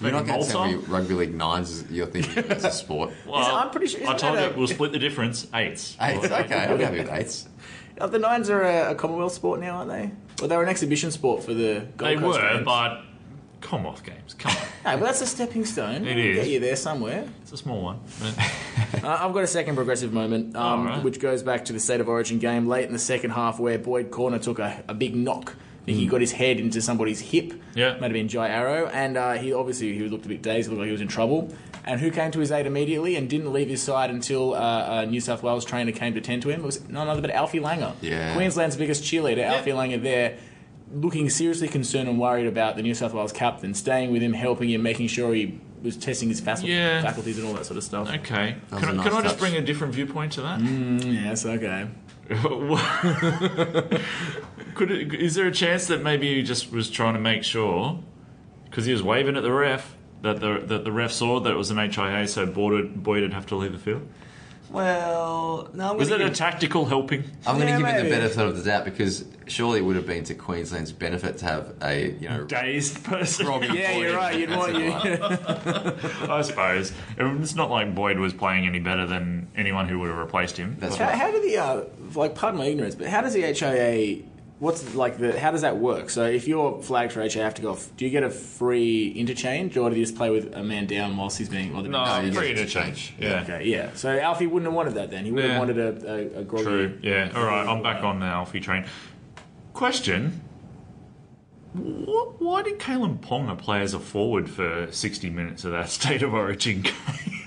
You're 0.00 0.10
not 0.10 0.26
going 0.26 0.42
to 0.42 0.48
tell 0.48 0.66
me 0.66 0.74
rugby 0.74 1.14
league 1.14 1.34
nines. 1.34 1.70
is- 1.70 1.90
You're 1.90 2.06
thinking 2.06 2.44
it's 2.50 2.64
a 2.64 2.72
sport. 2.72 3.12
Well, 3.26 3.36
I'm 3.56 3.70
pretty 3.70 3.86
sure- 3.86 4.06
I 4.08 4.14
told 4.16 4.38
you 4.38 4.44
a- 4.46 4.52
we'll 4.56 4.66
split 4.66 4.92
the 4.92 4.98
difference. 4.98 5.46
Eights. 5.54 5.96
Eights, 6.00 6.24
okay, 6.26 6.64
I'm 6.64 6.78
happy 6.80 6.98
with 6.98 7.10
eights. 7.12 7.48
The 7.96 8.18
Nines 8.18 8.50
are 8.50 8.62
a, 8.62 8.90
a 8.90 8.94
Commonwealth 8.96 9.34
sport 9.34 9.60
now, 9.60 9.76
aren't 9.76 9.90
they? 9.90 10.10
Well, 10.40 10.48
they 10.48 10.56
were 10.56 10.64
an 10.64 10.68
exhibition 10.68 11.12
sport 11.12 11.44
for 11.44 11.54
the 11.54 11.86
Gold 11.96 12.10
They 12.10 12.16
Coast 12.16 12.40
were, 12.40 12.48
Games. 12.48 12.64
but 12.64 13.02
Commonwealth 13.64 14.04
games. 14.04 14.34
Come 14.34 14.52
on, 14.52 14.56
Hey, 14.84 14.96
but 14.96 15.00
that's 15.00 15.20
a 15.22 15.26
stepping 15.26 15.64
stone. 15.64 16.06
It 16.06 16.14
We'll 16.14 16.24
is. 16.26 16.36
Get 16.36 16.48
you 16.48 16.60
there 16.60 16.76
somewhere. 16.76 17.26
it's 17.42 17.52
a 17.52 17.56
small 17.56 17.82
one. 17.82 18.00
Uh, 19.02 19.18
I've 19.20 19.34
got 19.34 19.42
a 19.44 19.46
second 19.46 19.74
progressive 19.74 20.14
moment, 20.14 20.56
um, 20.56 20.62
All 20.80 20.84
right. 20.86 21.02
which 21.04 21.20
goes 21.20 21.42
back 21.42 21.66
to 21.66 21.74
the 21.74 21.80
State 21.80 22.00
of 22.00 22.08
Origin 22.08 22.38
game 22.38 22.66
late 22.66 22.86
in 22.86 22.92
the 22.94 22.98
second 22.98 23.32
half 23.32 23.58
where 23.60 23.76
Boyd 23.78 24.10
Cordner 24.10 24.40
took 24.40 24.58
a, 24.58 24.82
a 24.88 24.94
big 24.94 25.14
knock. 25.14 25.54
I 25.82 25.84
think 25.84 25.98
he 25.98 26.06
got 26.06 26.22
his 26.22 26.32
head 26.32 26.58
into 26.58 26.80
somebody's 26.80 27.20
hip. 27.20 27.52
Yeah. 27.74 27.92
Might 27.94 28.02
have 28.04 28.12
been 28.12 28.28
Jai 28.28 28.48
Arrow. 28.48 28.86
And 28.86 29.18
uh, 29.18 29.32
he 29.34 29.52
obviously 29.52 29.92
he 29.92 30.08
looked 30.08 30.24
a 30.24 30.28
bit 30.28 30.40
dazed, 30.40 30.70
looked 30.70 30.78
like 30.78 30.86
he 30.86 30.92
was 30.92 31.02
in 31.02 31.08
trouble. 31.08 31.52
And 31.84 32.00
who 32.00 32.10
came 32.10 32.30
to 32.30 32.38
his 32.38 32.50
aid 32.50 32.64
immediately 32.66 33.16
and 33.16 33.28
didn't 33.28 33.52
leave 33.52 33.68
his 33.68 33.82
side 33.82 34.08
until 34.08 34.54
uh, 34.54 35.02
a 35.02 35.06
New 35.06 35.20
South 35.20 35.42
Wales 35.42 35.66
trainer 35.66 35.92
came 35.92 36.14
to 36.14 36.22
tend 36.22 36.40
to 36.42 36.48
him? 36.48 36.60
It 36.60 36.66
was 36.66 36.88
none 36.88 37.08
other 37.08 37.20
but 37.20 37.30
Alfie 37.30 37.60
Langer. 37.60 37.92
Yeah. 38.00 38.32
Queensland's 38.34 38.76
biggest 38.76 39.04
cheerleader, 39.04 39.44
Alfie 39.44 39.72
Langer, 39.72 40.02
there 40.02 40.38
looking 40.94 41.28
seriously 41.30 41.68
concerned 41.68 42.08
and 42.08 42.18
worried 42.20 42.46
about 42.46 42.76
the 42.76 42.82
New 42.82 42.94
South 42.94 43.12
Wales 43.12 43.32
captain, 43.32 43.74
staying 43.74 44.12
with 44.12 44.22
him, 44.22 44.32
helping 44.32 44.70
him, 44.70 44.82
making 44.82 45.08
sure 45.08 45.34
he 45.34 45.60
was 45.82 45.96
testing 45.96 46.28
his 46.30 46.40
fac- 46.40 46.62
Yeah. 46.62 47.02
faculties 47.02 47.36
and 47.38 47.46
all 47.46 47.54
that 47.54 47.66
sort 47.66 47.76
of 47.76 47.84
stuff. 47.84 48.08
okay. 48.08 48.56
Can, 48.70 48.84
a 48.84 48.88
I- 48.88 48.92
nice 48.92 49.06
can 49.06 49.14
I 49.16 49.22
just 49.22 49.38
bring 49.38 49.54
a 49.56 49.60
different 49.60 49.92
viewpoint 49.94 50.32
to 50.32 50.42
that? 50.42 50.60
Mm, 50.60 51.24
yes, 51.24 51.44
okay. 51.44 51.88
Could 54.74 54.90
it, 54.90 55.14
is 55.14 55.34
there 55.34 55.46
a 55.46 55.52
chance 55.52 55.86
that 55.88 56.02
maybe 56.02 56.34
he 56.34 56.42
just 56.42 56.72
was 56.72 56.90
trying 56.90 57.14
to 57.14 57.20
make 57.20 57.44
sure 57.44 58.00
because 58.64 58.86
he 58.86 58.92
was 58.92 59.02
waving 59.02 59.36
at 59.36 59.42
the 59.42 59.52
ref 59.52 59.94
that 60.22 60.40
the 60.40 60.58
that 60.66 60.84
the 60.84 60.92
ref 60.92 61.12
saw 61.12 61.38
that 61.40 61.50
it 61.52 61.56
was 61.56 61.70
an 61.70 61.76
HIA, 61.76 62.26
so 62.26 62.46
Boyd 62.46 63.02
Boyd 63.02 63.22
would 63.22 63.32
have 63.34 63.46
to 63.46 63.56
leave 63.56 63.72
the 63.72 63.78
field? 63.78 64.08
Well, 64.74 65.68
no, 65.72 65.90
I'm 65.92 65.96
Was 65.96 66.08
gonna 66.08 66.24
it 66.24 66.32
a 66.32 66.34
tactical 66.34 66.84
helping? 66.84 67.24
I'm 67.46 67.56
going 67.56 67.66
to 67.68 67.72
Yeah, 67.72 67.78
give 67.78 67.86
it 67.86 67.96
the 67.96 68.02
maybe. 68.04 68.10
benefit 68.16 68.38
of 68.44 68.56
the 68.56 68.64
doubt 68.64 68.84
because 68.84 69.24
surely 69.46 69.78
it 69.78 69.82
would 69.82 69.94
have 69.96 70.06
been 70.06 70.24
to 70.24 70.34
Queensland's 70.34 70.90
benefit 70.90 71.38
to 71.38 71.44
have 71.44 71.74
a 71.82 72.10
you 72.20 72.28
know 72.28 72.44
Dazed 72.44 73.04
person. 73.04 73.46
Robbie 73.46 73.68
Yeah, 73.68 73.92
you're 73.96 74.16
right. 74.16 74.36
You'd 74.38 74.50
want 74.50 74.74
you. 74.76 74.90
I 76.32 76.42
suppose 76.42 76.92
it's 77.16 77.54
not 77.54 77.70
like 77.70 77.94
Boyd 77.94 78.18
was 78.18 78.32
playing 78.32 78.66
any 78.66 78.80
better 78.80 79.06
than 79.06 79.48
anyone 79.56 79.88
who 79.88 80.00
would 80.00 80.08
have 80.08 80.18
replaced 80.18 80.56
him. 80.56 80.76
That's 80.80 80.96
How, 80.96 81.06
right. 81.06 81.14
how 81.14 81.30
do 81.30 81.40
the 81.40 81.56
uh, 81.58 81.84
like? 82.14 82.34
Pardon 82.34 82.58
my 82.58 82.66
ignorance, 82.66 82.94
but 82.96 83.06
how 83.06 83.20
does 83.20 83.34
the 83.34 83.42
HIA? 83.42 84.22
What's 84.64 84.94
like 84.94 85.18
the? 85.18 85.38
How 85.38 85.50
does 85.50 85.60
that 85.60 85.76
work? 85.76 86.08
So 86.08 86.24
if 86.24 86.48
you're 86.48 86.80
flagged 86.80 87.12
for 87.12 87.20
have 87.20 87.54
to 87.54 87.60
go. 87.60 87.72
Off, 87.72 87.94
do 87.98 88.06
you 88.06 88.10
get 88.10 88.22
a 88.22 88.30
free 88.30 89.10
interchange, 89.10 89.76
or 89.76 89.90
do 89.90 89.96
you 89.96 90.02
just 90.02 90.16
play 90.16 90.30
with 90.30 90.54
a 90.54 90.64
man 90.64 90.86
down 90.86 91.14
whilst 91.18 91.36
he's 91.36 91.50
being? 91.50 91.74
Well, 91.74 91.82
they're 91.82 91.92
No, 91.92 92.32
free 92.32 92.54
to 92.54 92.60
interchange. 92.60 93.12
Yeah. 93.18 93.42
Okay, 93.42 93.66
yeah. 93.66 93.90
So 93.92 94.18
Alfie 94.18 94.46
wouldn't 94.46 94.64
have 94.64 94.74
wanted 94.74 94.94
that 94.94 95.10
then. 95.10 95.26
He 95.26 95.32
would 95.32 95.44
have 95.44 95.58
wanted 95.58 95.78
a, 95.78 96.10
a, 96.10 96.40
a 96.40 96.44
groggy. 96.44 96.64
True. 96.64 96.98
Yeah. 97.02 97.30
All 97.36 97.44
right. 97.44 97.68
I'm 97.68 97.82
back 97.82 98.02
on 98.02 98.20
the 98.20 98.26
Alfie 98.26 98.60
train. 98.60 98.86
Question: 99.74 100.40
what, 101.74 102.40
Why 102.40 102.62
did 102.62 102.78
Kalyn 102.78 103.18
Ponga 103.18 103.58
play 103.58 103.82
as 103.82 103.92
a 103.92 104.00
forward 104.00 104.48
for 104.48 104.88
60 104.90 105.28
minutes 105.28 105.66
of 105.66 105.72
that 105.72 105.88
state 105.90 106.22
of 106.22 106.32
origin 106.32 106.80
game? 106.80 106.94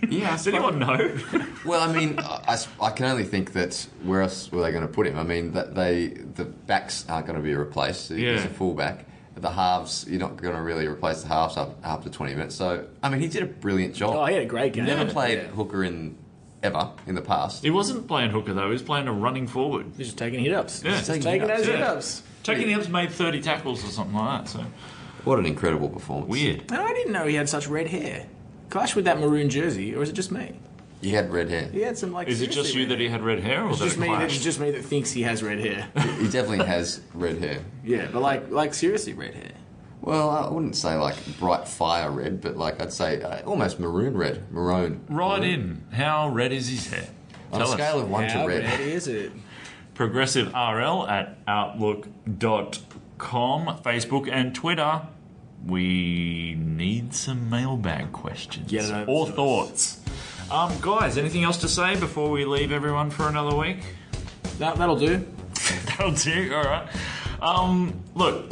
Yeah, 0.10 0.30
I 0.30 0.32
Does 0.32 0.48
anyone 0.48 0.80
know? 0.80 1.18
Well, 1.66 1.82
I 1.88 1.92
mean, 1.94 2.18
I 2.20 2.90
can 2.92 3.06
only 3.06 3.24
think 3.26 3.54
that 3.54 3.88
where 4.04 4.22
else 4.22 4.52
were 4.52 4.62
they 4.62 4.72
going 4.72 4.88
to 4.88 4.92
put 4.92 5.08
him? 5.08 5.18
I 5.18 5.24
mean, 5.24 5.52
that 5.54 5.76
they 5.76 6.08
the 6.08 6.46
backs 6.46 7.06
aren't 7.10 7.26
going 7.28 7.38
to 7.38 7.44
be 7.44 7.54
replaced. 7.56 8.10
He's 8.10 8.20
Yeah. 8.20 8.36
a 8.44 8.48
fullback. 8.48 9.06
The 9.36 9.52
halves, 9.52 10.06
you're 10.10 10.20
not 10.20 10.38
going 10.38 10.56
to 10.56 10.62
really 10.62 10.88
replace 10.88 11.22
the 11.22 11.28
halves 11.28 11.58
up 11.58 11.78
after 11.84 12.10
20 12.10 12.34
minutes. 12.34 12.56
So, 12.56 12.88
I 13.04 13.10
mean, 13.10 13.20
he 13.22 13.28
did 13.28 13.44
a 13.44 13.46
brilliant 13.46 13.94
job. 13.94 14.16
Oh, 14.16 14.26
he 14.26 14.34
had 14.34 14.42
a 14.42 14.48
great 14.48 14.74
game. 14.74 14.86
Never 14.86 15.06
played 15.12 15.38
Yeah. 15.38 15.48
hooker 15.50 15.84
in 15.84 16.18
ever 16.64 16.90
in 17.06 17.14
the 17.14 17.22
past. 17.22 17.64
he 17.64 17.70
wasn't 17.70 18.08
playing 18.08 18.32
hooker 18.32 18.52
though. 18.54 18.66
He 18.66 18.72
was 18.74 18.82
playing 18.82 19.08
a 19.08 19.14
running 19.14 19.46
forward. 19.46 19.86
He's 19.96 20.08
just 20.08 20.18
taking 20.18 20.40
hit 20.40 20.54
ups. 20.54 20.82
Yeah. 20.84 20.92
just 20.92 21.06
Taking 21.06 21.22
taking 21.22 21.42
hit-ups, 21.42 21.60
those 21.60 21.68
yeah. 21.70 21.78
hit 21.78 22.78
ups. 22.80 22.90
Made 22.90 23.12
30 23.12 23.42
tackles 23.42 23.84
or 23.84 23.90
something 23.90 24.16
like 24.16 24.46
that. 24.46 24.50
So 24.52 24.66
What 25.24 25.38
an 25.38 25.46
incredible 25.46 25.90
performance! 25.90 26.30
weird. 26.32 26.62
And 26.72 26.82
I 26.82 26.94
didn't 26.94 27.12
know 27.14 27.28
he 27.28 27.36
had 27.36 27.48
such 27.50 27.68
red 27.68 27.88
hair. 27.88 28.26
Clash 28.70 28.96
with 28.96 29.06
that 29.06 29.20
maroon 29.20 29.50
jersey, 29.50 29.96
or 29.96 30.04
is 30.04 30.10
it 30.10 30.14
just 30.14 30.32
me? 30.32 30.60
He 31.02 31.12
had 31.12 31.32
red 31.32 31.50
hair. 31.50 31.68
He 31.70 31.82
had 31.82 31.98
some 31.98 32.12
like. 32.12 32.28
Is 32.28 32.42
it 32.42 32.52
just 32.52 32.74
you 32.74 32.86
that 32.88 33.00
he 33.00 33.08
had 33.08 33.22
red 33.22 33.40
hair, 33.40 33.64
or 33.64 33.70
It's 33.70 33.80
that 33.80 33.86
just 33.86 33.98
it 33.98 34.02
me. 34.02 34.08
That, 34.08 34.24
it's 34.24 34.44
just 34.44 34.60
me 34.60 34.72
that 34.72 34.84
thinks 34.84 35.12
he 35.12 35.22
has 35.24 35.44
red 35.44 35.60
hair. 35.60 35.88
He 36.20 36.28
definitely 36.28 36.66
has 36.66 37.02
red 37.14 37.38
hair. 37.38 37.60
yeah, 37.84 38.08
but 38.12 38.22
like, 38.22 38.50
like 38.50 38.74
seriously, 38.74 39.14
red 39.14 39.36
hair. 39.36 39.52
Well, 40.02 40.30
I 40.30 40.50
wouldn't 40.50 40.76
say 40.76 40.96
like 40.96 41.16
bright 41.40 41.68
fire 41.68 42.12
red, 42.12 42.42
but 42.42 42.58
like 42.58 42.82
I'd 42.82 42.94
say 42.94 43.22
uh, 43.22 43.44
almost 43.46 43.80
maroon 43.80 44.18
red, 44.18 44.52
maroon. 44.52 45.02
Right 45.08 45.44
in. 45.44 45.84
How 45.92 46.30
red 46.30 46.52
is 46.52 46.68
his 46.70 46.88
hair? 46.88 47.08
On 47.52 47.62
a 47.62 47.64
Tell 47.64 47.74
us. 47.74 47.80
scale 47.80 48.00
of 48.00 48.10
one 48.10 48.24
How 48.26 48.42
to 48.42 48.48
red, 48.48 48.64
bad 48.64 48.80
is 48.82 49.08
it? 49.08 49.32
Progressive 49.94 50.48
RL 50.54 51.08
at 51.08 51.38
outlook.com, 51.48 52.08
Facebook, 53.84 54.30
and 54.32 54.54
Twitter. 54.56 55.02
We 55.66 56.56
need 56.60 57.14
some 57.14 57.50
mailbag 57.50 58.12
questions 58.14 58.70
Get 58.72 58.86
it 58.86 58.92
over 58.92 59.06
or 59.12 59.26
to 59.26 59.32
us. 59.32 59.36
thoughts. 59.36 60.02
Um, 60.50 60.74
guys, 60.82 61.18
anything 61.18 61.44
else 61.44 61.58
to 61.58 61.68
say 61.68 62.00
before 62.00 62.30
we 62.30 62.46
leave 62.46 62.72
everyone 62.72 63.10
for 63.10 63.28
another 63.28 63.56
week? 63.56 63.80
That, 64.60 64.78
that'll 64.78 64.96
do. 64.98 65.26
That'll 65.88 66.12
do. 66.14 66.54
All 66.56 66.64
right. 66.64 66.88
Um, 67.42 68.02
look, 68.16 68.50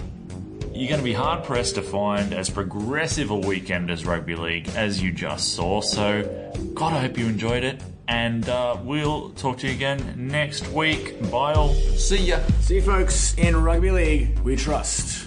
you're 0.73 0.89
going 0.89 0.99
to 0.99 1.03
be 1.05 1.13
hard 1.13 1.43
pressed 1.45 1.75
to 1.75 1.81
find 1.81 2.33
as 2.33 2.49
progressive 2.49 3.29
a 3.29 3.35
weekend 3.35 3.89
as 3.89 4.05
rugby 4.05 4.35
league 4.35 4.67
as 4.75 5.01
you 5.01 5.11
just 5.13 5.53
saw. 5.53 5.79
So, 5.81 6.51
God, 6.73 6.93
I 6.93 6.99
hope 6.99 7.17
you 7.17 7.25
enjoyed 7.27 7.63
it, 7.63 7.81
and 8.09 8.47
uh, 8.49 8.75
we'll 8.83 9.29
talk 9.31 9.59
to 9.59 9.67
you 9.67 9.73
again 9.73 10.13
next 10.17 10.67
week. 10.69 11.19
Bye 11.31 11.53
all. 11.53 11.73
see 11.73 12.17
ya. 12.17 12.39
See 12.59 12.75
you 12.75 12.81
folks 12.81 13.33
in 13.37 13.55
rugby 13.55 13.91
league. 13.91 14.37
We 14.39 14.55
trust. 14.57 15.24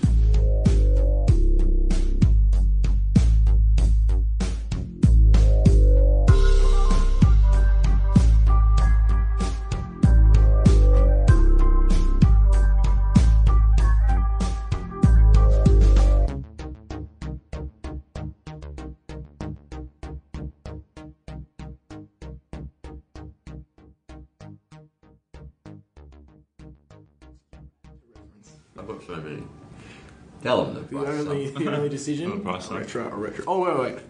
The 31.64 31.76
only 31.76 31.88
decision. 31.98 32.32
Oh, 32.32 32.38
price, 32.40 32.66
sorry. 32.66 32.80
retro, 32.82 33.08
retro. 33.16 33.44
Oh 33.46 33.60
wait, 33.60 33.94
wait. 33.94 34.02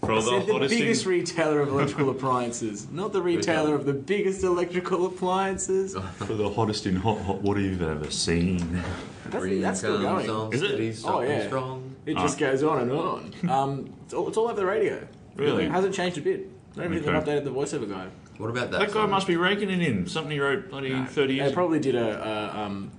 For 0.00 0.12
I 0.12 0.14
all 0.16 0.22
said 0.22 0.42
the 0.42 0.46
the 0.46 0.52
hottest 0.54 0.70
biggest 0.74 1.04
things. 1.04 1.06
retailer 1.06 1.60
of 1.60 1.68
electrical 1.68 2.08
appliances, 2.08 2.88
not 2.90 3.12
the 3.12 3.20
retailer 3.20 3.58
Retailer. 3.62 3.74
of 3.74 3.84
the 3.84 3.92
biggest 3.92 4.42
electrical 4.44 5.04
appliances. 5.06 5.94
For 6.16 6.32
the 6.34 6.48
hottest 6.48 6.86
in 6.86 6.96
hot, 6.96 7.20
hot 7.20 7.42
water 7.42 7.60
you've 7.60 7.82
ever 7.82 8.10
seen. 8.10 8.82
That's, 9.28 9.44
that's 9.60 9.78
still 9.80 10.00
going. 10.00 10.52
Is 10.54 10.62
it? 10.62 11.04
Oh 11.06 11.20
yeah, 11.20 11.46
strong. 11.46 11.94
it 12.06 12.14
just 12.16 12.38
goes 12.38 12.62
on 12.62 12.80
and 12.80 12.92
on. 12.92 13.34
Um, 13.50 13.92
it's 14.06 14.14
all, 14.14 14.26
it's 14.28 14.38
all 14.38 14.46
over 14.46 14.56
the 14.56 14.64
radio. 14.64 15.06
Really? 15.36 15.64
It 15.64 15.70
hasn't 15.70 15.94
changed 15.94 16.16
a 16.16 16.22
bit. 16.22 16.48
I 16.72 16.76
don't 16.76 16.92
even 16.94 17.04
think 17.04 17.14
Okay. 17.16 17.34
they've 17.34 17.42
updated 17.42 17.44
the 17.44 17.50
voiceover 17.52 17.88
guy. 17.90 18.06
What 18.38 18.48
about 18.48 18.70
that? 18.70 18.78
That 18.80 18.86
guy 18.88 18.94
song? 18.94 19.10
must 19.10 19.26
be 19.26 19.36
raking 19.36 19.68
it 19.68 19.82
in. 19.82 20.06
Something 20.06 20.32
he 20.32 20.40
wrote 20.40 20.70
bloody 20.70 21.04
30 21.04 21.34
years 21.34 21.48
They 21.50 21.54
probably 21.54 21.78
did 21.78 21.94
a, 21.94 22.54
a 22.56 22.62
um, 22.62 22.90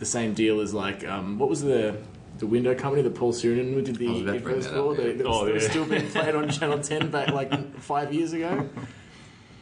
the 0.00 0.06
same 0.06 0.34
deal 0.34 0.60
as 0.60 0.74
like 0.74 1.06
um, 1.06 1.38
what 1.38 1.48
was 1.48 1.62
the 1.62 1.96
the 2.38 2.46
window 2.46 2.74
company 2.74 3.02
that 3.02 3.14
Paul 3.14 3.32
Sironen 3.32 3.84
did 3.84 3.96
the 3.96 4.06
I 4.08 4.10
was 4.12 4.20
about 4.22 4.32
to 4.34 4.40
bring 4.40 4.56
intros 4.56 4.62
that 4.64 4.72
for? 4.74 4.92
up, 4.92 4.98
yeah. 4.98 5.04
That, 5.06 5.18
that 5.18 5.26
was, 5.26 5.36
Oh, 5.36 5.44
that 5.46 5.54
was 5.54 5.62
yeah. 5.64 5.70
still 5.70 5.84
being 5.86 6.08
played 6.10 6.34
on 6.34 6.48
Channel 6.50 6.78
Ten 6.80 7.10
back 7.10 7.28
like 7.30 7.78
five 7.80 8.12
years 8.14 8.32
ago. 8.32 8.68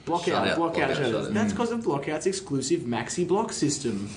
Blockout, 0.04 0.24
Shut 0.24 0.34
out, 0.48 0.58
blockout, 0.58 0.74
blockout, 0.74 0.88
shutters. 0.96 1.24
shut. 1.26 1.34
That's 1.34 1.52
because 1.52 1.70
of 1.72 1.80
Blockout's 1.80 2.26
exclusive 2.26 2.80
maxi 2.82 3.26
block 3.26 3.52
system. 3.52 4.10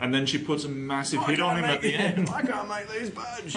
And 0.00 0.14
then 0.14 0.24
she 0.24 0.38
puts 0.38 0.64
a 0.64 0.68
massive 0.70 1.20
I 1.20 1.24
hit 1.32 1.40
on 1.40 1.56
can't 1.56 1.64
him 1.66 1.70
at 1.72 1.82
the 1.82 1.94
end. 1.94 2.30
I 2.30 2.40
can't 2.42 2.68
make 2.68 2.88
these 2.88 3.10
budge. 3.10 3.54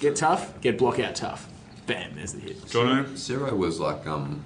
get 0.00 0.16
tough, 0.16 0.60
get 0.60 0.78
Blockout 0.78 1.14
tough. 1.14 1.48
Bam, 1.86 2.14
there's 2.16 2.32
the 2.32 2.40
hit. 2.40 2.60
Jono? 2.62 3.16
Ciro 3.16 3.54
was 3.54 3.78
like 3.80 4.06
um, 4.06 4.42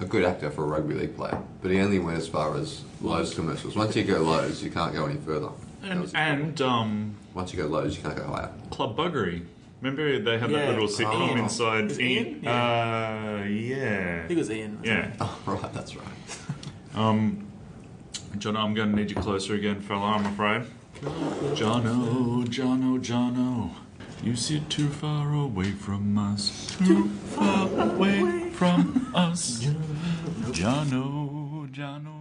a 0.00 0.04
good 0.04 0.24
actor 0.24 0.50
for 0.50 0.64
a 0.64 0.66
rugby 0.66 0.94
league 0.94 1.16
player, 1.16 1.42
but 1.62 1.70
he 1.70 1.80
only 1.80 1.98
went 1.98 2.18
as 2.18 2.28
far 2.28 2.56
as 2.56 2.82
Lowe's 3.00 3.34
commercials. 3.34 3.76
Once 3.76 3.96
you 3.96 4.04
go 4.04 4.22
Lowe's, 4.22 4.62
you 4.62 4.70
can't 4.70 4.94
go 4.94 5.06
any 5.06 5.18
further. 5.20 5.48
That 5.82 5.90
And, 5.92 6.12
and 6.14 6.60
um, 6.62 7.16
Once 7.34 7.52
you 7.52 7.62
go 7.62 7.68
Lowe's, 7.68 7.96
you 7.96 8.02
can't 8.02 8.16
go 8.16 8.24
higher. 8.24 8.50
Club 8.70 8.96
Buggery. 8.96 9.44
Remember 9.80 10.18
they 10.18 10.38
had 10.38 10.50
Yeah. 10.50 10.58
that 10.66 10.68
little 10.70 10.88
sitcom 10.88 11.28
Ian. 11.30 11.38
inside. 11.38 11.90
Is 11.90 11.98
it 11.98 12.04
Ian? 12.04 12.46
Uh, 12.46 13.44
yeah. 13.48 14.22
I 14.24 14.26
think 14.26 14.30
it 14.32 14.36
was 14.38 14.50
Ian. 14.50 14.80
Yeah. 14.82 15.10
Oh, 15.20 15.38
right, 15.46 15.72
that's 15.72 15.94
right. 15.96 16.06
Um, 16.94 17.46
John, 18.38 18.56
I'm 18.56 18.74
going 18.74 18.90
to 18.90 18.96
need 18.96 19.10
you 19.10 19.16
closer 19.16 19.54
again, 19.54 19.80
fella, 19.80 20.06
I'm 20.16 20.26
afraid. 20.26 20.62
Jono, 21.54 22.44
Jono, 22.46 22.98
Jono. 22.98 23.70
You 24.22 24.34
sit 24.34 24.68
too 24.68 24.88
far 24.88 25.32
away 25.32 25.70
from 25.70 26.18
us. 26.18 26.76
Too 26.78 27.08
far 27.08 27.68
away 27.80 28.50
from 28.50 29.12
us. 29.14 29.62
Jono, 30.50 30.52
Jono, 30.52 31.68
Jono. 31.70 32.17